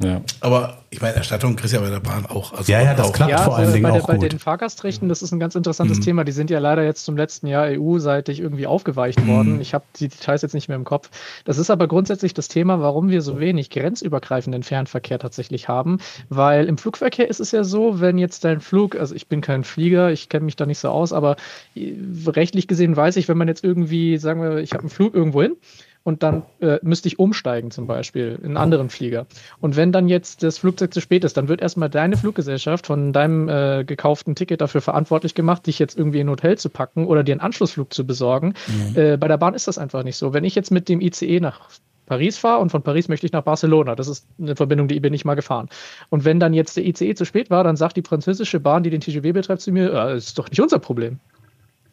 [0.00, 0.22] Ja.
[0.40, 2.52] Aber ich meine, Erstattung kriegst du ja bei der Bahn auch.
[2.52, 3.12] Also Ja, ja, das auch.
[3.12, 4.32] klappt Ja, vor allen Dingen bei, der, auch bei gut.
[4.32, 6.24] den Fahrgastrechten, das ist ein ganz interessantes Thema.
[6.24, 9.60] Die sind ja leider jetzt zum letzten Jahr EU-seitig irgendwie aufgeweicht worden.
[9.60, 11.10] Ich habe die Details jetzt nicht mehr im Kopf.
[11.44, 15.98] Das ist aber grundsätzlich das Thema, warum wir so wenig grenzübergreifenden Fernverkehr tatsächlich haben.
[16.28, 19.64] Weil im Flugverkehr ist es ja so, wenn jetzt dein Flug, also ich bin kein
[19.64, 21.36] Flieger, ich kenne mich da nicht so aus, aber
[21.74, 21.94] äh,
[22.28, 25.42] rechtlich gesehen weiß ich, wenn man jetzt irgendwie, sagen wir, ich habe einen Flug irgendwo
[25.42, 25.56] hin
[26.04, 29.26] und dann äh, müsste ich umsteigen zum Beispiel in einen anderen Flieger.
[29.60, 33.12] Und wenn dann jetzt das Flugzeug zu spät ist, dann wird erstmal deine Fluggesellschaft von
[33.12, 37.06] deinem äh, gekauften Ticket dafür verantwortlich gemacht, dich jetzt irgendwie in ein Hotel zu packen
[37.06, 38.54] oder dir einen Anschlussflug zu besorgen.
[38.94, 40.32] Äh, bei der Bahn ist das einfach nicht so.
[40.32, 41.68] Wenn ich jetzt mit dem ICE nach
[42.08, 43.94] Paris fahre und von Paris möchte ich nach Barcelona.
[43.94, 45.68] Das ist eine Verbindung, die bin ich mal gefahren.
[46.08, 48.88] Und wenn dann jetzt der ICE zu spät war, dann sagt die französische Bahn, die
[48.88, 51.20] den TGW betreibt, zu mir, ja, ist doch nicht unser Problem.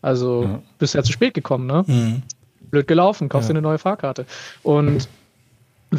[0.02, 0.44] Also
[0.78, 1.84] bist ja zu spät gekommen, ne?
[2.70, 4.26] Blöd gelaufen, kaufst dir eine neue Fahrkarte.
[4.64, 5.08] Und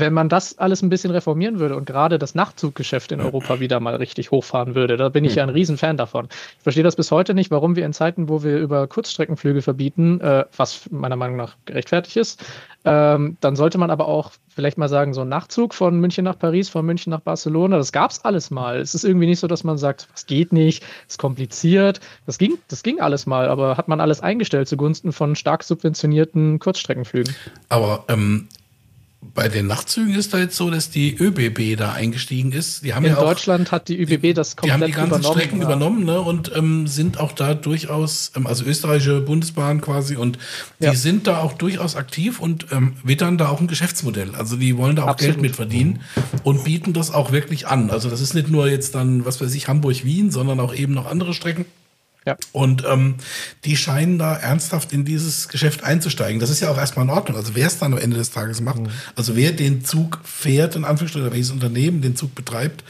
[0.01, 3.81] wenn man das alles ein bisschen reformieren würde und gerade das Nachtzuggeschäft in Europa wieder
[3.81, 6.29] mal richtig hochfahren würde, da bin ich ja ein Riesenfan davon.
[6.31, 10.21] Ich verstehe das bis heute nicht, warum wir in Zeiten, wo wir über Kurzstreckenflüge verbieten,
[10.21, 12.45] äh, was meiner Meinung nach gerechtfertigt ist,
[12.85, 16.39] ähm, dann sollte man aber auch vielleicht mal sagen, so ein Nachtzug von München nach
[16.39, 18.79] Paris, von München nach Barcelona, das gab es alles mal.
[18.79, 22.01] Es ist irgendwie nicht so, dass man sagt, was geht nicht, ist kompliziert.
[22.27, 26.59] Das ging, das ging alles mal, aber hat man alles eingestellt zugunsten von stark subventionierten
[26.59, 27.35] Kurzstreckenflügen.
[27.69, 28.49] Aber ähm,
[29.35, 32.85] bei den Nachtzügen ist da jetzt so, dass die ÖBB da eingestiegen ist.
[32.85, 35.09] Die haben In ja auch, Deutschland hat die ÜBB das die haben komplett die ganzen
[35.21, 35.39] übernommen.
[35.39, 35.65] Strecken ja.
[35.65, 40.39] übernommen ne, und ähm, sind auch da durchaus, ähm, also österreichische Bundesbahn quasi, und
[40.81, 40.95] die Ja.
[40.95, 44.35] sind da auch durchaus aktiv und ähm, wittern da auch ein Geschäftsmodell.
[44.35, 45.37] Also die wollen da auch Absolut.
[45.37, 46.01] Geld mit verdienen
[46.43, 47.91] und bieten das auch wirklich an.
[47.91, 51.07] Also das ist nicht nur jetzt dann, was weiß ich, Hamburg-Wien, sondern auch eben noch
[51.11, 51.65] andere Strecken.
[52.27, 52.37] Ja.
[52.53, 53.15] Und ähm,
[53.65, 56.41] die scheinen da ernsthaft in dieses Geschäft einzusteigen.
[56.41, 57.37] Das ist ja auch erstmal in Ordnung.
[57.37, 58.81] Also wer es dann am Ende des Tages macht,
[59.15, 62.83] also wer den Zug fährt, in Anführungsstrichen, welches Unternehmen den Zug betreibt,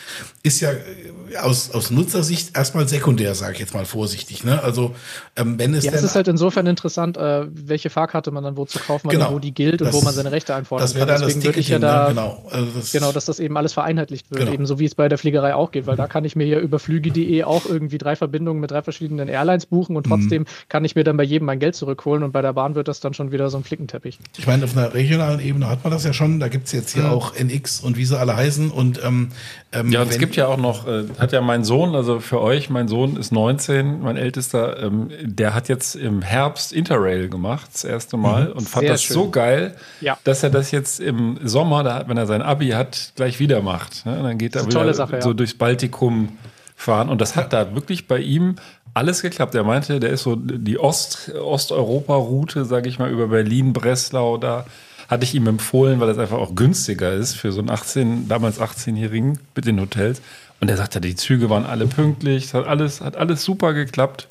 [0.43, 4.43] ist ja äh, aus, aus Nutzersicht erstmal sekundär, sage ich jetzt mal vorsichtig.
[4.45, 4.62] Ne?
[4.62, 4.95] Also
[5.37, 8.57] ähm, wenn es Ja, denn es ist halt insofern interessant, äh, welche Fahrkarte man dann
[8.57, 9.32] wo zu kaufen Genau.
[9.32, 11.00] wo die gilt und Das- wo man seine Rechte einfordern das kann.
[11.07, 12.14] dann das Deswegen würde ich ja Ticketing, da, ne?
[12.14, 12.46] genau.
[12.50, 14.53] Also das, genau, dass das eben alles vereinheitlicht wird, Genau.
[14.53, 16.79] ebenso wie es bei der Fliegerei auch geht, weil da kann ich mir ja über
[16.79, 20.94] flüge.de auch irgendwie drei Verbindungen mit drei verschiedenen verschiedenen Airlines buchen und trotzdem kann ich
[20.96, 23.32] mir dann bei jedem mein Geld zurückholen und bei der Bahn wird das dann schon
[23.32, 24.18] wieder so ein Flickenteppich.
[24.38, 26.40] Ich meine, auf einer regionalen Ebene hat man das ja schon.
[26.40, 27.11] Da gibt es jetzt hier Mhm.
[27.11, 28.70] auch NX und wie sie alle heißen.
[28.70, 29.28] Und ähm,
[29.72, 32.40] ähm, Ja, und es gibt ja auch noch, äh, hat ja mein Sohn, also für
[32.40, 37.68] euch, mein Sohn ist 19, mein ältester, ähm, der hat jetzt im Herbst Interrail gemacht,
[37.72, 38.53] das erste Mal, Mhm.
[38.53, 39.14] und fand Sehr das schön.
[39.14, 40.18] so geil, Ja.
[40.24, 44.07] dass er das jetzt im Sommer, da, wenn er sein Abi hat, gleich wieder macht.
[44.07, 44.16] Ne?
[44.18, 45.22] Und dann geht er wieder Sache, ja.
[45.22, 46.30] so durchs Baltikum
[46.76, 47.08] fahren.
[47.08, 48.57] Und das hat da wirklich bei ihm
[48.97, 49.55] alles geklappt.
[49.55, 54.64] Er meinte, der ist so die Ost, Osteuropa-Route, sage ich mal, über Berlin, Breslau, da
[55.09, 58.59] hatte ich ihm empfohlen, weil das einfach auch günstiger ist für so einen 18, damals
[58.59, 60.23] 18-Jährigen mit den Hotels.
[60.61, 64.29] Und er sagte, die Züge waren alle pünktlich, es hat alles, hat alles super geklappt.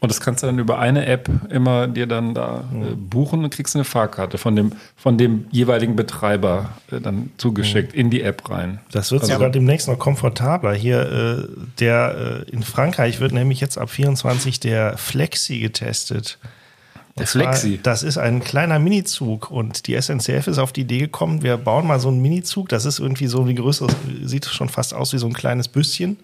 [0.00, 3.50] Und das kannst du dann über eine App immer dir dann da äh, buchen und
[3.50, 8.48] kriegst eine Fahrkarte von dem, von dem jeweiligen Betreiber äh, dann zugeschickt in die App
[8.50, 8.80] rein.
[8.92, 10.74] Das wird Also- sogar demnächst noch komfortabler.
[10.74, 11.48] Hier, äh,
[11.80, 16.38] der äh, in Frankreich wird nämlich jetzt ab 24 der Flexi getestet.
[17.18, 17.80] Der Flexi.
[17.82, 21.86] Das ist ein kleiner Minizug und die SNCF ist auf die Idee gekommen, wir bauen
[21.86, 22.68] mal so einen Minizug.
[22.68, 23.86] Das ist irgendwie so die Größe,
[24.22, 26.18] sieht schon fast aus wie so ein kleines Büsschen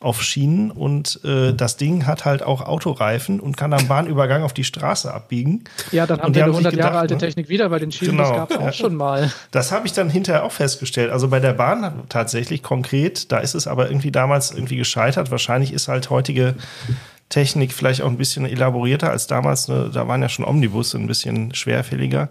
[0.00, 4.52] auf Schienen und äh, das Ding hat halt auch Autoreifen und kann am Bahnübergang auf
[4.52, 5.64] die Straße abbiegen.
[5.92, 7.20] Ja, dann haben Und die wir eine sich 100 Jahre gedacht, alte ne?
[7.20, 8.18] Technik wieder bei den Schienen.
[8.18, 9.32] Genau, Das gab es auch schon mal.
[9.50, 11.10] Das habe ich dann hinterher auch festgestellt.
[11.10, 15.30] Also bei der Bahn tatsächlich konkret, da ist es aber irgendwie damals irgendwie gescheitert.
[15.30, 16.54] Wahrscheinlich ist halt heutige
[17.30, 19.66] Technik vielleicht auch ein bisschen elaborierter als damals.
[19.68, 19.90] Ne?
[19.92, 22.28] Da waren ja schon Omnibusse ein bisschen schwerfälliger.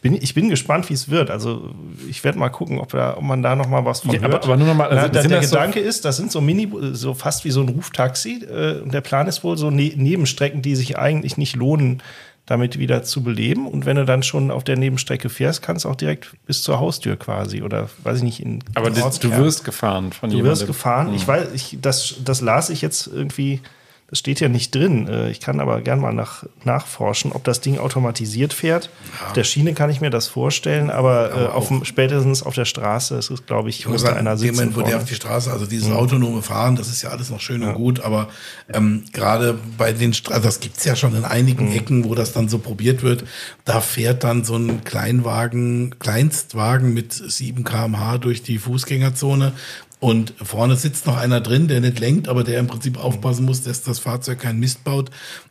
[0.00, 1.30] Bin, ich bin gespannt, wie es wird.
[1.30, 1.74] Also
[2.08, 4.34] ich werde mal gucken, ob, da, ob man da noch mal was von Ja, hört.
[4.34, 6.40] aber- aber nur noch mal, also Na, der das so- Gedanke ist, das sind so
[6.40, 8.44] Mini, so fast wie so ein Ruftaxi.
[8.44, 12.02] Äh, und der Plan ist wohl so ne Nebenstrecken, die sich eigentlich nicht lohnen,
[12.46, 13.66] damit wieder zu beleben.
[13.66, 16.78] Und wenn du dann schon auf der Nebenstrecke fährst, kannst du auch direkt bis zur
[16.78, 20.60] Haustür quasi oder weiß ich nicht in Aber das, du wirst gefahren von du jemandem.
[20.60, 21.12] wirst gefahren.
[21.14, 23.60] Ich weiß, ich, das, das las ich jetzt irgendwie.
[24.08, 25.08] Das steht ja nicht drin.
[25.08, 28.88] Äh, Ich kann aber gern mal nach, nachforschen, ob das Ding automatisiert fährt.
[29.26, 32.66] Auf der Schiene kann ich mir das vorstellen, aber, äh, auf dem, spätestens auf der
[32.66, 34.54] Straße ist es, glaube ich, Ich muss einer sitzen.
[34.54, 35.96] Moment, wo der auf die Straße, also dieses Mhm.
[35.96, 38.28] autonome Fahren, das ist ja alles noch schön und gut, aber
[38.72, 41.76] ähm, gerade bei den Straßen, das gibt's ja schon in einigen Mhm.
[41.76, 43.24] Ecken, wo das dann so probiert wird,
[43.64, 49.52] da fährt dann so ein Kleinwagen, Kleinstwagen mit 7 km/h durch die Fußgängerzone
[49.98, 53.62] und vorne sitzt noch einer drin, der nicht lenkt, aber der im Prinzip aufpassen muss,
[53.62, 55.10] dass das Fahrzeug keinen Mist baut.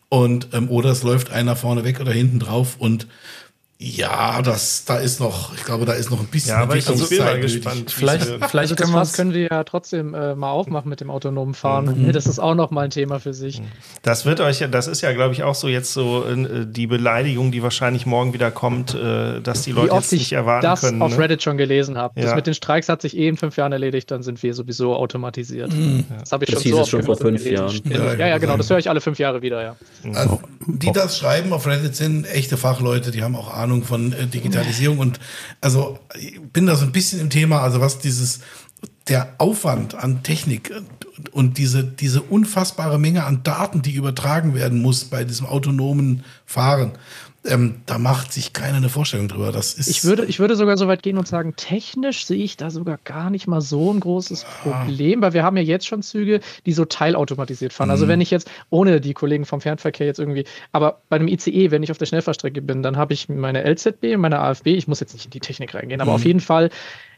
[0.10, 3.08] Und ähm, oder es läuft einer vorne weg oder hinten drauf und
[3.78, 6.86] ja, das, da ist noch, ich glaube, da ist noch ein bisschen Ja, aber ich
[6.86, 7.92] bin mal gespannt.
[7.92, 8.46] Vielleicht, wird.
[8.50, 11.10] vielleicht also das können wir Fass können wir ja trotzdem äh, mal aufmachen mit dem
[11.12, 12.06] autonomen Fahren.
[12.08, 12.14] Mhm.
[12.14, 13.62] Das ist auch noch mal ein Thema für sich.
[14.02, 16.88] Das wird euch ja, das ist ja, glaube ich, auch so jetzt so äh, die
[16.88, 20.34] Beleidigung, die wahrscheinlich morgen wieder kommt, äh, dass die Wie Leute oft jetzt nicht ich
[20.34, 21.02] erwarten das können.
[21.02, 21.24] auf ne?
[21.26, 22.14] Reddit schon gelesen habe.
[22.22, 22.36] Das Ja.
[22.38, 25.70] mit den Streiks hat sich eh in fünf Jahren erledigt, dann sind wir sowieso automatisiert.
[26.22, 27.82] Das habe ich Das schon hieß so es schon vor fünf gelesen.
[27.92, 28.18] Jahren.
[28.20, 28.56] Ja, ja, genau.
[28.56, 29.76] Das höre ich alle fünf Jahre wieder, ja.
[30.14, 34.28] Also, die das schreiben auf Reddit sind echte Fachleute, die haben auch Ahnung von äh,
[34.28, 35.20] Digitalisierung und
[35.62, 36.00] also
[36.54, 38.40] bin da so ein bisschen im Thema, also was dieses
[39.08, 40.72] der Aufwand an Technik
[41.32, 46.94] und diese diese unfassbare Menge an Daten, die übertragen werden muss bei diesem autonomen Fahren,
[47.48, 49.52] ähm, da macht sich keiner eine Vorstellung drüber.
[49.52, 52.58] Das ist Ich würde, ich würde sogar so weit gehen und sagen, technisch sehe ich
[52.58, 56.02] da sogar gar nicht mal so ein großes Problem, weil wir haben ja jetzt schon
[56.02, 57.90] Züge, die so teilautomatisiert fahren.
[57.90, 58.10] Also Mhm.
[58.10, 61.84] wenn ich jetzt, ohne die Kollegen vom Fernverkehr jetzt irgendwie, aber bei einem ICE, wenn
[61.84, 65.14] ich auf der Schnellfahrstrecke bin, dann habe ich meine LZB, meine AFB, ich muss jetzt
[65.14, 66.16] nicht in die Technik reingehen, aber Mhm.
[66.16, 66.70] auf jeden Fall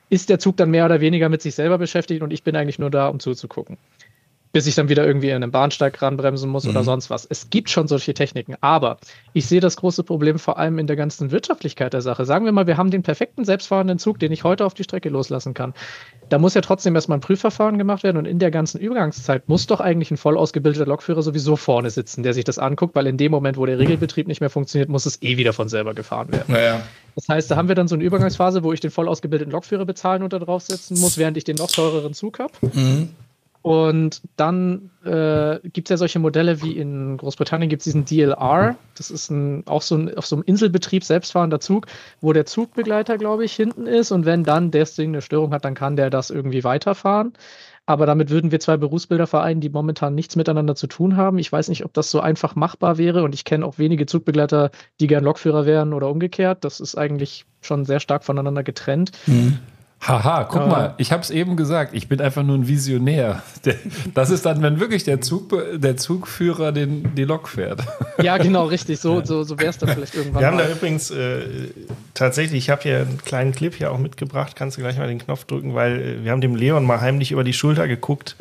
[0.09, 2.79] ist der Zug dann mehr oder weniger mit sich selber beschäftigt und ich bin eigentlich
[2.79, 3.77] nur da, um zuzugucken
[4.53, 6.85] bis ich dann wieder irgendwie in einem Bahnsteig ranbremsen muss oder Mhm.
[6.85, 7.25] sonst was.
[7.29, 8.97] Es gibt schon solche Techniken, aber
[9.33, 12.25] ich sehe das große Problem vor allem in der ganzen Wirtschaftlichkeit der Sache.
[12.25, 15.09] Sagen wir mal, wir haben den perfekten selbstfahrenden Zug, den ich heute auf die Strecke
[15.09, 15.73] loslassen kann.
[16.29, 19.67] Da muss ja trotzdem erstmal ein Prüfverfahren gemacht werden und in der ganzen Übergangszeit muss
[19.67, 23.17] doch eigentlich ein voll ausgebildeter Lokführer sowieso vorne sitzen, der sich das anguckt, weil in
[23.17, 26.31] dem Moment, wo der Regelbetrieb nicht mehr funktioniert, muss es eh wieder von selber gefahren
[26.31, 26.45] werden.
[26.53, 26.81] naja.
[27.15, 29.85] Das heißt, da haben wir dann so eine Übergangsphase, wo ich den voll ausgebildeten Lokführer
[29.85, 32.53] bezahlen und da draufsetzen muss, während ich den noch teureren Zug habe.
[32.73, 33.09] Mhm.
[33.67, 38.77] Und dann äh, gibt es ja solche Modelle wie in Großbritannien gibt es diesen DLR.
[38.95, 41.87] Das ist ein, auch so ein auf so einem Inselbetrieb selbstfahrender Zug,
[42.21, 44.13] wo der Zugbegleiter, glaube ich, hinten ist.
[44.13, 47.33] Und wenn dann das Ding eine Störung hat, dann kann der das irgendwie weiterfahren.
[47.85, 51.37] Aber damit würden wir zwei Berufsbilder vereinen, die momentan nichts miteinander zu tun haben.
[51.37, 53.21] Ich weiß nicht, ob das so einfach machbar wäre.
[53.23, 54.71] Und ich kenne auch wenige Zugbegleiter,
[55.01, 56.63] die gern Lokführer wären oder umgekehrt.
[56.63, 59.11] Das ist eigentlich schon sehr stark voneinander getrennt.
[59.99, 60.67] Haha, guck Ja.
[60.67, 63.41] mal, ich habe es eben gesagt, ich bin einfach nur ein Visionär.
[64.13, 67.81] Das ist dann, wenn wirklich der, Zug, der Zugführer den, die Lok fährt.
[68.21, 68.99] Ja, genau, richtig.
[68.99, 70.41] So, so, so wäre es dann vielleicht irgendwann.
[70.41, 70.65] Wir haben mal.
[70.65, 71.41] da übrigens äh,
[72.15, 75.19] tatsächlich, ich habe hier einen kleinen Clip hier auch mitgebracht, kannst du gleich mal den
[75.19, 78.35] Knopf drücken, weil äh, wir haben dem Leon mal heimlich über die Schulter geguckt,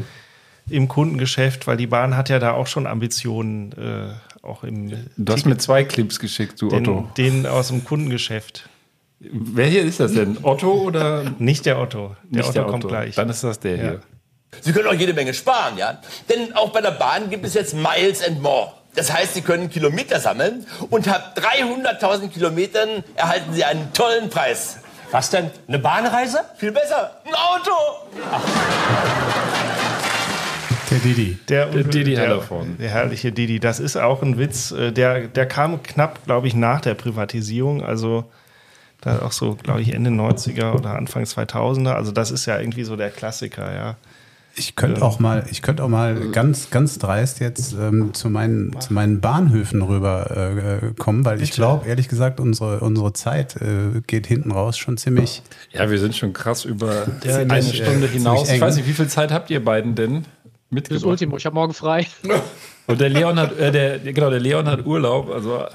[0.71, 5.33] im Kundengeschäft, weil die Bahn hat ja da auch schon Ambitionen, äh, auch im Du
[5.33, 7.09] hast mir zwei Clips geschickt, du Otto.
[7.17, 8.69] Den, den aus dem Kundengeschäft.
[9.19, 10.39] Wer hier ist das denn?
[10.43, 11.25] Otto oder?
[11.39, 12.15] Nicht der Otto.
[12.25, 12.89] Der Nicht Otto der kommt Otto.
[12.89, 13.15] gleich.
[13.15, 14.01] Dann ist das der hier.
[14.61, 16.01] Sie können auch jede Menge sparen, ja?
[16.29, 18.73] Denn auch bei der Bahn gibt es jetzt Miles and More.
[18.95, 24.79] Das heißt, Sie können Kilometer sammeln und ab 300.000 Kilometern erhalten Sie einen tollen Preis.
[25.11, 25.51] Was denn?
[25.69, 26.39] Eine Bahnreise?
[26.57, 27.73] Viel besser, ein Auto!
[30.91, 31.39] Der Didi.
[31.49, 32.41] Der, Der Didi der,
[32.79, 33.61] der herrliche Didi.
[33.61, 34.71] Das ist auch ein Witz.
[34.73, 37.83] äh, Der, der kam knapp, glaube ich, nach der Privatisierung.
[37.85, 38.25] Also
[39.07, 41.93] da auch so, glaube ich, Ende 90er oder Anfang 2000er.
[41.93, 43.97] Also das ist ja irgendwie so der Klassiker, ja.
[44.59, 48.81] Ich könnte auch mal, ich könnte auch mal ganz, ganz dreist jetzt ähm, zu, meinen,
[48.81, 54.01] zu meinen Bahnhöfen rüber äh, kommen, weil ich glaube, ehrlich gesagt, unsere, unsere Zeit äh,
[54.07, 55.43] geht hinten raus schon ziemlich.
[55.73, 58.51] Ja, wir sind schon krass über Ja, eine nicht, äh, Stunde hinaus.
[58.51, 60.33] Ich weiß nicht, wie viel Zeit habt ihr beiden denn Das
[60.71, 61.05] mitgebracht?
[61.05, 62.07] Ultimo, ich habe morgen frei.
[62.87, 65.31] Und der Leon hat, äh, der, genau, der Leon hat Urlaub.
[65.31, 65.67] Also,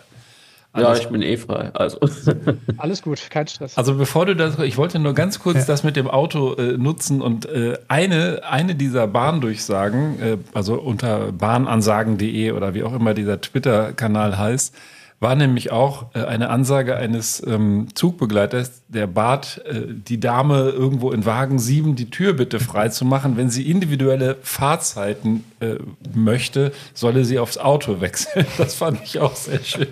[0.75, 1.69] Ja, alles ich bin eh frei.
[1.73, 1.99] Also.
[2.77, 3.77] Alles gut, kein Stress.
[3.77, 7.21] Also bevor du das, ich wollte nur ganz kurz das mit dem Auto äh, nutzen
[7.21, 13.41] und äh, eine, eine dieser Bahndurchsagen, äh, also unter bahnansagen.de oder wie auch immer dieser
[13.41, 14.73] Twitter-Kanal heißt,
[15.21, 21.11] war nämlich auch äh, eine Ansage eines ähm, Zugbegleiters, der bat äh, die Dame irgendwo
[21.11, 23.37] in Wagen 7 die Tür bitte frei zu machen.
[23.37, 25.75] Wenn sie individuelle Fahrzeiten äh,
[26.13, 28.45] möchte, solle sie aufs Auto wechseln.
[28.57, 29.87] Das fand ich auch sehr schön.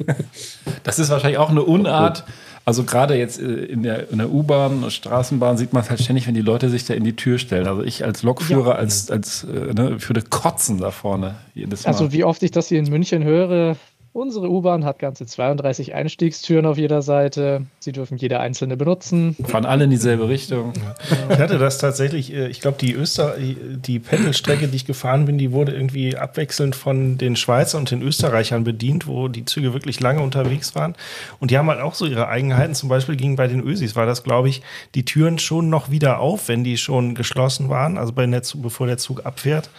[0.84, 2.24] Das ist wahrscheinlich auch eine Unart.
[2.64, 6.26] Also gerade jetzt äh, in der, in der U-Bahn, Straßenbahn sieht man es halt ständig,
[6.26, 7.66] wenn die Leute sich da in die Tür stellen.
[7.66, 11.92] Also ich als Lokführer, als, als äh, ne, ich würde kotzen da vorne jedes Mal.
[11.92, 13.76] Also wie oft ich das hier in München höre,
[14.12, 17.62] unsere U-Bahn hat ganze 32 Einstiegstüren auf jeder Seite.
[17.80, 19.36] Sie dürfen jede einzelne benutzen.
[19.46, 20.72] Fahren alle in dieselbe Richtung.
[21.30, 25.38] Ich hatte das tatsächlich, äh, ich glaube, die Öster die Pendelstrecke, die ich gefahren bin,
[25.38, 30.00] die wurde irgendwie abwechselnd von den Schweizern und den Österreichern bedient, wo die Züge wirklich
[30.00, 30.94] lange unterwegs waren.
[31.40, 32.74] Und die haben halt auch so ihre Eigenheiten.
[32.74, 34.62] Zum Beispiel ging bei den Ösis, war das, glaube ich,
[34.94, 38.62] die Türen schon noch wieder auf, wenn die schon geschlossen waren, also bei der, Zug-
[38.62, 39.70] bevor der Zug abfährt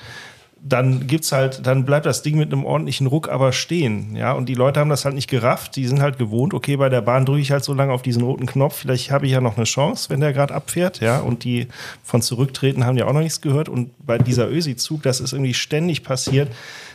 [0.66, 4.32] dann gibt's halt, dann bleibt das Ding mit einem ordentlichen Ruck aber stehen, ja.
[4.32, 5.76] Und die Leute haben das halt nicht gerafft.
[5.76, 8.24] Die sind halt gewohnt, okay, bei der Bahn drücke ich halt so lange auf diesen
[8.24, 8.78] roten Knopf.
[8.78, 11.20] Vielleicht habe ich ja noch eine Chance, wenn der gerade abfährt, ja.
[11.20, 11.68] Und die
[12.04, 13.68] von zurücktreten haben ja auch noch nichts gehört.
[13.68, 16.50] Und bei dieser Ösi-Zug, das ist irgendwie ständig passiert,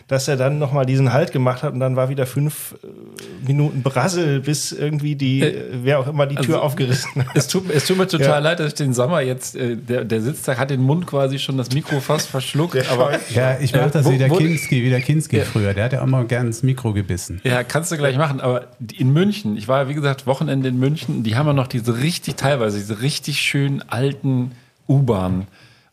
[0.09, 3.83] dass er dann nochmal diesen Halt gemacht hat und dann war wieder fünf äh, Minuten
[3.83, 7.37] Brassel, bis irgendwie die, äh, wer auch immer die Tür also, aufgerissen hat.
[7.37, 8.39] Es tut, es tut mir total Ja.
[8.39, 11.39] leid, dass ich den Sommer jetzt, äh, der, der sitzt da, hat den Mund quasi
[11.39, 12.91] schon das Mikro fast verschluckt.
[12.91, 15.45] aber Ja, ich mache Äh, das wo- wie der wo- Kinski, wie der Kinski Ja.
[15.45, 15.75] früher.
[15.75, 17.41] Der hat ja auch mal gern ins Mikro gebissen.
[17.45, 18.41] Ja, kannst du gleich machen.
[18.41, 21.67] Aber in München, ich war ja wie gesagt Wochenende in München, die haben ja noch
[21.67, 24.53] diese richtig, teilweise diese richtig schönen alten
[24.89, 25.49] U-Bahnen.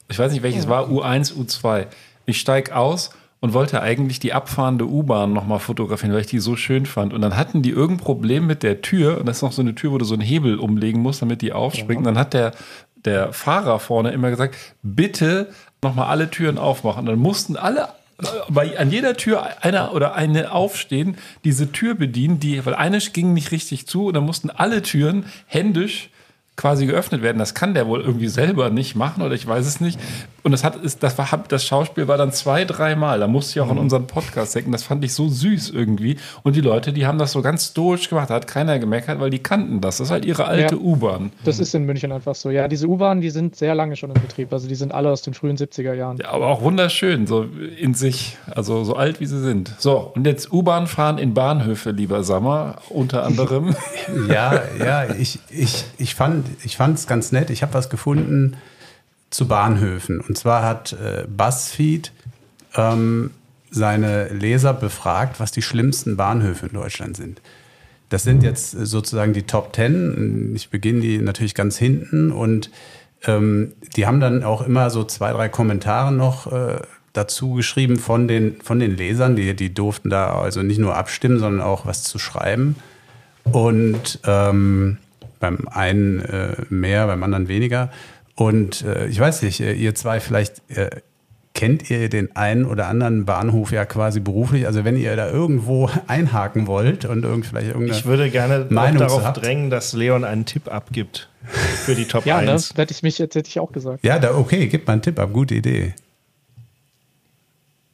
[0.08, 1.88] Ich weiß nicht, welches war, U1, U2.
[2.26, 3.10] Ich steig aus
[3.46, 7.14] und wollte eigentlich die abfahrende U-Bahn nochmal fotografieren, weil ich die so schön fand.
[7.14, 9.20] Und dann hatten die irgendein Problem mit der Tür.
[9.20, 11.44] Und das ist noch so eine Tür, wo du so einen Hebel umlegen musst, damit
[11.44, 12.00] die aufspringt.
[12.00, 12.54] Und dann hat der,
[12.96, 15.52] der Fahrer vorne immer gesagt, bitte
[15.84, 17.02] nochmal alle Türen aufmachen.
[17.02, 17.90] Und dann mussten alle
[18.50, 23.36] bei, an jeder Tür einer oder eine aufstehen, diese Tür bedienen, die, weil eine ging
[23.36, 26.10] nicht richtig zu und dann mussten alle Türen händisch
[26.56, 27.38] quasi geöffnet werden.
[27.38, 30.00] Das kann der wohl irgendwie selber nicht machen oder ich weiß es nicht.
[30.44, 33.20] Und das hat, ist, das war, das Schauspiel war dann zwei, dreimal.
[33.20, 34.72] Da musste ich auch an unseren Podcast denken.
[34.72, 36.18] Das fand ich so süß irgendwie.
[36.44, 38.30] Und die Leute, die haben das so ganz stoisch gemacht.
[38.30, 39.98] Da hat keiner gemeckert, weil die kannten das.
[39.98, 40.82] Das ist halt ihre alte Ja.
[40.82, 41.32] U-Bahn.
[41.44, 42.52] Das ist in München einfach so.
[42.52, 44.54] Ja, diese U-Bahnen, die sind sehr lange schon in Betrieb.
[44.54, 46.18] Also die sind alle aus den frühen 70er Jahren.
[46.18, 47.48] Ja, aber auch wunderschön, so
[47.80, 48.38] in sich.
[48.46, 49.74] Also so alt wie sie sind.
[49.80, 53.76] So, und jetzt U-Bahn fahren in Bahnhöfe, lieber Sammer, unter anderem.
[54.30, 57.50] Ja, ja, ich, ich, ich fand ich es ganz nett.
[57.50, 58.58] Ich habe was gefunden
[59.30, 60.22] zu Bahnhöfen.
[60.22, 62.12] Und zwar hat äh, BuzzFeed
[62.76, 63.32] ähm,
[63.70, 67.42] seine Leser befragt, was die schlimmsten Bahnhöfe in Deutschland sind.
[68.10, 70.54] Das sind jetzt äh, sozusagen die Top Ten.
[70.56, 72.70] Ich beginne die natürlich ganz hinten und
[73.26, 76.80] ähm, die haben dann auch immer so zwei, drei Kommentare noch äh,
[77.14, 79.36] dazu geschrieben von den, von den Lesern.
[79.36, 82.76] Die, die durften da also nicht nur abstimmen, sondern auch was zu schreiben.
[83.44, 84.98] Und ähm,
[85.46, 87.92] beim einen äh, mehr, beim anderen weniger.
[88.36, 90.90] Und äh, ich weiß nicht, äh, ihr zwei vielleicht äh,
[91.54, 94.66] kennt ihr den einen oder anderen Bahnhof ja quasi beruflich.
[94.66, 99.00] Also wenn ihr da irgendwo einhaken wollt und irgend, vielleicht irgendeine Ich würde gerne Meinung
[99.00, 99.42] darauf habt.
[99.42, 102.52] drängen, dass Leon einen Tipp abgibt für die Top Ja, ne?
[102.54, 102.74] 1.
[102.76, 104.04] Hätte ich mich jetzt hätte ich auch gesagt.
[104.04, 105.94] Ja, da, okay, gib mal einen Tipp ab, gute Idee.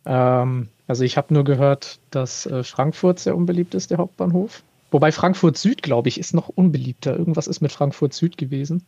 [0.06, 4.64] Ähm, also ich habe nur gehört, dass äh, Frankfurt sehr unbeliebt ist, der Hauptbahnhof.
[4.92, 7.18] Wobei Frankfurt Süd, glaube ich, ist noch unbeliebter.
[7.18, 8.86] Irgendwas ist mit Frankfurt Süd gewesen.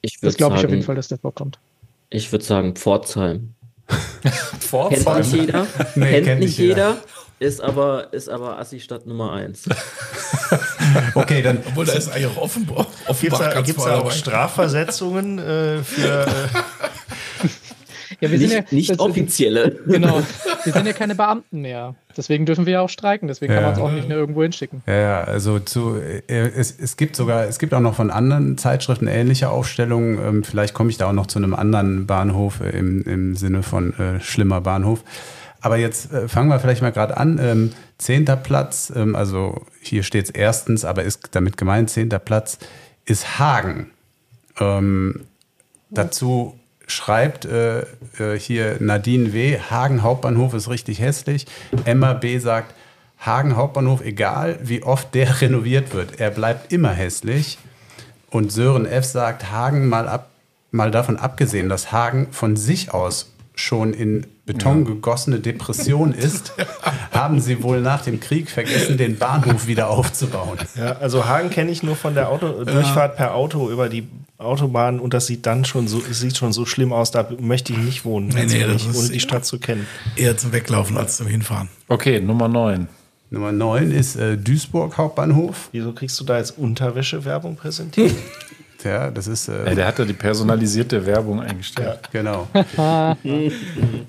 [0.00, 1.58] Ich Das glaube ich auf jeden Fall, dass der vorkommt.
[2.10, 3.54] ich würde sagen Pforzheim.
[4.70, 5.66] Kennt nicht jeder.
[5.94, 6.90] Nee, kennt, kennt nicht jeder.
[6.90, 6.96] jeder.
[7.38, 9.68] Ist aber, ist aber Assi-Stadt Nummer 1.
[11.14, 11.58] Okay, dann.
[11.66, 12.84] Obwohl, da ist eigentlich auch Offenbach.
[12.84, 14.10] Gibt es Offenbach da, gibt's da auch dabei.
[14.10, 16.26] Strafversetzungen äh, für.
[18.22, 19.78] Ja, wir sind Nicht, ja, nicht das- offizielle.
[19.86, 20.22] Genau.
[20.64, 21.96] Wir sind ja keine Beamten mehr.
[22.16, 23.26] Deswegen dürfen wir ja auch streiken.
[23.26, 23.68] Deswegen kann Ja.
[23.70, 24.80] man es auch nicht mehr irgendwo hinschicken.
[24.86, 28.56] Ja, ja, also zu, äh, es, es gibt sogar, es gibt auch noch von anderen
[28.58, 30.20] Zeitschriften ähnliche Aufstellungen.
[30.24, 33.64] Ähm, vielleicht komme ich da auch noch zu einem anderen Bahnhof äh, im, im Sinne
[33.64, 35.02] von äh, schlimmer Bahnhof.
[35.60, 37.40] Aber jetzt äh, fangen wir vielleicht mal gerade an.
[37.42, 42.58] Ähm, zehnter Platz, ähm, also hier steht es erstens, aber ist damit gemeint, zehnter Platz
[43.04, 43.90] ist Hagen.
[44.60, 45.22] Ähm,
[45.90, 46.54] dazu
[46.92, 47.80] schreibt äh,
[48.18, 51.46] äh, hier Nadine W., Hagen Hauptbahnhof ist richtig hässlich.
[51.84, 52.38] Emma B.
[52.38, 52.74] sagt,
[53.18, 57.58] Hagen Hauptbahnhof, egal wie oft der renoviert wird, er bleibt immer hässlich.
[58.30, 59.04] Und Sören F.
[59.04, 60.30] sagt, Hagen mal, ab,
[60.70, 66.52] mal davon abgesehen, dass Hagen von sich aus schon in Beton gegossene Depression ist,
[67.12, 70.58] haben sie wohl nach dem Krieg vergessen, den Bahnhof wieder aufzubauen.
[70.76, 74.08] ja, also Hagen kenne ich nur von der Auto Durchfahrt per Auto über die
[74.38, 77.72] Autobahn und das sieht dann schon so, es sieht schon so schlimm aus, da möchte
[77.72, 79.86] ich nicht wohnen, Nee, ganz nee, ist- ohne die Stadt zu kennen.
[80.16, 81.68] Eher zum Weglaufen als zum Hinfahren.
[81.86, 82.88] Okay, Nummer 9.
[83.30, 85.68] Nummer 9 ist äh, Duisburg Hauptbahnhof.
[85.70, 88.12] Wieso kriegst du da jetzt Unterwäsche-Werbung präsentiert?
[88.84, 89.46] Ja, das ist.
[89.46, 92.00] Äh, Ja, der hat ja die personalisierte Werbung eingestellt.
[92.10, 92.48] Genau.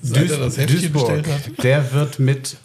[0.04, 1.64] Seit er das Heftchen Duisburg, bestellt hat.
[1.64, 2.58] der wird mit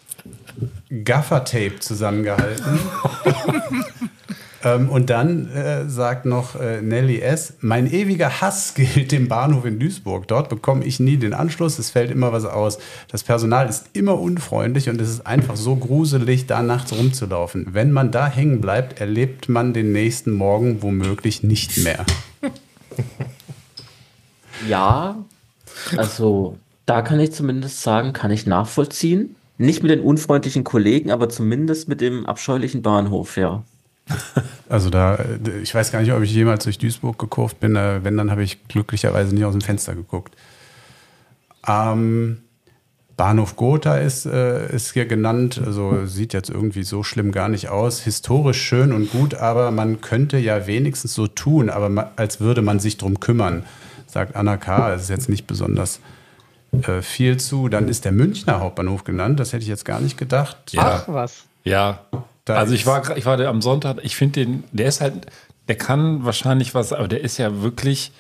[1.05, 2.81] Gaffertape zusammengehalten.
[4.65, 9.65] ähm, und dann äh, sagt noch äh, Nelly S., mein ewiger Hass gilt dem Bahnhof
[9.67, 10.27] in Duisburg.
[10.27, 12.79] Dort bekomme ich nie den Anschluss, es fällt immer was aus.
[13.07, 17.69] Das Personal ist immer unfreundlich und es ist einfach so gruselig, da nachts rumzulaufen.
[17.71, 22.05] Wenn man da hängen bleibt, erlebt man den nächsten Morgen womöglich nicht mehr.
[24.69, 25.25] Ja,
[25.97, 26.59] also
[26.89, 29.37] da kann ich zumindest sagen, kann ich nachvollziehen.
[29.59, 33.63] Nicht mit den unfreundlichen Kollegen, aber zumindest mit dem abscheulichen Bahnhof, ja.
[34.71, 37.75] Also da, äh, ich weiß gar nicht, ob ich jemals durch Duisburg gekurft bin.
[37.75, 40.35] Äh, Wenn, dann habe ich glücklicherweise nicht aus dem Fenster geguckt.
[41.67, 42.39] Ähm,
[43.17, 45.61] Bahnhof Gotha ist, äh, ist hier genannt.
[45.65, 48.01] Also sieht jetzt irgendwie so schlimm gar nicht aus.
[48.01, 52.79] Historisch schön und gut, aber man könnte ja wenigstens so tun, aber als würde man
[52.79, 53.65] sich drum kümmern,
[54.07, 54.95] sagt Anna K.
[54.95, 56.01] Es ist jetzt nicht besonders
[56.73, 57.69] äh, viel zu.
[57.69, 59.41] Dann ist der Münchner Hauptbahnhof genannt.
[59.41, 60.57] Das hätte ich jetzt gar nicht gedacht.
[60.77, 61.45] Ach was.
[61.65, 62.01] Ja.
[62.45, 65.27] Da also ich war, ich war da am Sonntag, ich finde den, der ist halt,
[65.69, 68.11] der kann wahrscheinlich was, aber der ist ja wirklich,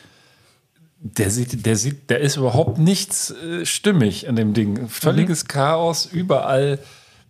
[1.00, 4.88] der sieht, der sieht, der ist überhaupt nichts äh, stimmig an dem Ding.
[4.88, 5.48] Völliges Mhm.
[5.48, 6.78] Chaos, überall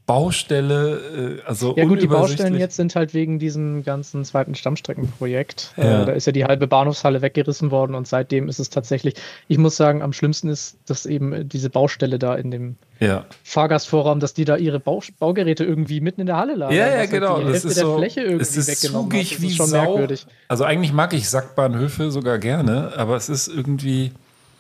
[0.09, 5.75] Baustelle, äh, also Ja gut, die Baustellen jetzt sind halt wegen diesem ganzen zweiten Stammstreckenprojekt.
[5.77, 6.03] Ja.
[6.03, 9.15] Äh, da ist ja die halbe Bahnhofshalle weggerissen worden und seitdem ist es tatsächlich,
[9.49, 13.27] ich muss sagen, am schlimmsten ist, dass eben äh, diese Baustelle da in dem Ja.
[13.45, 16.75] Fahrgastvorraum, dass die da ihre Bau Baugeräte irgendwie mitten in der Halle lagern.
[16.77, 17.41] Ja, ja, halt genau.
[17.41, 18.91] Die Das ist der so, Fläche irgendwie es ist hat.
[18.91, 19.83] zugig Das wie ist schon Sau.
[19.83, 20.27] merkwürdig.
[20.49, 24.13] Also eigentlich mag ich Sackbahnhöfe sogar gerne, aber es ist irgendwie.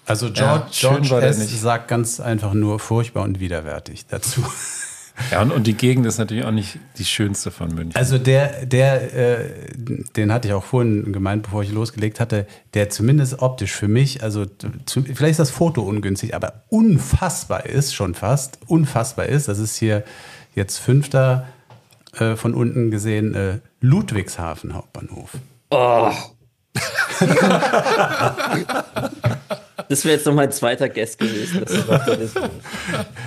[0.04, 1.38] Also George, Ja, George S.
[1.38, 1.58] nicht.
[1.58, 4.42] sagt ganz einfach nur furchtbar und widerwärtig dazu.
[5.30, 7.96] Ja, und, und die Gegend ist natürlich auch nicht die schönste von München.
[7.96, 9.50] Also der, der, äh,
[10.16, 14.22] den hatte ich auch vorhin gemeint, bevor ich losgelegt hatte, der zumindest optisch für mich,
[14.22, 14.46] also
[14.86, 19.76] zu, vielleicht ist das Foto ungünstig, aber unfassbar ist, schon fast, unfassbar ist, das ist
[19.76, 20.04] hier
[20.54, 21.46] jetzt fünfter
[22.18, 25.30] äh, von unten gesehen, äh, Ludwigshafen Hauptbahnhof.
[25.70, 26.12] Oh.
[29.88, 31.64] Das wäre jetzt noch mein zweiter Guest gewesen.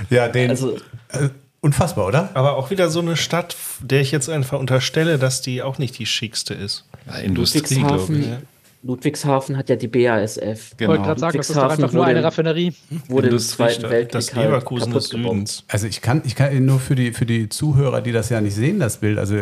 [0.10, 0.78] Ja, den, Also,
[1.10, 1.30] äh,
[1.62, 2.30] unfassbar, oder?
[2.34, 5.98] Aber auch wieder so eine Stadt, der ich jetzt einfach unterstelle, dass die auch nicht
[5.98, 6.86] die schickste ist.
[7.08, 8.10] Ja, Industrie, glaube ich.
[8.10, 8.48] Ludwigshafen,
[8.84, 10.74] Ludwigshafen hat ja die BASF.
[10.80, 12.74] Ich wollte gerade sagen, das ist doch einfach nur eine Raffinerie.
[13.08, 13.40] Wurde im.
[13.40, 15.10] Zweiten Weltkrieg Das halt Leverkusen des.
[15.10, 15.64] Südens.
[15.68, 18.56] Also ich kann, ich kann nur für die, für die Zuhörer, die das ja nicht
[18.56, 19.38] sehen, das Bild, also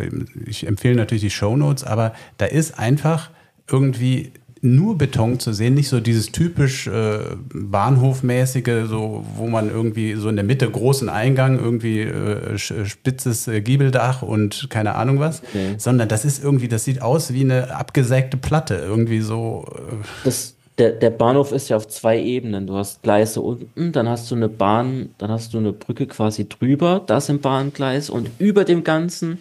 [0.45, 3.29] ich empfehle natürlich die Shownotes, aber da ist einfach
[3.71, 7.19] irgendwie nur Beton zu sehen, nicht so dieses typisch äh,
[7.53, 13.61] Bahnhofmäßige, so wo man irgendwie so in der Mitte großen Eingang, irgendwie äh, spitzes äh,
[13.61, 15.76] Giebeldach und keine Ahnung was, Okay.
[15.77, 19.65] sondern das ist irgendwie, das sieht aus wie eine abgesägte Platte, irgendwie so.
[19.76, 19.95] Äh,
[20.26, 22.68] Das, der, der Bahnhof ist ja auf zwei Ebenen.
[22.68, 26.48] Du hast Gleise unten, dann hast du eine Bahn, dann hast du eine Brücke quasi
[26.48, 29.40] drüber, das im Bahngleis und über dem Ganzen,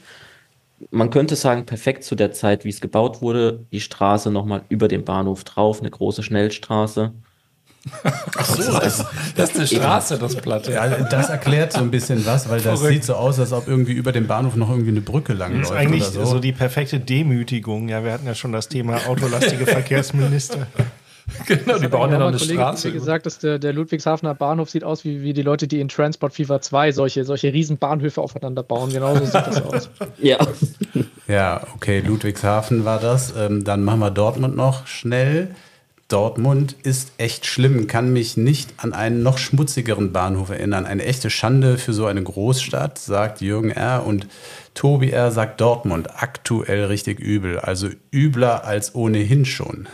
[0.90, 4.88] man könnte sagen, perfekt zu der Zeit, wie es gebaut wurde, die Straße nochmal über
[4.88, 7.12] dem Bahnhof drauf, eine große Schnellstraße.
[8.34, 10.72] Das ist eine Straße, das Platte.
[10.72, 12.94] ja, das erklärt so ein bisschen was, weil das Verrückt.
[12.94, 15.70] sieht so aus, als ob irgendwie über dem Bahnhof noch irgendwie eine Brücke Das langläuft
[15.70, 16.32] ist eigentlich oder so.
[16.32, 16.38] so.
[16.38, 17.88] die perfekte Demütigung.
[17.88, 20.66] Ja, wir hatten ja schon das Thema autolastige Verkehrsminister.
[21.46, 22.88] Genau, die bauen ja noch eine Kollege Straße.
[22.88, 25.88] Wie gesagt, dass der, der Ludwigshafener Bahnhof sieht aus wie, wie die Leute, die in
[25.88, 28.92] Transport Fever 2 solche, solche riesen Bahnhöfe aufeinander bauen.
[28.92, 29.90] Genauso sieht das aus.
[30.18, 30.38] Ja.
[31.26, 33.34] Ja, okay, Ludwigshafen war das.
[33.36, 35.54] Ähm, dann machen wir Dortmund noch schnell.
[36.08, 40.86] Dortmund ist echt schlimm, kann mich nicht an einen noch schmutzigeren Bahnhof erinnern.
[40.86, 44.06] Eine echte Schande für so eine Großstadt, sagt Jürgen R.
[44.06, 44.26] Und
[44.72, 45.30] Tobi R.
[45.30, 47.58] sagt Dortmund aktuell richtig übel.
[47.58, 49.86] Also übler als ohnehin schon.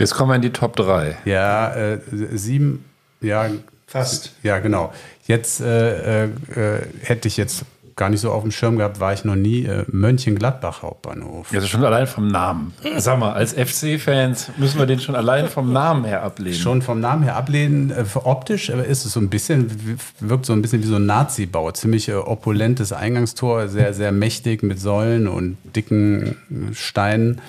[0.00, 1.18] Jetzt kommen wir in die Top 3.
[1.26, 1.98] Ja, äh,
[2.32, 2.86] sieben,
[3.20, 3.48] ja.
[3.86, 4.32] Fast.
[4.42, 4.92] Ja, genau.
[5.26, 7.66] Jetzt äh, äh, äh, hätte ich jetzt
[7.96, 9.66] gar nicht so auf dem Schirm gehabt, war ich noch nie.
[9.66, 11.52] Äh, Mönchengladbach Hauptbahnhof.
[11.52, 12.72] Also schon allein vom Namen.
[12.96, 16.58] Sag mal, als FC-Fans müssen wir den schon allein vom Namen her ablehnen.
[16.58, 17.90] Schon vom Namen her ablehnen.
[17.90, 21.72] Äh, optisch ist es so ein bisschen, wirkt so ein bisschen wie so ein Nazi-Bau.
[21.72, 27.42] Ziemlich äh, opulentes Eingangstor, sehr, sehr mächtig mit Säulen und dicken äh, Steinen.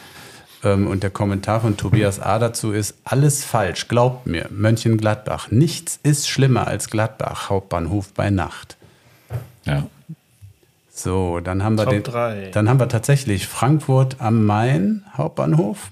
[0.63, 2.39] Ähm, und der Kommentar von Tobias A.
[2.39, 5.49] dazu ist, alles falsch, glaubt mir, Mönchengladbach.
[5.51, 8.77] Nichts ist schlimmer als Gladbach, Hauptbahnhof bei Nacht.
[9.65, 9.88] Ja.
[10.93, 12.49] So, dann haben wir Top den, drei.
[12.53, 15.91] dann haben wir tatsächlich Frankfurt am Main Hauptbahnhof.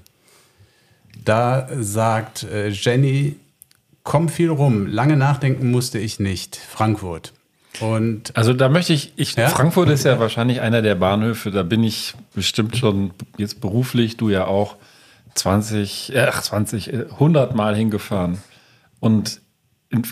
[1.26, 3.38] Da sagt äh, Jenny,
[4.04, 6.58] komm viel rum, lange nachdenken musste ich nicht.
[6.58, 7.34] Frankfurt.
[7.80, 9.48] Und Also da möchte ich, ich Ja?
[9.50, 14.30] Frankfurt ist ja wahrscheinlich einer der Bahnhöfe, da bin ich bestimmt schon jetzt beruflich, du
[14.30, 14.76] ja auch,
[15.36, 18.40] 20, äh, ach 20, äh, 100 Mal hingefahren.
[19.00, 19.42] Und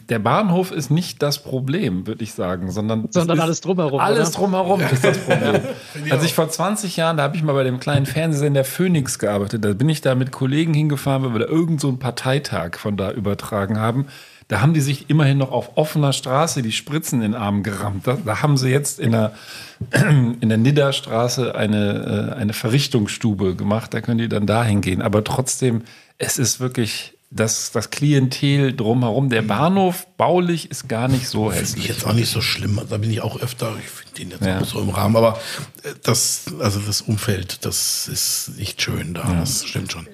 [0.09, 4.37] der Bahnhof ist nicht das Problem, würde ich sagen, sondern, Sondern alles drumherum, Alles oder?
[4.39, 5.61] drumherum ist das Problem.
[6.09, 9.63] Als ich vor 20 Jahren, da habe ich mal bei dem kleinen Fernsehsender Phoenix gearbeitet,
[9.63, 12.97] da bin ich da mit Kollegen hingefahren, weil wir da irgend so einen Parteitag von
[12.97, 14.07] da übertragen haben.
[14.49, 18.07] Da haben die sich immerhin noch auf offener Straße die Spritzen in den Arm gerammt.
[18.07, 19.33] Da, da haben sie jetzt in der,
[20.39, 23.93] in der Nidderstraße eine, äh, eine Verrichtungsstube gemacht.
[23.93, 25.01] Da können die dann dahin gehen.
[25.01, 25.81] Aber trotzdem,
[26.17, 29.29] es ist wirklich das, das Klientel drumherum.
[29.29, 31.87] Der Bahnhof baulich ist gar nicht so Finde ich hässlich.
[31.89, 32.79] jetzt auch nicht so schlimm.
[32.89, 33.73] Da bin ich auch öfter.
[33.83, 34.61] Ich finde den jetzt Ja.
[34.61, 35.17] auch so im Rahmen.
[35.17, 35.37] Aber
[35.83, 39.23] äh, das, also das Umfeld, das ist nicht schön da.
[39.41, 40.07] Das stimmt schon.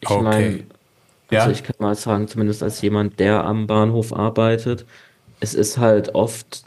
[0.00, 0.22] Ich Okay.
[0.22, 0.60] meine,
[1.30, 1.40] Ja.
[1.40, 4.86] also ich kann mal sagen, zumindest als jemand, der am Bahnhof arbeitet,
[5.40, 6.64] es ist halt oft,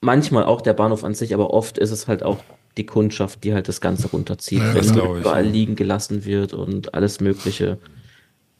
[0.00, 2.38] manchmal auch der Bahnhof an sich, aber oft ist es halt auch
[2.76, 5.50] die Kundschaft, die halt das Ganze runterzieht, Ja, das wenn ich, überall ja.
[5.50, 7.78] liegen gelassen wird und alles Mögliche.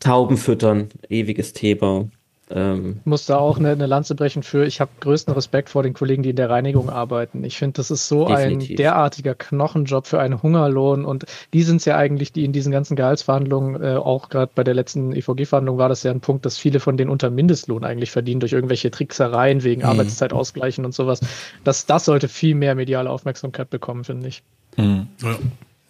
[0.01, 2.09] Tauben füttern, ewiges Thema.
[2.51, 5.83] Ähm, Ich muss da auch eine, eine Lanze brechen für, ich habe größten Respekt vor
[5.83, 7.45] den Kollegen, die in der Reinigung arbeiten.
[7.45, 8.71] Ich finde, das ist so Definitiv.
[8.71, 12.73] ein derartiger Knochenjob für einen Hungerlohn und die sind es ja eigentlich, die in diesen
[12.73, 16.59] ganzen Gehaltsverhandlungen, äh, auch gerade bei der letzten EVG-Verhandlung war das ja ein Punkt, dass
[16.59, 19.89] viele von denen unter Mindestlohn eigentlich verdienen durch irgendwelche Tricksereien wegen Mhm.
[19.89, 21.21] Arbeitszeitausgleichen und sowas.
[21.65, 24.43] Das, das sollte viel mehr mediale Aufmerksamkeit bekommen, finde ich.
[24.77, 25.07] Hm.
[25.23, 25.37] Ja.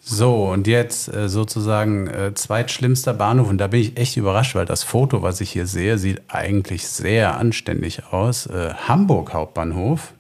[0.03, 3.49] So, und jetzt äh, sozusagen äh, zweitschlimmster Bahnhof.
[3.49, 6.89] Und da bin ich echt überrascht, weil das Foto, was ich hier sehe, sieht eigentlich
[6.89, 8.47] sehr anständig aus.
[8.47, 10.15] Äh, Hamburg Hauptbahnhof.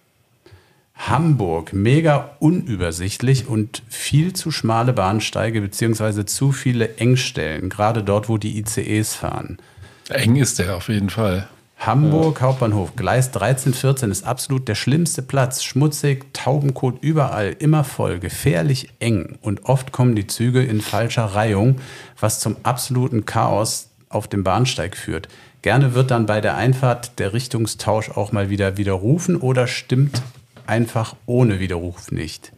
[1.09, 8.37] Hamburg, mega unübersichtlich und viel zu schmale Bahnsteige beziehungsweise zu viele Engstellen, gerade dort, wo
[8.37, 9.57] die ICEs fahren.
[10.11, 11.49] Eng ist der auf jeden Fall.
[11.81, 15.63] Hamburg Hauptbahnhof, Gleis 13, 14 ist absolut der schlimmste Platz.
[15.63, 21.77] Schmutzig, Taubenkot überall, immer voll, gefährlich eng und oft kommen die Züge in falscher Reihung,
[22.21, 25.29] was zum absoluten Chaos auf dem Bahnsteig führt.
[25.63, 30.21] Gerne wird dann bei der Einfahrt der Richtungstausch auch mal wieder widerrufen oder stimmt
[30.67, 32.53] einfach ohne Widerruf nicht.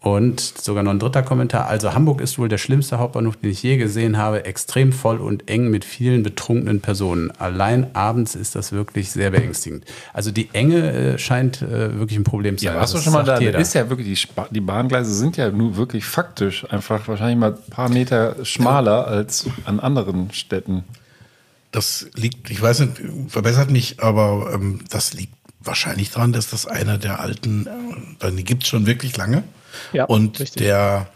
[0.00, 1.66] Und sogar noch ein dritter Kommentar.
[1.66, 4.44] Also Hamburg ist wohl der schlimmste Hauptbahnhof, den ich je gesehen habe.
[4.44, 7.32] Extrem voll und eng mit vielen betrunkenen Personen.
[7.32, 9.84] Allein abends ist das wirklich sehr beängstigend.
[10.12, 12.80] Also die Enge äh, scheint äh, wirklich ein Problem zu Ja, sein.
[12.80, 13.40] warst du Das schon mal da?
[13.40, 13.58] jeder.
[13.58, 17.70] Ist ja wirklich, die, die Bahngleise sind ja nur wirklich faktisch einfach wahrscheinlich mal ein
[17.70, 20.84] paar Meter schmaler als an anderen Städten.
[21.72, 22.92] Das liegt, ich weiß nicht,
[23.26, 27.66] verbessert mich, aber ähm, das liegt wahrscheinlich daran, dass das einer der alten,
[28.20, 29.42] äh, die gibt es schon wirklich lange.
[29.92, 30.62] Ja, und richtig.
[30.62, 31.08] der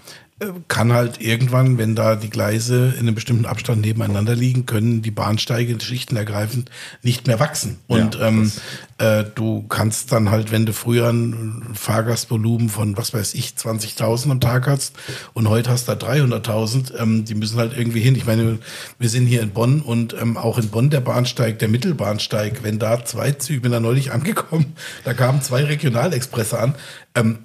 [0.42, 5.02] äh, kann halt irgendwann, wenn da die Gleise in einem bestimmten Abstand nebeneinander liegen, können
[5.02, 6.70] die Bahnsteige schichtenergreifend
[7.02, 7.78] nicht mehr wachsen.
[7.86, 8.50] Und Ja, ähm,
[8.98, 14.30] äh, du kannst dann halt, wenn du früher ein Fahrgastvolumen von, was weiß ich, 20.000
[14.30, 14.96] am Tag hast
[15.32, 18.16] und heute hast du da 300.000, ähm, die müssen halt irgendwie hin.
[18.16, 18.58] Ich meine,
[18.98, 22.78] wir sind hier in Bonn und ähm, auch in Bonn der Bahnsteig, der Mittelbahnsteig, wenn
[22.78, 24.74] da zwei Züge, ich bin da neulich angekommen,
[25.04, 26.74] da kamen zwei Regionalexpresse an,
[27.14, 27.38] ähm,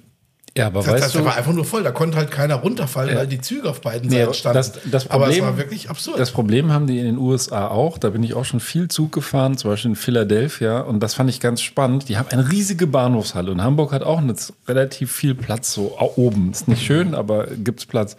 [0.58, 1.82] Ja, aber das, weißt das du, war einfach nur voll.
[1.82, 3.20] Da konnte halt keiner runterfallen, Ja.
[3.20, 4.56] weil die Züge auf beiden Seiten standen.
[4.56, 6.18] das, das Aber es Problem, war wirklich absurd.
[6.18, 7.96] Das Problem haben die in den USA auch.
[7.96, 10.80] Da bin ich auch schon viel Zug gefahren, zum Beispiel in Philadelphia.
[10.80, 12.08] Und das fand ich ganz spannend.
[12.08, 13.50] Die haben eine riesige Bahnhofshalle.
[13.52, 14.34] Und Hamburg hat auch eine,
[14.66, 16.50] relativ viel Platz so oben.
[16.50, 18.16] Ist nicht schön, aber gibt's Platz.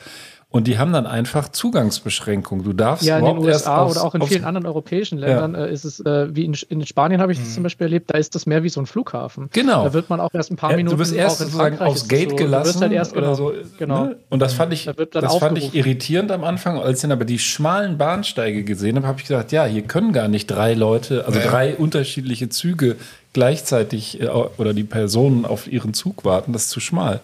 [0.52, 2.66] Und die haben dann einfach Zugangsbeschränkungen.
[2.66, 5.72] Du darfst Ja, in den USA aufs- oder auch in vielen anderen europäischen Ländern äh,
[5.72, 8.34] ist es, äh, wie in, in Spanien habe ich das zum Beispiel erlebt, da ist
[8.34, 9.50] das mehr wie so ein Flughafen.
[9.54, 9.84] Genau.
[9.84, 12.32] Da wird man auch erst ein paar Ja, Minuten du wirst erst sozusagen aufs Gate
[12.32, 13.54] so, gelassen Du wirst halt erst, oder genau, so.
[13.78, 14.04] genau.
[14.06, 14.16] Ne?
[14.30, 16.80] Und das fand ich, Da wird dann das fand ich irritierend am Anfang.
[16.80, 20.14] Als ich dann aber die schmalen Bahnsteige gesehen habe, habe ich gedacht, ja, hier können
[20.14, 21.46] gar nicht drei Leute, also Ja.
[21.46, 22.96] drei unterschiedliche Züge
[23.34, 26.54] gleichzeitig äh, oder die Personen auf ihren Zug warten.
[26.54, 27.20] Das ist zu schmal.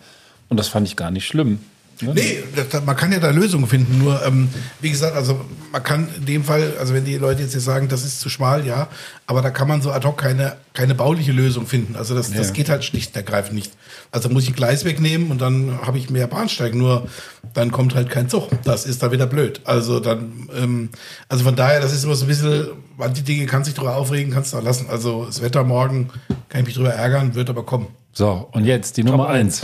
[0.48, 1.60] Und das fand ich gar nicht schlimm.
[2.02, 2.12] Ne?
[2.14, 4.00] Nee, das, man kann ja da Lösungen finden.
[4.00, 4.50] Nur, ähm,
[4.82, 5.40] wie gesagt, also
[5.72, 8.30] man kann in dem Fall, also wenn die Leute jetzt hier sagen, das ist zu
[8.30, 8.88] schmal, ja,
[9.28, 11.96] aber da kann man so ad hoc keine, keine bauliche Lösung finden.
[11.96, 12.54] Also das, das Ja.
[12.54, 13.72] geht halt schlicht und ergreifend nicht.
[14.12, 17.08] Also muss ich ein Gleis wegnehmen und dann habe ich mehr Bahnsteig, nur
[17.54, 18.50] dann kommt halt kein Zug.
[18.64, 19.62] Das ist dann wieder blöd.
[19.66, 20.90] Also dann, ähm,
[21.30, 22.68] also von daher, das ist immer so ein bisschen,
[22.98, 24.88] manche Dinge kannst dich drüber aufregen, kannst du auch lassen.
[24.90, 26.10] Also das Wetter morgen
[26.50, 27.88] kann ich mich drüber ärgern, wird aber kommen.
[28.14, 29.62] So, und jetzt die Nummer eins.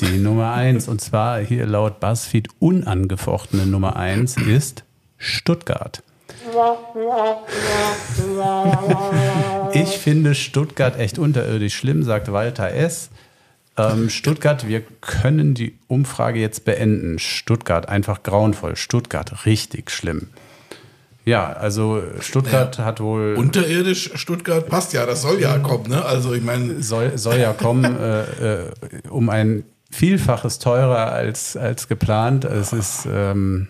[0.00, 4.82] Die Nummer eins, und zwar hier laut BuzzFeed unangefochtene Nummer eins, ist
[5.18, 6.02] Stuttgart.
[9.72, 13.10] Ich finde Stuttgart echt unterirdisch schlimm, sagt Walter S.
[13.76, 17.18] Ähm, Stuttgart, wir können die Umfrage jetzt beenden.
[17.18, 18.76] Stuttgart, einfach grauenvoll.
[18.76, 20.28] Stuttgart, richtig schlimm.
[21.24, 23.34] Ja, also Stuttgart hat wohl.
[23.36, 26.04] Unterirdisch Stuttgart passt ja, das soll ja kommen, ne?
[26.04, 26.82] Also ich meine.
[26.82, 28.70] Soll, soll ja kommen, äh, äh,
[29.08, 29.64] um ein
[29.94, 32.44] Vielfaches teurer als, als geplant.
[32.44, 33.06] Es ist.
[33.08, 33.68] Ähm,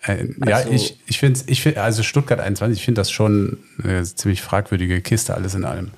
[0.00, 3.58] ein, ja, Also- ich, ich finde ich find, also Stuttgart 21, ich finde das schon
[3.82, 5.90] eine ziemlich fragwürdige Kiste, alles in allem.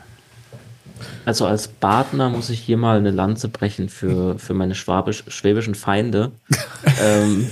[1.24, 5.74] Also als Badner muss ich hier mal eine Lanze brechen für, für meine schwabisch, schwäbischen
[5.76, 6.32] Feinde.
[7.02, 7.48] ähm,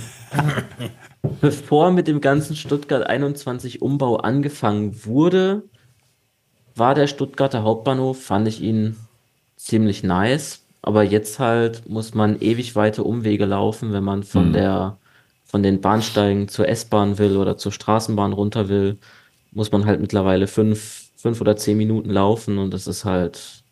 [1.39, 5.63] bevor mit dem ganzen Stuttgart 21 Umbau angefangen wurde,
[6.75, 8.97] war der Stuttgarter Hauptbahnhof, fand ich ihn
[9.55, 10.64] ziemlich nice.
[10.85, 14.53] Aber jetzt halt muss man ewig weite Umwege laufen, wenn man von Mhm.
[14.53, 14.99] der
[15.43, 18.99] von den Bahnsteigen zur S-Bahn will oder zur Straßenbahn runter will,
[19.51, 23.64] muss man halt mittlerweile fünf, fünf oder zehn Minuten laufen und das ist halt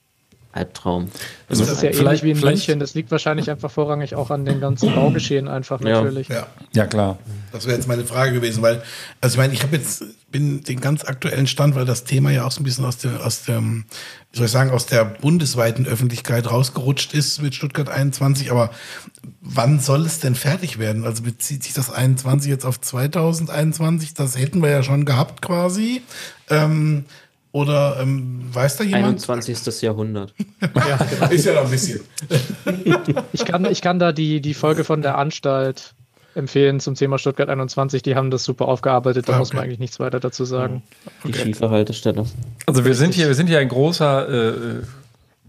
[0.53, 1.09] Albtraum.
[1.49, 2.79] Das ist ja ähnlich vielleicht- wie in vielleicht- München.
[2.79, 6.01] Das liegt wahrscheinlich einfach vorrangig auch an den ganzen Baugeschehen einfach Ja.
[6.01, 6.27] natürlich.
[6.29, 6.47] Ja.
[6.73, 7.17] Ja, klar.
[7.51, 8.81] Das wäre jetzt meine Frage gewesen, weil,
[9.19, 12.45] also ich meine, ich habe jetzt, bin den ganz aktuellen Stand, weil das Thema ja
[12.45, 13.85] auch so ein bisschen aus dem, aus dem,
[14.31, 18.69] wie soll ich sagen, aus der bundesweiten Öffentlichkeit rausgerutscht ist mit Stuttgart 21, aber
[19.41, 21.03] wann soll es denn fertig werden?
[21.05, 24.13] Also bezieht sich das 21 jetzt auf 2021?
[24.13, 26.01] Das hätten wir ja schon gehabt quasi.
[26.49, 27.05] Ähm,
[27.53, 29.05] oder ähm, weiß da jemand?
[29.29, 29.81] 21.
[29.81, 30.33] Jahrhundert.
[30.61, 31.29] Ja, genau.
[31.31, 32.01] Ist ja noch ein bisschen.
[33.31, 35.93] Ich kann, ich kann da die, die Folge von der Anstalt
[36.35, 38.01] empfehlen zum Thema Stuttgart 21.
[38.01, 39.29] Die haben das super aufgearbeitet.
[39.29, 39.57] Da Ah, muss okay.
[39.57, 40.81] man eigentlich nichts weiter dazu sagen.
[41.25, 42.25] Die schiefe Haltestelle.
[42.65, 44.53] Also wir sind hier, wir sind hier ein großer, äh,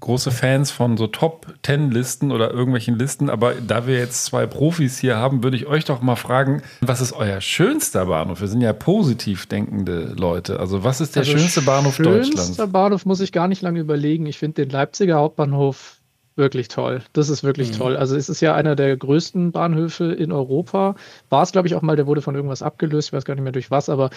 [0.04, 4.46] große Fans von so Top Ten Listen oder irgendwelchen Listen, aber da wir jetzt zwei
[4.46, 8.40] Profis hier haben, würde ich euch doch mal fragen, was ist euer schönster Bahnhof?
[8.40, 10.60] Wir sind ja positiv denkende Leute.
[10.60, 12.72] Also was ist der Also schönste Bahnhof schönster Deutschlands?
[12.72, 14.26] Bahnhof muss ich gar nicht lange überlegen.
[14.26, 15.96] Ich finde den Leipziger Hauptbahnhof
[16.36, 17.00] wirklich toll.
[17.14, 17.76] Das ist wirklich Mhm.
[17.76, 17.96] toll.
[17.96, 20.96] Also es ist ja einer der größten Bahnhöfe in Europa.
[21.30, 23.44] War es, glaube ich, auch mal, der wurde von irgendwas abgelöst, ich weiß gar nicht
[23.44, 24.10] mehr durch was, aber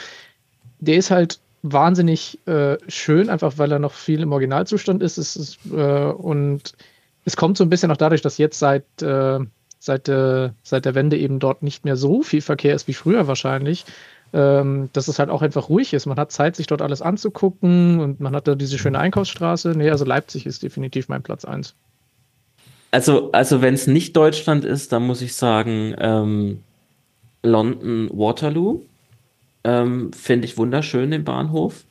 [0.80, 5.17] der ist halt wahnsinnig äh, schön, einfach weil er noch viel im Originalzustand ist.
[5.17, 6.73] Es ist äh, und
[7.25, 9.39] es kommt so ein bisschen auch dadurch, dass jetzt seit, äh,
[9.79, 13.27] seit, äh, seit der Wende eben dort nicht mehr so viel Verkehr ist wie früher
[13.27, 13.85] wahrscheinlich.
[14.34, 16.05] Ähm, dass es halt auch einfach ruhig ist.
[16.05, 19.69] Man hat Zeit, sich dort alles anzugucken und man hat da diese schöne Einkaufsstraße.
[19.69, 21.75] Nee, also Leipzig ist definitiv mein Platz 1.
[22.91, 26.59] Also, also wenn es nicht Deutschland ist, dann muss ich sagen, ähm,
[27.41, 28.81] London Waterloo.
[29.63, 31.84] Ähm, Finde ich wunderschön, den Bahnhof.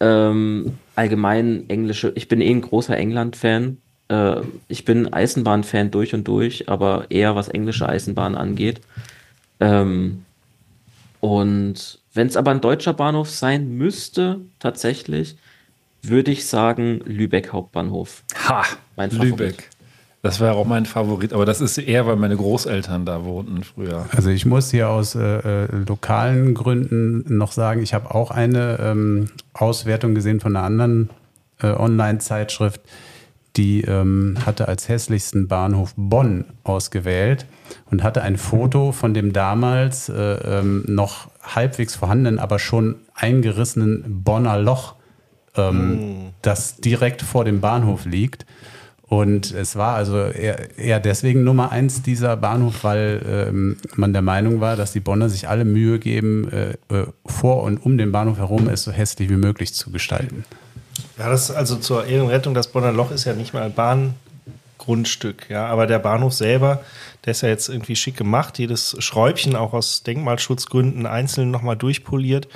[0.00, 3.78] Ähm, allgemein englische, ich bin eh ein großer England-Fan.
[4.08, 8.80] Äh, ich bin Eisenbahn-Fan durch und durch, aber eher was englische Eisenbahn angeht.
[9.60, 10.24] Ähm,
[11.20, 15.36] und wenn es aber ein deutscher Bahnhof sein müsste, tatsächlich,
[16.02, 18.22] würde ich sagen Lübeck Hauptbahnhof.
[18.48, 18.64] Ha,
[18.96, 19.30] Mein Favorit.
[19.38, 19.70] Lübeck.
[20.22, 24.06] Das wäre auch mein Favorit, aber das ist eher, weil meine Großeltern da wohnten früher.
[24.14, 28.78] Also ich muss hier aus äh, äh, lokalen Gründen noch sagen, ich habe auch eine
[28.80, 31.08] ähm, Auswertung gesehen von einer anderen
[31.62, 32.82] äh, Online-Zeitschrift,
[33.56, 37.46] die ähm, hatte als hässlichsten Bahnhof Bonn ausgewählt
[37.90, 44.22] und hatte ein Foto von dem damals äh, ähm, noch halbwegs vorhandenen, aber schon eingerissenen
[44.22, 44.96] Bonner Loch,
[45.56, 48.44] ähm, das direkt vor dem Bahnhof liegt.
[49.10, 54.22] Und es war also eher, eher deswegen Nummer eins dieser Bahnhof, weil ähm, man der
[54.22, 58.12] Meinung war, dass die Bonner sich alle Mühe geben, äh, äh, vor und um den
[58.12, 60.44] Bahnhof herum es so hässlich wie möglich zu gestalten.
[61.18, 63.72] Ja, das also zur Ehrenrettung, das Bonner Loch ist ja nicht mal
[64.78, 65.66] Grundstück, ja.
[65.66, 66.84] Aber der Bahnhof selber,
[67.24, 68.60] der ist ja jetzt irgendwie schick gemacht.
[68.60, 72.46] Jedes Schräubchen auch aus Denkmalschutzgründen einzeln nochmal durchpoliert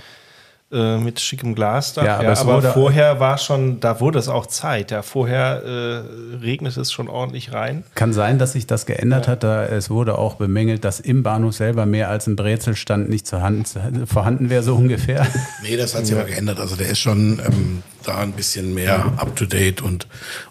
[0.75, 2.03] äh, mit schickem Glasdach.
[2.05, 4.91] Ja, Ja, aber aber es wurde- vorher war schon, da wurde es auch Zeit.
[4.91, 7.85] Ja, vorher äh, regnet es schon ordentlich rein.
[7.95, 9.43] Kann sein, dass sich das geändert hat.
[9.45, 13.41] Da es wurde auch bemängelt, dass im Bahnhof selber mehr als ein Brezelstand nicht zur
[13.43, 13.69] Hand,
[14.07, 15.27] vorhanden wäre, so ungefähr.
[15.63, 16.59] Nee, das hat sich aber geändert.
[16.61, 20.07] Also der ist schon ähm, da ein bisschen mehr up to date und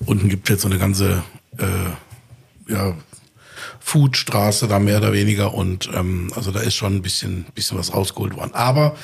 [0.06, 1.22] unten gibt es jetzt so eine ganze
[1.60, 2.94] äh, ja,
[3.80, 7.94] Foodstraße da mehr oder weniger und ähm, also da ist schon ein bisschen, bisschen was
[7.94, 8.52] rausgeholt worden.
[8.54, 8.96] Aber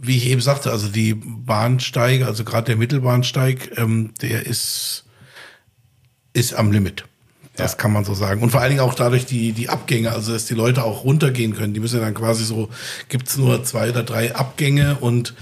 [0.00, 5.04] wie ich eben sagte, also die Bahnsteige, also gerade der Mittelbahnsteig, ähm, der ist,
[6.32, 7.04] ist am Limit.
[7.56, 8.42] Das kann man so sagen.
[8.42, 11.54] Und vor allen Dingen auch dadurch die, die Abgänge, also dass die Leute auch runtergehen
[11.54, 11.72] können.
[11.72, 12.68] Die müssen ja dann quasi so,
[13.08, 15.34] gibt's nur zwei oder drei Abgänge und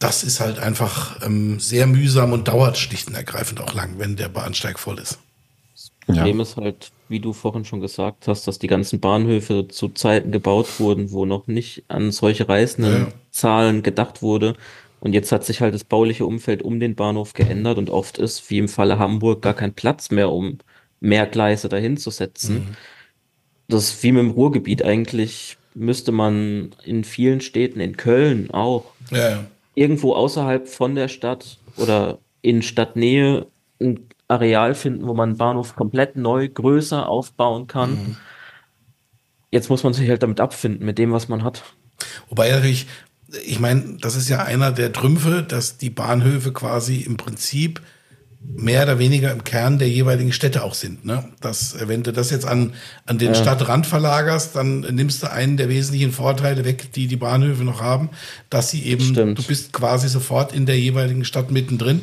[0.00, 4.16] das ist halt einfach ähm, sehr mühsam und dauert schlicht und ergreifend auch lang, wenn
[4.16, 5.18] der Bahnsteig voll ist.
[6.06, 10.30] Problem ist halt, wie du vorhin schon gesagt hast, dass die ganzen Bahnhöfe zu Zeiten
[10.32, 13.08] gebaut wurden, wo noch nicht an solche reißenden Ja.
[13.30, 14.54] Zahlen gedacht wurde.
[15.00, 18.48] Und jetzt hat sich halt das bauliche Umfeld um den Bahnhof geändert und oft ist,
[18.50, 20.58] wie im Falle Hamburg, gar kein Platz mehr, um
[21.00, 22.76] mehr Gleise dahin zu setzen.
[23.68, 28.84] Das ist wie mit dem Ruhrgebiet eigentlich, müsste man in vielen Städten, in Köln auch,
[29.10, 29.44] Ja, ja.
[29.74, 33.46] irgendwo außerhalb von der Stadt oder in Stadtnähe
[33.80, 34.00] ein
[34.30, 38.16] Areal finden, wo man einen Bahnhof komplett neu, größer aufbauen kann.
[39.50, 41.64] Jetzt muss man sich halt damit abfinden, mit dem, was man hat.
[42.28, 42.86] Wobei natürlich,
[43.44, 47.80] ich meine, das ist ja einer der Trümpfe, dass die Bahnhöfe quasi im Prinzip
[48.42, 51.04] mehr oder weniger im Kern der jeweiligen Städte auch sind.
[51.04, 51.24] Ne?
[51.40, 52.72] Das, wenn du das jetzt an,
[53.04, 53.34] an den Ja.
[53.34, 58.08] Stadtrand verlagerst, dann nimmst du einen der wesentlichen Vorteile weg, die die Bahnhöfe noch haben,
[58.48, 59.38] dass sie eben, Stimmt.
[59.38, 62.00] du bist quasi sofort in der jeweiligen Stadt mittendrin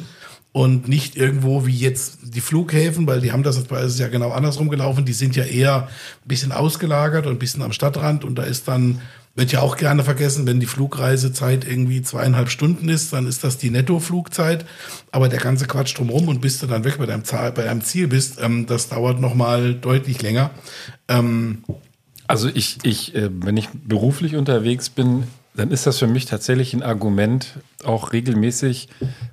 [0.52, 4.32] und nicht irgendwo wie jetzt die Flughäfen, weil die haben das, das ist ja genau
[4.32, 8.26] andersrum gelaufen, die sind ja eher ein bisschen ausgelagert und ein bisschen am Stadtrand.
[8.26, 9.02] Und da ist dann,
[9.36, 13.60] wird ja auch gerne vergessen, wenn die Flugreisezeit irgendwie zweieinhalb Stunden ist, dann ist das
[13.60, 14.66] die Nettoflugzeit,
[15.12, 18.08] aber der ganze Quatsch drumherum und bis du dann weg bei deinem, bei deinem Ziel
[18.08, 20.50] bist, ähm, das dauert nochmal deutlich länger.
[21.08, 21.64] Ähm,
[22.30, 25.24] Also ich, ich äh, wenn ich beruflich unterwegs bin,
[25.58, 28.88] dann ist das für mich tatsächlich ein Argument, auch regelmäßig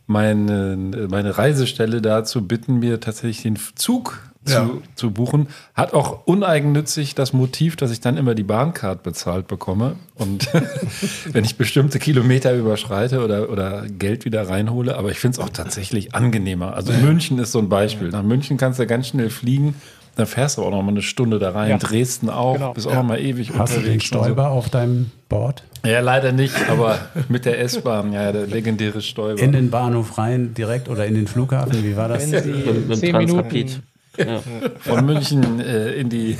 [0.07, 0.77] meine,
[1.11, 4.67] meine Reisestelle da zu bitten, mir tatsächlich den Zug Ja.
[4.67, 5.49] zu, zu buchen.
[5.75, 9.97] Hat auch uneigennützig das Motiv, dass ich dann immer die Bahncard bezahlt bekomme.
[10.17, 10.49] Und
[11.33, 14.97] wenn ich bestimmte Kilometer überschreite oder, oder Geld wieder reinhole.
[14.99, 16.75] Aber ich finde es auch tatsächlich angenehmer.
[16.75, 18.09] Also München ist so ein Beispiel.
[18.11, 19.75] Nach München kannst du ganz schnell fliegen.
[20.16, 21.70] Dann fährst du auch noch mal eine Stunde da rein.
[21.70, 21.78] Ja.
[21.78, 22.55] Dresden auch.
[22.55, 22.73] Genau.
[22.74, 22.99] Bist auch Ja.
[22.99, 24.11] noch mal ewig Hast du den unterwegs.
[24.12, 24.24] und so.
[24.24, 25.65] Stäuber auf deinem Board?
[25.85, 29.41] Ja, leider nicht, aber mit der S-Bahn, ja, der legendäre Stäuber.
[29.43, 31.82] In den Bahnhof rein direkt oder in den Flughafen?
[31.82, 32.27] Wie war das?
[32.28, 33.81] Mit, mit dem zehn Transrapid.
[33.81, 33.82] Minuten
[34.16, 34.41] Ja.
[34.78, 36.39] Von München äh, in die.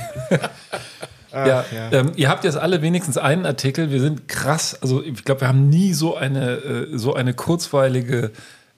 [1.33, 3.91] ja, Ähm, ihr habt jetzt alle wenigstens einen Artikel.
[3.91, 4.77] Wir sind krass.
[4.81, 8.31] Also ich glaube, wir haben nie so eine äh, so eine kurzweilige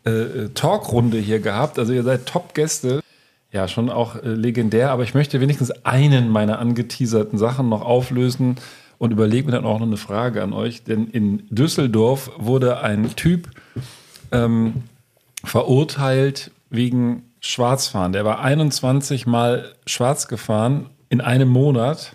[0.05, 1.77] äh, äh, Talkrunde hier gehabt.
[1.77, 3.01] Also ihr seid Top-Gäste.
[3.57, 4.91] Ja, schon auch äh, legendär.
[4.91, 8.57] Aber ich möchte wenigstens einen meiner angeteaserten Sachen noch auflösen
[8.99, 10.83] und überlege mir dann auch noch eine Frage an euch.
[10.83, 13.49] Denn in Düsseldorf wurde ein Typ
[14.31, 14.83] ähm,
[15.43, 18.11] verurteilt wegen Schwarzfahren.
[18.11, 22.11] Der war 21 Mal schwarz gefahren in einem Monat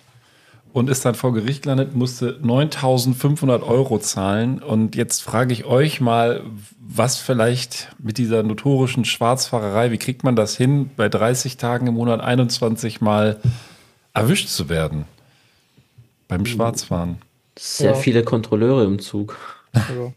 [0.73, 4.57] und ist dann vor Gericht gelandet, musste 9500 Euro zahlen.
[4.61, 6.41] Und jetzt frage ich euch mal,
[6.79, 11.93] was vielleicht mit dieser notorischen Schwarzfahrerei, wie kriegt man das hin, bei 30 Tagen im
[11.93, 13.39] Monat 21 Mal
[14.15, 15.05] erwischt zu werden
[16.27, 17.17] beim Schwarzfahren?
[17.57, 17.95] Sehr Ja.
[17.95, 19.37] viele Kontrolleure im Zug.
[19.73, 20.13] Also,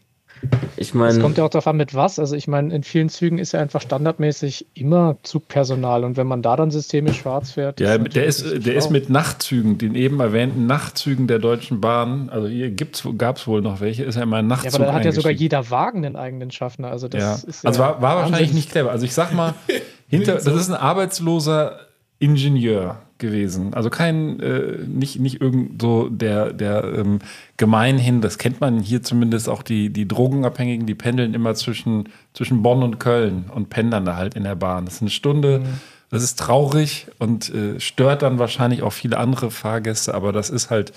[0.77, 2.19] Ich Es meine, kommt ja auch darauf an, mit was.
[2.19, 6.41] Also ich meine, in vielen Zügen ist ja einfach standardmäßig immer Zugpersonal und wenn man
[6.41, 7.79] da dann systemisch schwarz fährt.
[7.79, 12.29] Ja, das der ist, der ist mit Nachtzügen, den eben erwähnten Nachtzügen der Deutschen Bahn,
[12.29, 14.93] also hier gab es wohl noch welche, ist er immer ein Ja, Nachtzug aber da
[14.93, 16.89] hat ja sogar jeder Wagen einen eigenen Schaffner.
[16.89, 17.49] Also das ja.
[17.49, 18.91] ist ja also war, war wahrscheinlich nicht clever.
[18.91, 19.55] Also ich sag mal,
[20.07, 21.79] hinter, das ist ein arbeitsloser
[22.19, 23.73] Ingenieur gewesen.
[23.73, 27.19] Also kein, äh, nicht, nicht irgend so der, der ähm,
[27.57, 32.61] gemeinhin, das kennt man hier zumindest auch die, die Drogenabhängigen, die pendeln immer zwischen, zwischen
[32.61, 34.85] Bonn und Köln und pendern da halt in der Bahn.
[34.85, 35.63] Das ist eine Stunde,
[36.09, 40.69] das ist traurig und äh, stört dann wahrscheinlich auch viele andere Fahrgäste, aber das ist
[40.69, 40.93] halt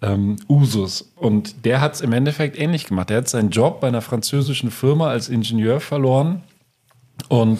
[0.00, 1.12] ähm, Usus.
[1.16, 3.10] Und der hat es im Endeffekt ähnlich gemacht.
[3.10, 6.42] Der hat seinen Job bei einer französischen Firma als Ingenieur verloren
[7.28, 7.58] und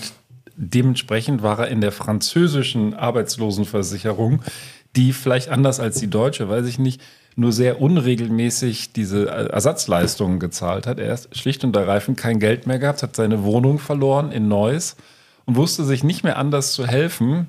[0.59, 4.43] dementsprechend war er in der französischen Arbeitslosenversicherung,
[4.97, 7.01] die vielleicht anders als die deutsche, weiß ich nicht,
[7.37, 10.99] nur sehr unregelmäßig diese Ersatzleistungen gezahlt hat.
[10.99, 14.97] Er ist schlicht und ergreifend kein Geld mehr gehabt, hat seine Wohnung verloren in Neuss
[15.47, 17.47] und wusste sich nicht mehr anders zu helfen,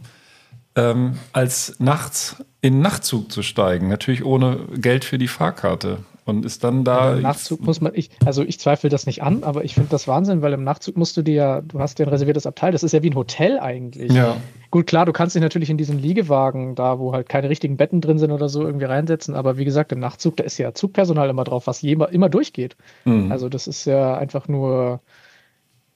[0.75, 3.87] ähm, als nachts in Nachtzug zu steigen.
[3.87, 6.03] Natürlich ohne Geld für die Fahrkarte.
[6.29, 7.15] Und ist dann da.
[7.15, 10.07] Im Nachtzug muss man, ich, also ich zweifle das nicht an, aber ich finde das
[10.07, 12.83] Wahnsinn, weil im Nachtzug musst du dir ja, du hast ja ein reserviertes Abteil, das
[12.83, 14.11] ist ja wie ein Hotel eigentlich.
[14.11, 14.37] Ja.
[14.71, 18.01] Gut, klar, du kannst dich natürlich in diesen Liegewagen, da wo halt keine richtigen Betten
[18.01, 21.29] drin sind oder so, irgendwie reinsetzen, aber wie gesagt, im Nachtzug, da ist ja Zugpersonal
[21.29, 22.75] immer drauf, was jema, immer durchgeht.
[23.05, 23.31] Mhm.
[23.31, 24.99] Also das ist ja einfach nur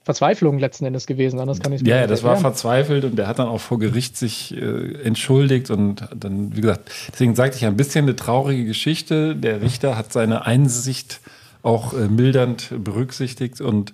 [0.03, 3.27] Verzweiflung letzten Endes gewesen, anders kann ich es Ja, ja, das war verzweifelt und der
[3.27, 7.65] hat dann auch vor Gericht sich äh, entschuldigt und dann, wie gesagt, deswegen sagte ich
[7.65, 9.35] ein bisschen eine traurige Geschichte.
[9.35, 11.21] Der Richter hat seine Einsicht
[11.61, 13.93] auch äh, mildernd berücksichtigt und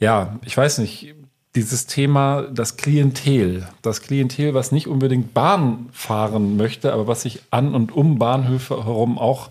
[0.00, 1.14] ja, ich weiß nicht,
[1.54, 7.40] dieses Thema, das Klientel, das Klientel, was nicht unbedingt Bahn fahren möchte, aber was sich
[7.50, 9.50] an und um Bahnhöfe herum auch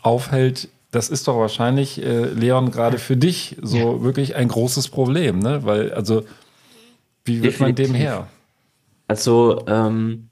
[0.00, 5.38] aufhält, das ist doch wahrscheinlich, äh, Leon, gerade für dich so wirklich ein großes Problem,
[5.38, 5.60] ne?
[5.64, 6.24] Weil, also,
[7.24, 8.02] wie wird man dem Definitiv.
[8.02, 8.28] her?
[9.08, 10.30] Also ähm,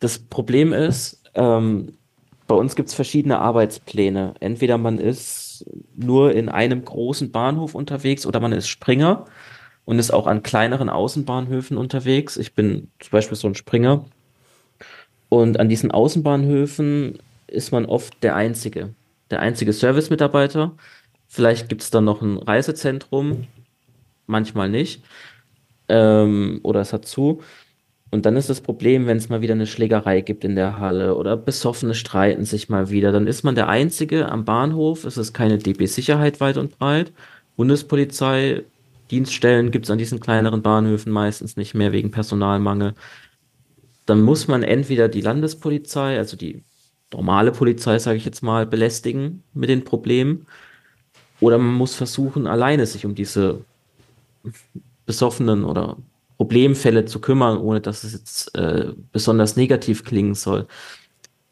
[0.00, 1.92] das Problem ist, ähm,
[2.46, 4.34] bei uns gibt es verschiedene Arbeitspläne.
[4.40, 5.64] Entweder man ist
[5.94, 9.26] nur in einem großen Bahnhof unterwegs oder man ist Springer
[9.84, 12.36] und ist auch an kleineren Außenbahnhöfen unterwegs.
[12.36, 14.04] Ich bin zum Beispiel so ein Springer.
[15.28, 18.90] Und an diesen Außenbahnhöfen ist man oft der Einzige,
[19.30, 20.76] der einzige Servicemitarbeiter.
[21.26, 23.46] Vielleicht gibt es dann noch ein Reisezentrum,
[24.26, 25.02] manchmal nicht.
[25.88, 27.42] Ähm, oder es hat zu.
[28.10, 31.16] Und dann ist das Problem, wenn es mal wieder eine Schlägerei gibt in der Halle
[31.16, 35.04] oder Besoffene streiten sich mal wieder, dann ist man der Einzige am Bahnhof.
[35.04, 37.12] Es ist keine DB-Sicherheit weit und breit.
[37.56, 38.62] Bundespolizei,
[39.10, 42.94] Dienststellen gibt es an diesen kleineren Bahnhöfen meistens nicht mehr wegen Personalmangel.
[44.06, 46.62] Dann muss man entweder die Landespolizei, also die
[47.14, 50.46] normale Polizei, sage ich jetzt mal, belästigen mit den Problemen.
[51.40, 53.64] Oder man muss versuchen, alleine sich um diese
[55.06, 55.96] besoffenen oder
[56.36, 60.66] Problemfälle zu kümmern, ohne dass es jetzt äh, besonders negativ klingen soll.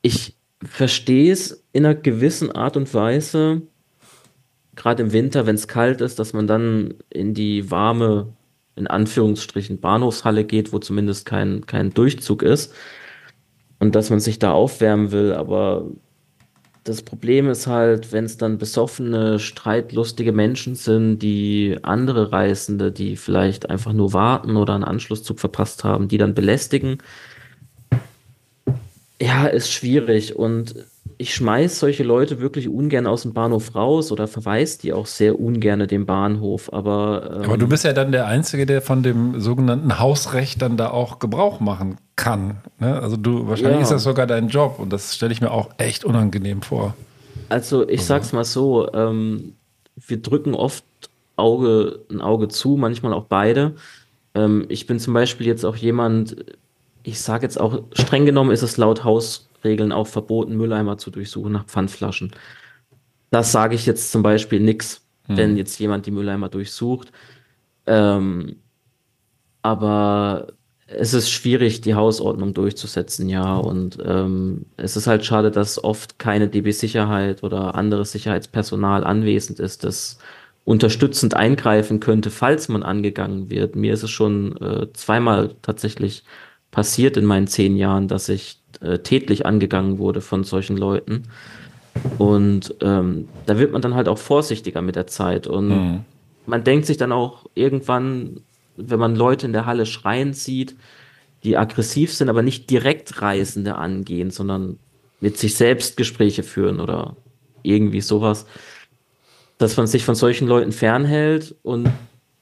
[0.03, 0.35] Ich
[0.65, 3.63] verstehe es in einer gewissen Art und Weise,
[4.75, 8.33] gerade im Winter, wenn es kalt ist, dass man dann in die warme,
[8.75, 12.75] in Anführungsstrichen, Bahnhofshalle geht, wo zumindest kein, kein Durchzug ist
[13.83, 15.87] und dass man sich da aufwärmen will, aber
[16.85, 23.17] das Problem ist halt, wenn es dann besoffene, streitlustige Menschen sind, die andere Reisende, die
[23.17, 26.99] vielleicht einfach nur warten oder einen Anschlusszug verpasst haben, die dann belästigen.
[29.21, 30.77] Ja, ist schwierig und
[31.23, 35.39] ich schmeiß solche Leute wirklich ungern aus dem Bahnhof raus oder verweise die auch sehr
[35.41, 37.31] ungern den Bahnhof, aber.
[37.37, 40.91] Ähm, Aber du bist ja dann der Einzige, der von dem sogenannten Hausrecht dann da
[40.91, 42.57] auch Gebrauch machen kann.
[42.81, 43.01] Ne?
[43.01, 43.83] Also du, wahrscheinlich Ja.
[43.83, 46.95] ist das sogar dein Job und das stelle ich mir auch echt unangenehm vor.
[47.49, 49.55] Also ich sag's mal so, ähm,
[50.07, 50.85] wir drücken oft
[51.37, 53.77] Auge, ein Auge zu, manchmal auch beide.
[54.35, 56.37] Ähm, ich bin zum Beispiel jetzt auch jemand,
[57.05, 59.05] ich sage jetzt auch, streng genommen ist es laut
[59.63, 62.33] Hausregeln auch verboten, Mülleimer zu durchsuchen nach Pfandflaschen.
[63.31, 65.37] Das sage ich jetzt zum Beispiel nix, Hm.
[65.37, 67.13] wenn jetzt jemand die Mülleimer durchsucht.
[67.87, 68.57] Ähm,
[69.63, 70.49] aber
[70.87, 73.57] es ist schwierig, die Hausordnung durchzusetzen, ja.
[73.57, 79.85] Und ähm, es ist halt schade, dass oft keine DB-Sicherheit oder anderes Sicherheitspersonal anwesend ist,
[79.85, 80.19] das
[80.65, 83.77] unterstützend eingreifen könnte, falls man angegangen wird.
[83.77, 86.25] Mir ist es schon äh, zweimal tatsächlich
[86.73, 91.29] passiert in meinen zehn Jahren, dass ich äh, tätlich angegangen wurde von solchen Leuten.
[92.19, 95.47] Und ähm, da wird man dann halt auch vorsichtiger mit der Zeit.
[95.47, 96.01] Und Mhm.
[96.47, 98.41] man denkt sich dann auch irgendwann,
[98.77, 100.75] wenn man Leute in der Halle schreien sieht,
[101.45, 104.79] die aggressiv sind, aber nicht direkt Reisende angehen, sondern
[105.21, 107.17] mit sich selbst Gespräche führen oder
[107.63, 108.47] irgendwie sowas,
[109.59, 111.89] dass man sich von solchen Leuten fernhält und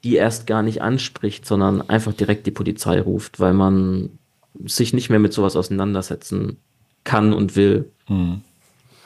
[0.04, 4.18] die erst gar nicht anspricht, sondern einfach direkt die Polizei ruft, weil man
[4.66, 6.58] sich nicht mehr mit sowas auseinandersetzen
[7.04, 7.90] kann und will.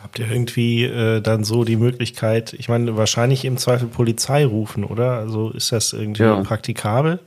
[0.03, 4.85] Habt ihr irgendwie äh, dann so die Möglichkeit, ich meine, wahrscheinlich im Zweifel Polizei rufen,
[4.85, 5.13] oder?
[5.13, 6.41] Also ist das irgendwie Ja.
[6.43, 7.21] praktikabel?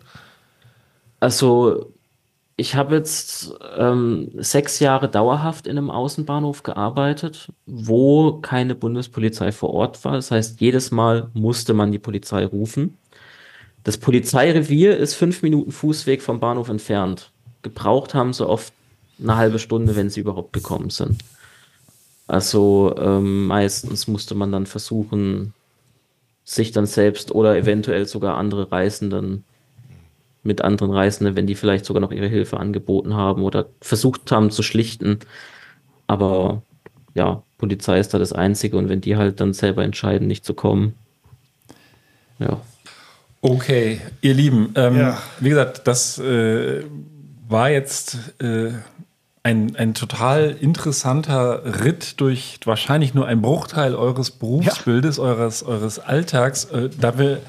[1.20, 1.92] Also,
[2.56, 9.72] ich habe jetzt ähm, sechs Jahre dauerhaft in einem Außenbahnhof gearbeitet, wo keine Bundespolizei vor
[9.74, 10.14] Ort war.
[10.14, 12.98] Das heißt, jedes Mal musste man die Polizei rufen.
[13.84, 17.32] Das Polizeirevier ist fünf Minuten Fußweg vom Bahnhof entfernt.
[17.68, 18.74] Gebraucht haben sie oft
[19.22, 21.24] eine halbe Stunde, wenn sie überhaupt gekommen sind.
[22.28, 25.54] Also ähm, meistens musste man dann versuchen,
[26.44, 29.44] sich dann selbst oder eventuell sogar andere Reisenden
[30.44, 34.50] mit anderen Reisenden, wenn die vielleicht sogar noch ihre Hilfe angeboten haben oder versucht haben
[34.50, 35.20] zu schlichten.
[36.08, 36.62] Aber
[37.16, 40.54] ja, Polizei ist da das Einzige und wenn die halt dann selber entscheiden, nicht zu
[40.54, 40.94] kommen.
[42.40, 42.62] Ja.
[43.42, 45.22] Okay, ihr Lieben, ähm, Ja.
[45.40, 46.84] wie gesagt, das äh,
[47.48, 48.72] war jetzt äh,
[49.44, 56.66] ein, ein total interessanter Ritt durch wahrscheinlich nur ein Bruchteil eures Berufsbildes, eures, eures Alltags.
[56.66, 57.42] Äh, da wir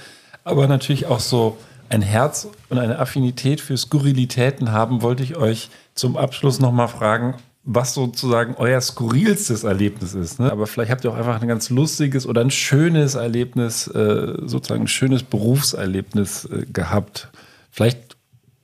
[0.44, 1.58] aber natürlich auch so
[1.88, 7.34] ein Herz und eine Affinität für Skurrilitäten haben, wollte ich euch zum Abschluss nochmal fragen,
[7.64, 10.38] was sozusagen euer skurrilstes Erlebnis ist.
[10.38, 10.52] Ne?
[10.52, 14.84] Aber vielleicht habt ihr auch einfach ein ganz lustiges oder ein schönes Erlebnis, äh, sozusagen
[14.84, 17.28] ein schönes Berufserlebnis äh, gehabt.
[17.70, 18.07] Vielleicht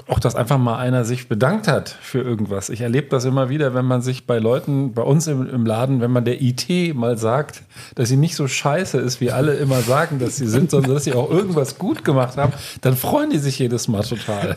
[0.07, 2.69] auch, dass einfach mal einer sich bedankt hat für irgendwas.
[2.69, 6.01] Ich erlebe das immer wieder, wenn man sich bei Leuten, bei uns im, im, Laden,
[6.01, 7.63] wenn man der IT mal sagt,
[7.95, 11.05] dass sie nicht so scheiße ist, wie alle immer sagen, dass sie sind, sondern dass
[11.05, 12.53] sie auch irgendwas gut gemacht haben,
[12.83, 14.57] dann freuen die sich jedes Mal total.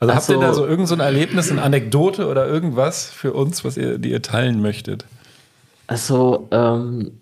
[0.00, 3.76] Also, habt ihr da so irgendein so Erlebnis, eine Anekdote oder irgendwas für uns, was
[3.76, 5.04] ihr, die ihr teilen möchtet?
[5.86, 7.20] Also, ähm,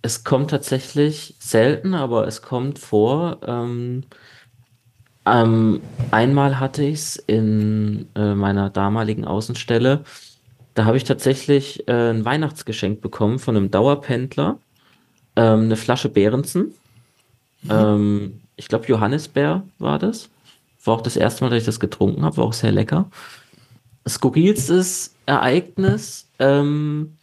[0.00, 3.38] es kommt tatsächlich selten, aber es kommt vor.
[3.44, 4.04] Ähm,
[5.26, 5.80] ähm,
[6.10, 10.04] einmal hatte ich es in äh, meiner damaligen Außenstelle.
[10.74, 14.58] Da habe ich tatsächlich äh, ein Weihnachtsgeschenk bekommen von einem Dauerpendler.
[15.36, 16.74] Ähm, eine Flasche Behrensen.
[17.62, 17.70] Mhm.
[17.70, 20.28] Ähm, ich glaube, Johannisbeer war das.
[20.84, 23.10] War auch das erste Mal, dass ich das getrunken habe, war auch sehr lecker.
[24.06, 26.28] Skurrilstes Ereignis.
[26.38, 27.16] Ähm,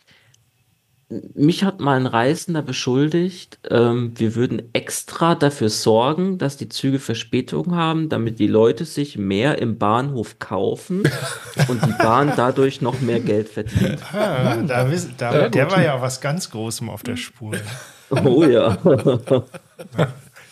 [1.33, 6.99] mich hat mal ein Reisender beschuldigt, ähm, wir würden extra dafür sorgen, dass die Züge
[6.99, 11.03] Verspätung haben, damit die Leute sich mehr im Bahnhof kaufen
[11.67, 13.99] und die Bahn dadurch noch mehr Geld verdient.
[14.13, 17.53] Ah, da, da, der war ja was ganz Großem auf der Spur.
[18.09, 18.77] Oh ja.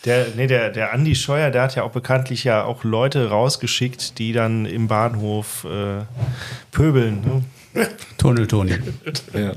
[0.06, 4.18] Der, nee, der, der Andi Scheuer, der hat ja auch bekanntlich ja auch Leute rausgeschickt,
[4.18, 6.06] die dann im Bahnhof äh,
[6.72, 7.44] pöbeln.
[7.74, 7.88] Ne?
[8.18, 8.78] Tunnel Toni.
[9.34, 9.52] ja.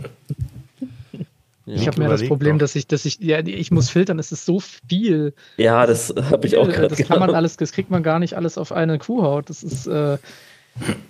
[1.66, 4.44] Ich habe mir das Problem, dass ich, dass ich, ja, ich muss filtern, es ist
[4.44, 5.34] so viel.
[5.56, 6.88] Ja, das habe ich auch gerade.
[6.88, 9.48] Das kann man alles, das kriegt man gar nicht alles auf eine Kuhhaut.
[9.48, 10.18] Das ist, äh,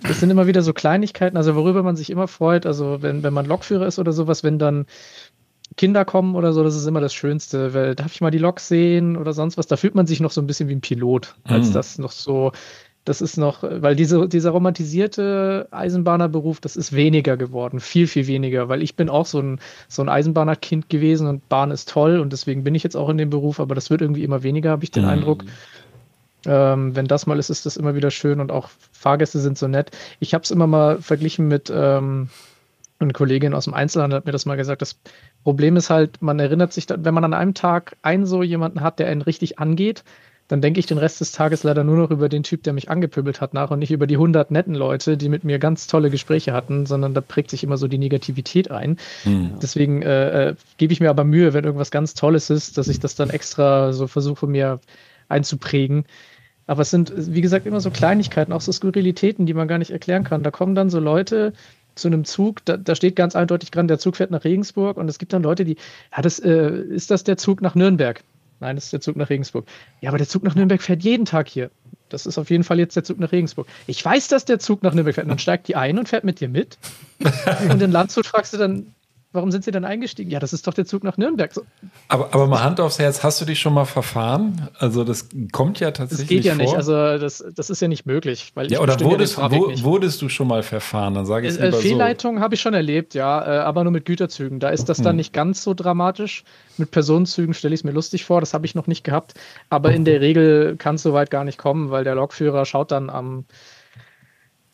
[0.03, 3.33] das sind immer wieder so Kleinigkeiten, also worüber man sich immer freut, also wenn, wenn
[3.33, 4.85] man Lokführer ist oder sowas, wenn dann
[5.77, 8.59] Kinder kommen oder so, das ist immer das Schönste, weil darf ich mal die Lok
[8.59, 11.35] sehen oder sonst was, da fühlt man sich noch so ein bisschen wie ein Pilot,
[11.45, 11.73] als mhm.
[11.73, 12.51] das noch so,
[13.05, 18.69] das ist noch, weil diese, dieser romantisierte Eisenbahnerberuf, das ist weniger geworden, viel, viel weniger,
[18.69, 19.59] weil ich bin auch so ein,
[19.89, 23.17] so ein Eisenbahnerkind gewesen und Bahn ist toll und deswegen bin ich jetzt auch in
[23.17, 25.09] dem Beruf, aber das wird irgendwie immer weniger, habe ich den mhm.
[25.09, 25.43] Eindruck.
[26.45, 29.67] Ähm, wenn das mal ist, ist das immer wieder schön und auch Fahrgäste sind so
[29.67, 29.91] nett.
[30.19, 32.29] Ich habe es immer mal verglichen mit ähm,
[32.99, 34.81] eine Kollegin aus dem Einzelhandel hat mir das mal gesagt.
[34.81, 34.99] Das
[35.43, 38.99] Problem ist halt, man erinnert sich, wenn man an einem Tag einen so jemanden hat,
[38.99, 40.03] der einen richtig angeht,
[40.47, 42.89] dann denke ich den Rest des Tages leider nur noch über den Typ, der mich
[42.89, 46.09] angepöbelt hat nach und nicht über die hundert netten Leute, die mit mir ganz tolle
[46.09, 48.97] Gespräche hatten, sondern da prägt sich immer so die Negativität ein.
[49.23, 49.51] Mhm.
[49.61, 52.99] Deswegen äh, äh, gebe ich mir aber Mühe, wenn irgendwas ganz Tolles ist, dass ich
[52.99, 54.79] das dann extra so versuche mir
[55.29, 56.05] einzuprägen.
[56.67, 59.91] Aber es sind, wie gesagt, immer so Kleinigkeiten, auch so Skurrilitäten, die man gar nicht
[59.91, 60.43] erklären kann.
[60.43, 61.53] Da kommen dann so Leute,
[61.95, 65.07] zu einem Zug, da, da, steht ganz eindeutig dran, der Zug fährt nach Regensburg und
[65.09, 65.77] es gibt dann Leute, die,
[66.15, 68.23] ja, das, äh, ist das der Zug nach Nürnberg?
[68.63, 69.65] Nein, das ist der Zug nach Regensburg.
[69.99, 71.69] Ja, aber der Zug nach Nürnberg fährt jeden Tag hier.
[72.07, 73.67] Das ist auf jeden Fall jetzt der Zug nach Regensburg.
[73.87, 75.25] Ich weiß, dass der Zug nach Nürnberg fährt.
[75.25, 76.77] Und dann steigt die ein und fährt mit dir mit.
[77.69, 78.95] und in Landshut fragst du dann,
[79.33, 80.31] warum sind Sie denn eingestiegen?
[80.31, 81.53] Ja, das ist doch der Zug nach Nürnberg.
[81.53, 81.63] So.
[82.07, 84.69] Aber, aber mal Hand aufs Herz, hast du dich schon mal verfahren?
[84.77, 86.63] Also das kommt ja tatsächlich Das geht ja vor.
[86.63, 88.51] nicht, also das, das ist ja nicht möglich.
[88.53, 91.15] Weil ja, oder wurdest, ja wo, wurdest du schon mal verfahren?
[91.15, 92.41] Dann sage ich äh, Fehlleitung so.
[92.41, 94.59] habe ich schon erlebt, ja, äh, aber nur mit Güterzügen.
[94.59, 95.05] Da ist das hm.
[95.05, 96.43] dann nicht ganz so dramatisch.
[96.77, 99.33] Mit Personenzügen stelle ich es mir lustig vor, das habe ich noch nicht gehabt.
[99.69, 103.09] Aber in der Regel kann es soweit gar nicht kommen, weil der Lokführer schaut dann
[103.09, 103.45] am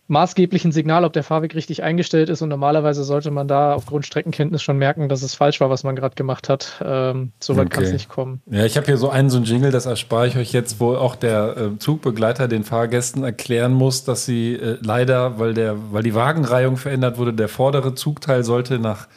[0.10, 2.42] maßgeblichen Signal, ob der Fahrweg richtig eingestellt ist.
[2.42, 5.96] Und normalerweise sollte man da aufgrund Streckenkenntnis schon merken, dass es falsch war, was man
[5.96, 6.82] gerade gemacht hat.
[6.84, 7.76] Ähm, so weit okay.
[7.76, 8.42] kann es nicht kommen.
[8.48, 10.96] Ja, ich habe hier so einen, so einen Jingle, das erspare ich euch jetzt, wo
[10.96, 16.04] auch der äh, Zugbegleiter den Fahrgästen erklären muss, dass sie äh, leider, weil, der, weil
[16.04, 19.08] die Wagenreihung verändert wurde, der vordere Zugteil sollte nach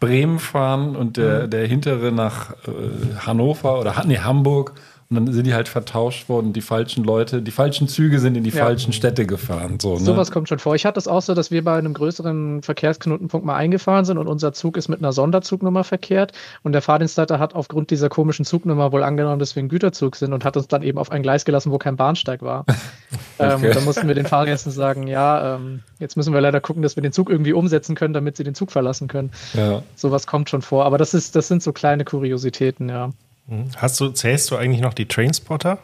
[0.00, 1.50] Bremen fahren und der, mhm.
[1.50, 4.72] der hintere nach äh, Hannover oder nee, Hamburg.
[5.10, 6.52] Und dann sind die halt vertauscht worden.
[6.52, 8.62] Die falschen Leute, die falschen Züge sind in die ja.
[8.62, 9.80] falschen Städte gefahren.
[9.80, 10.00] So, ne?
[10.00, 10.74] Sowas kommt schon vor.
[10.74, 14.26] Ich hatte es auch so, dass wir bei einem größeren Verkehrsknotenpunkt mal eingefahren sind und
[14.26, 16.32] unser Zug ist mit einer Sonderzugnummer verkehrt.
[16.62, 20.34] Und der Fahrdienstleiter hat aufgrund dieser komischen Zugnummer wohl angenommen, dass wir ein Güterzug sind
[20.34, 22.66] und hat uns dann eben auf ein Gleis gelassen, wo kein Bahnsteig war.
[22.68, 22.74] Ähm,
[23.38, 23.54] okay.
[23.54, 26.82] ähm, und dann mussten wir den Fahrgästen sagen, ja, ähm, jetzt müssen wir leider gucken,
[26.82, 29.30] dass wir den Zug irgendwie umsetzen können, damit sie den Zug verlassen können.
[29.54, 29.82] Ja.
[29.96, 30.84] Sowas kommt schon vor.
[30.84, 33.08] Aber das ist, das sind so kleine Kuriositäten, ja.
[33.48, 33.70] Mhm.
[33.76, 35.78] Hast du, zählst du eigentlich noch die Trainspotter?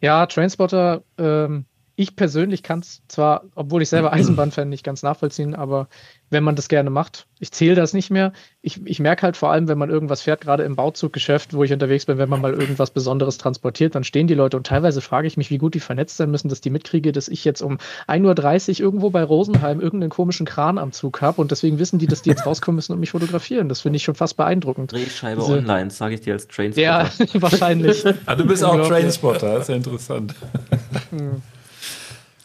[0.00, 5.54] Ja, Trainspotter ähm, ich persönlich kann es zwar, obwohl ich selber Eisenbahnfan nicht ganz nachvollziehen,
[5.54, 5.88] aber
[6.30, 8.32] wenn man das gerne macht, ich zähle das nicht mehr.
[8.62, 11.72] Ich, ich merke halt vor allem, wenn man irgendwas fährt, gerade im Bauzuggeschäft, wo ich
[11.72, 15.26] unterwegs bin, wenn man mal irgendwas Besonderes transportiert, dann stehen die Leute und teilweise frage
[15.26, 17.76] ich mich, wie gut die vernetzt sein müssen, dass die mitkriege, dass ich jetzt um
[18.08, 22.06] 1.30 Uhr irgendwo bei Rosenheim irgendeinen komischen Kran am Zug habe und deswegen wissen die,
[22.06, 23.68] dass die jetzt rauskommen müssen und mich fotografieren.
[23.68, 24.92] Das finde ich schon fast beeindruckend.
[24.92, 26.82] Drehscheibe Diese- online, sage ich dir als Trainspotter.
[26.82, 28.04] Ja, wahrscheinlich.
[28.24, 28.88] Ah, du bist auch.
[28.88, 30.34] Trainspotter, das ist ja interessant.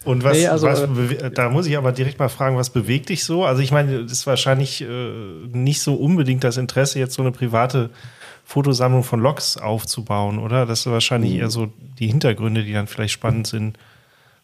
[0.08, 3.10] Und was, Nee, also, was äh, da muss ich aber direkt mal fragen, was bewegt
[3.10, 3.44] dich so?
[3.44, 5.12] Also ich meine, das ist wahrscheinlich äh,
[5.52, 7.90] nicht so unbedingt das Interesse, jetzt so eine private
[8.46, 10.66] Fotosammlung von Loks aufzubauen, oder?
[10.66, 11.40] Das sind wahrscheinlich Mhm.
[11.40, 11.68] eher so
[12.00, 13.78] die Hintergründe, die dann vielleicht spannend sind.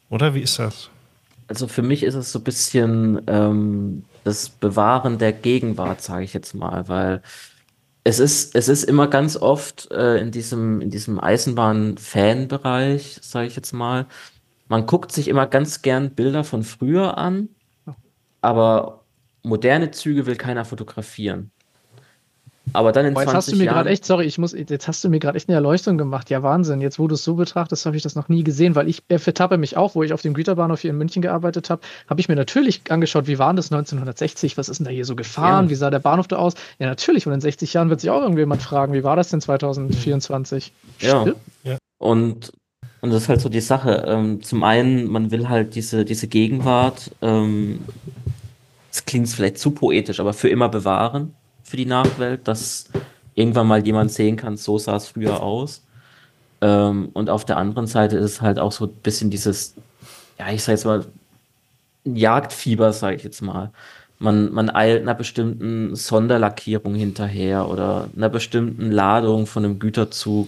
[0.10, 0.90] Oder wie ist das?
[1.48, 6.34] Also für mich ist es so ein bisschen ähm, das Bewahren der Gegenwart, sage ich
[6.34, 7.22] jetzt mal, weil
[8.03, 13.56] es ist, es ist immer ganz oft äh, in diesem, in diesem Eisenbahn-Fan-Bereich, sage ich
[13.56, 14.06] jetzt mal,
[14.68, 17.49] man guckt sich immer ganz gern Bilder von früher an,
[18.41, 19.03] aber
[19.44, 21.52] moderne Züge will keiner fotografieren.
[22.72, 24.53] Aber dann in Boah, jetzt 20 hast du mir Jahren, gerade echt, sorry, ich muss,
[24.53, 26.30] jetzt hast du mir gerade echt eine Erleuchtung gemacht.
[26.30, 26.80] Ja, Wahnsinn.
[26.80, 29.19] Jetzt, wo du es so betrachtest, habe ich das noch nie gesehen, weil ich äh,
[29.19, 32.30] vertappe mich auch, wo ich auf dem Güterbahnhof hier in München gearbeitet habe, habe ich
[32.30, 34.57] mir natürlich angeschaut, wie war das 1960?
[34.57, 35.65] Was ist denn da hier so gefahren?
[35.65, 35.72] Ja.
[35.72, 36.53] Wie sah der Bahnhof da aus?
[36.80, 37.27] Ja, natürlich.
[37.27, 40.72] Und in 60 Jahren wird sich auch irgendjemand fragen, wie war das denn 2024?
[40.99, 41.22] Ja.
[41.22, 41.38] Stimmt.
[41.98, 42.53] Und,
[43.03, 44.05] und das ist halt so die Sache.
[44.07, 47.81] Ähm, zum einen, man will halt diese, diese Gegenwart, ähm,
[48.89, 52.85] es klingt vielleicht zu poetisch, aber für immer bewahren für die Nachwelt, dass
[53.35, 55.84] irgendwann mal jemand sehen kann, so sah es früher aus.
[56.61, 59.75] Ähm, und auf der anderen Seite ist es halt auch so ein bisschen dieses,
[60.39, 61.05] ja, ich sag jetzt mal,
[62.05, 63.71] Jagdfieber, sage ich jetzt mal.
[64.17, 70.47] Man, man eilt einer bestimmten Sonderlackierung hinterher oder einer bestimmten Ladung von einem Güterzug.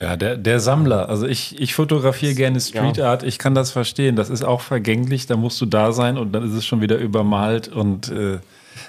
[0.00, 1.08] Ja, der, der Sammler.
[1.08, 3.22] Also ich, ich fotografiere gerne Street Art.
[3.22, 4.14] Ich kann das verstehen.
[4.14, 5.26] Das ist auch vergänglich.
[5.26, 7.68] Da musst du da sein und dann ist es schon wieder übermalt.
[7.68, 8.38] Und äh,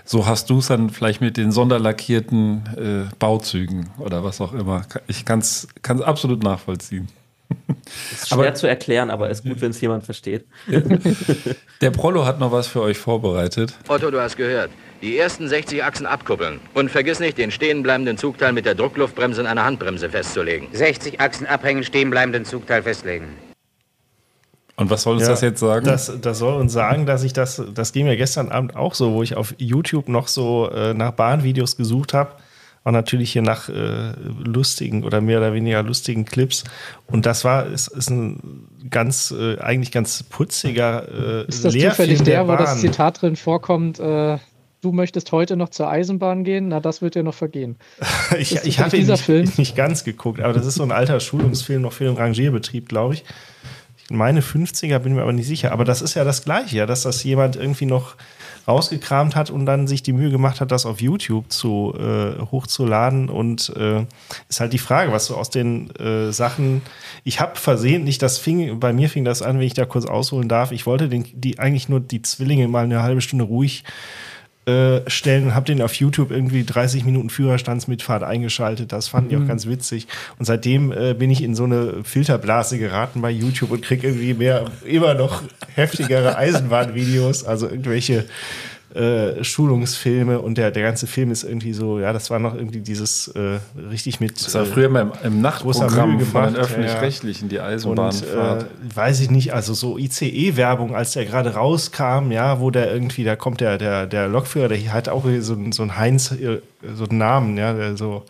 [0.04, 4.86] so hast du es dann vielleicht mit den sonderlackierten äh, Bauzügen oder was auch immer.
[5.08, 7.08] Ich kann es absolut nachvollziehen.
[8.12, 10.46] Ist schwer zu erklären, aber ist gut, wenn es jemand versteht.
[11.82, 13.74] Der Prollo hat noch was für euch vorbereitet.
[13.88, 14.70] Otto, du hast gehört.
[15.02, 16.60] Die ersten 60 Achsen abkuppeln.
[16.74, 20.70] Und vergiss nicht, den stehenbleibenden Zugteil mit der Druckluftbremse in einer Handbremse festzulegen.
[20.74, 23.28] 60 Achsen abhängen, stehen bleibenden Zugteil festlegen.
[24.76, 25.86] Und was soll uns Ja, das jetzt sagen?
[25.86, 29.14] Das, das soll uns sagen, dass ich das, das ging mir gestern Abend auch so,
[29.14, 32.32] wo ich auf YouTube noch so äh, nach Bahnvideos gesucht habe.
[32.84, 34.14] Und natürlich hier nach äh,
[34.44, 36.64] lustigen oder mehr oder weniger lustigen Clips.
[37.06, 41.06] Und das war, ist, ist ein ganz, äh, eigentlich ganz putziger
[41.44, 42.60] äh, Ist das Leerfilm zufällig der, wo Bahn.
[42.60, 44.38] das Zitat drin vorkommt, äh,
[44.88, 46.70] du möchtest heute noch zur Eisenbahn gehen?
[46.70, 47.76] Na, das wird dir noch vergehen.
[48.40, 49.52] ich Ist ich das habe ihn nicht, Film?
[49.58, 53.16] nicht ganz geguckt, aber das ist so ein alter Schulungsfilm noch für den Rangierbetrieb, glaube
[53.16, 53.26] ich.
[54.10, 55.74] Ich meine 50er, bin mir aber nicht sicher.
[55.74, 58.16] Aber das ist ja das Gleiche, ja, dass das jemand irgendwie noch
[58.66, 63.28] rausgekramt hat und dann sich die Mühe gemacht hat, das auf YouTube zu äh, hochzuladen.
[63.28, 64.06] Und äh,
[64.48, 66.82] ist halt die Frage, was so aus den äh, Sachen.
[67.26, 70.48] Ich habe versehentlich, das fing, bei mir fing das an, wenn ich da kurz ausholen
[70.48, 70.72] darf.
[70.72, 73.84] Ich wollte den, die eigentlich nur die Zwillinge mal eine halbe Stunde ruhig
[74.68, 78.92] äh, stellen und habe den auf YouTube irgendwie 30 Minuten Führerstandsmitfahrt eingeschaltet.
[78.92, 79.48] Das fand ich auch Mhm.
[79.48, 80.08] ganz witzig.
[80.38, 84.34] Und seitdem äh, bin ich in so eine Filterblase geraten bei YouTube und krieg irgendwie
[84.34, 85.44] mehr, immer noch
[85.76, 88.26] heftigere Eisenbahnvideos, also irgendwelche
[88.98, 92.80] äh, Schulungsfilme und der, der ganze Film ist irgendwie so, ja, das war noch irgendwie
[92.80, 93.60] dieses äh,
[93.92, 94.44] richtig mit.
[94.46, 98.64] Das war früher mal im, im Nachtprogramm von den Öffentlich-Rechtlichen, die Und Eisenbahnfahrt.
[98.64, 103.24] äh, weiß ich nicht, also so ICE-Werbung, als der gerade rauskam, ja, wo der irgendwie,
[103.24, 106.60] da kommt der, der, der Lokführer, der hat auch so, ein- so ein Heinz, äh,
[106.96, 108.24] so einen Namen, ja, der so.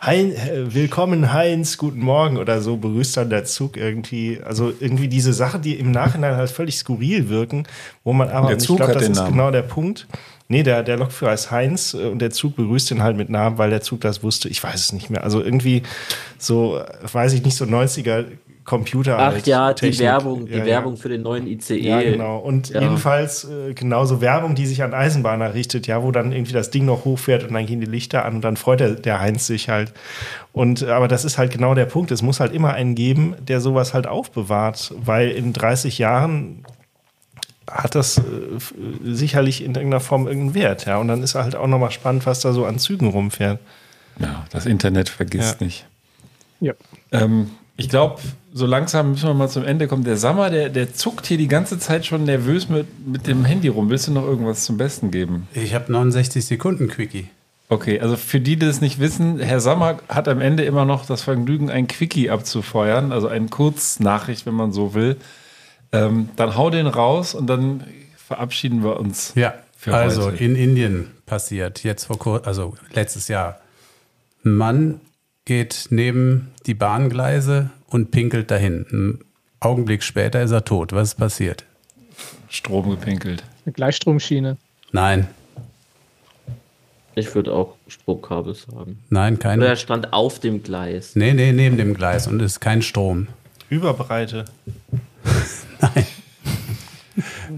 [0.00, 4.38] Hein, äh, willkommen Heinz, guten Morgen oder so begrüßt dann der Zug irgendwie.
[4.44, 7.64] Also irgendwie diese Sachen, die im Nachhinein halt völlig skurril wirken,
[8.04, 9.32] wo man aber, Der und ich Zug glaube, das ist Namen.
[9.32, 10.06] genau der Punkt.
[10.46, 13.58] Nee, der, der Lokführer ist Heinz äh, und der Zug begrüßt ihn halt mit Namen,
[13.58, 14.48] weil der Zug das wusste.
[14.48, 15.24] Ich weiß es nicht mehr.
[15.24, 15.82] Also irgendwie
[16.38, 18.24] so, äh, weiß ich nicht, so 90er
[18.68, 19.18] Computer.
[19.18, 20.00] Ach ja, die Technik.
[20.00, 20.66] Werbung, die Ja, ja.
[20.66, 21.78] Werbung für den neuen ICE.
[21.80, 22.38] Ja, genau.
[22.38, 22.82] Und Ja.
[22.82, 26.84] jedenfalls äh, genauso Werbung, die sich an Eisenbahner richtet, ja, wo dann irgendwie das Ding
[26.84, 29.68] noch hochfährt und dann gehen die Lichter an und dann freut der, der Heinz sich
[29.70, 29.92] halt.
[30.52, 32.10] Und aber das ist halt genau der Punkt.
[32.10, 36.64] Es muss halt immer einen geben, der sowas halt aufbewahrt, weil in 30 Jahren
[37.70, 38.22] hat das äh,
[39.04, 40.98] sicherlich in irgendeiner Form irgendeinen Wert, ja.
[40.98, 43.58] Und dann ist halt auch nochmal spannend, was da so an Zügen rumfährt.
[44.18, 45.66] Ja, das Internet vergisst Ja.
[45.66, 45.86] nicht.
[46.60, 46.72] Ja.
[47.12, 48.20] Ähm, ich glaube,
[48.52, 50.02] so langsam müssen wir mal zum Ende kommen.
[50.02, 53.68] Der Sammer, der, der zuckt hier die ganze Zeit schon nervös mit, mit dem Handy
[53.68, 53.88] rum.
[53.88, 55.46] Willst du noch irgendwas zum Besten geben?
[55.54, 57.28] Ich habe 69 Sekunden Quickie.
[57.68, 61.06] Okay, also für die, die das nicht wissen, Herr Sommer hat am Ende immer noch
[61.06, 65.16] das Vergnügen, ein Quickie abzufeuern, also eine Kurznachricht, wenn man so will.
[65.92, 67.84] Ähm, dann hau den raus und dann
[68.16, 69.32] verabschieden wir uns.
[69.36, 70.42] Ja, für also heute.
[70.42, 73.60] in Indien passiert, jetzt vor kurzem, also letztes Jahr.
[74.44, 75.00] Ein Mann
[75.48, 78.84] geht neben die Bahngleise und pinkelt dahin.
[78.92, 79.24] Ein
[79.60, 80.92] Augenblick später ist er tot.
[80.92, 81.64] Was ist passiert?
[82.50, 83.42] Strom gepinkelt.
[83.64, 84.58] Eine Gleichstromschiene.
[84.92, 85.26] Nein,
[87.14, 89.02] Ich würde auch Stromkabel sagen.
[89.08, 89.58] nein, kein.
[89.58, 91.16] Oder er stand auf dem Gleis.
[91.16, 93.26] Nee, nee, neben dem Gleis und es ist kein Strom.
[93.70, 94.44] Überbreite.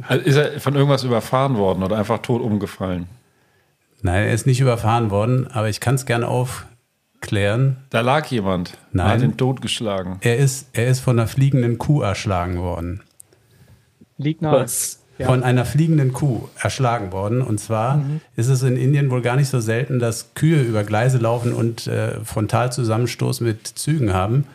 [0.09, 3.07] Also ist er von irgendwas überfahren worden oder einfach tot umgefallen?
[4.01, 6.27] Nein, er ist nicht überfahren worden, aber ich kann es gerne
[7.21, 7.77] aufklären.
[7.91, 8.79] Da lag jemand.
[8.93, 9.09] Nein.
[9.09, 10.17] Hat ihn totgeschlagen.
[10.21, 13.03] Er ist, er ist von einer fliegenden Kuh erschlagen worden.
[14.17, 14.63] Liegt nahe.
[14.63, 15.01] Was?
[15.19, 15.27] Ja.
[15.27, 17.43] Von einer fliegenden Kuh erschlagen worden.
[17.43, 18.03] Und zwar
[18.37, 21.87] ist es in Indien wohl gar nicht so selten, dass Kühe über Gleise laufen und
[21.87, 24.47] äh, Frontalzusammenstoß mit Zügen haben.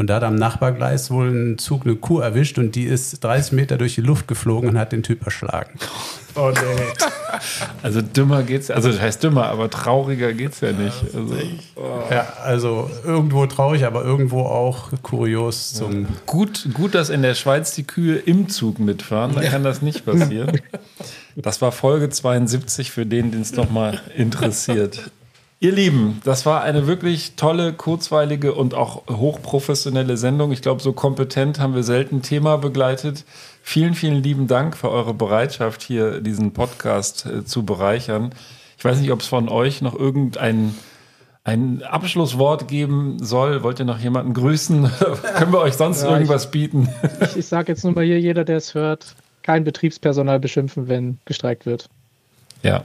[0.00, 3.52] Und da hat am Nachbargleis wohl ein Zug eine Kuh erwischt und die ist 30
[3.52, 5.78] Meter durch die Luft geflogen und hat den Typ erschlagen.
[6.34, 6.58] Oh nee.
[7.82, 11.02] Also dümmer geht's, also das heißt dümmer, aber trauriger geht's ja nicht.
[11.14, 11.34] Also,
[12.10, 16.06] Ja, also irgendwo traurig, aber irgendwo auch kurios zum.
[16.26, 20.04] gut, gut, dass in der Schweiz die Kühe im Zug mitfahren, dann kann das nicht
[20.04, 20.60] passieren.
[21.36, 25.10] Das war Folge 72 für den, den es nochmal interessiert.
[25.62, 30.52] Ihr Lieben, das war eine wirklich tolle, kurzweilige und auch hochprofessionelle Sendung.
[30.52, 33.26] Ich glaube, so kompetent haben wir selten Thema begleitet.
[33.62, 38.30] Vielen, vielen lieben Dank für eure Bereitschaft, hier diesen Podcast äh, zu bereichern.
[38.78, 40.74] Ich weiß nicht, ob es von euch noch irgendein
[41.44, 43.62] ein Abschlusswort geben soll.
[43.62, 44.90] Wollt ihr noch jemanden grüßen?
[45.36, 46.88] Können wir euch sonst Ja, irgendwas bieten?
[47.20, 51.18] Ich, ich sage jetzt nur mal hier, jeder, der es hört, kein Betriebspersonal beschimpfen, wenn
[51.26, 51.90] gestreikt wird.
[52.62, 52.84] Ja.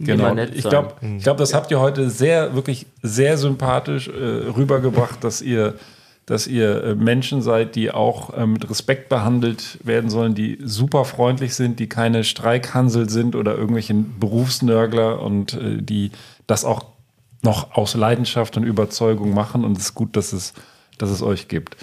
[0.00, 0.34] Genau.
[0.54, 5.42] Ich glaube, ich glaub, das habt ihr heute sehr, wirklich sehr sympathisch äh, rübergebracht, dass
[5.42, 5.74] ihr,
[6.24, 11.04] dass ihr äh, Menschen seid, die auch äh, mit Respekt behandelt werden sollen, die super
[11.04, 16.12] freundlich sind, die keine Streikhansel sind oder irgendwelche Berufsnörgler und äh, die
[16.46, 16.86] das auch
[17.42, 19.64] noch aus Leidenschaft und Überzeugung machen.
[19.64, 20.54] Und es ist gut, dass es,
[20.96, 21.76] dass es euch gibt.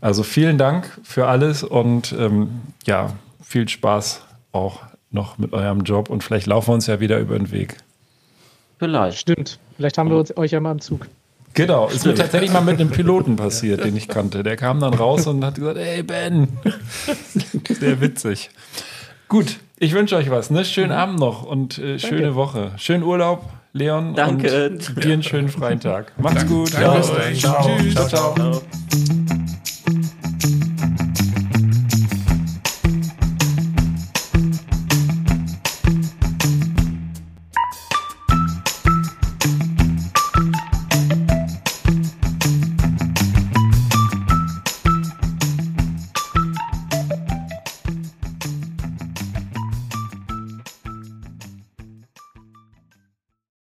[0.00, 4.80] Also vielen Dank für alles und ähm, ja, viel Spaß auch
[5.12, 7.76] noch mit eurem Job und vielleicht laufen wir uns ja wieder über den Weg.
[8.78, 9.18] Vielleicht.
[9.18, 9.58] Stimmt.
[9.76, 11.06] Vielleicht haben wir uns, euch ja mal im Zug.
[11.54, 14.42] Genau, ist mir tatsächlich mal mit einem Piloten passiert, den ich kannte.
[14.42, 16.48] Der kam dann raus und hat gesagt, hey Ben,
[17.68, 18.50] sehr witzig.
[19.28, 20.50] Gut, ich wünsche euch was.
[20.50, 20.64] Ne?
[20.64, 22.72] Schönen Abend noch und äh, schöne Woche.
[22.76, 24.14] Schönen Urlaub, Leon.
[24.14, 24.70] Danke.
[24.70, 26.12] Und dir einen schönen freien Tag.
[26.18, 26.72] Macht's gut.
[26.74, 27.02] Danke.
[27.34, 27.76] Ciao.
[27.78, 27.94] Tschüss.
[27.94, 28.34] ciao.
[28.34, 28.62] ciao.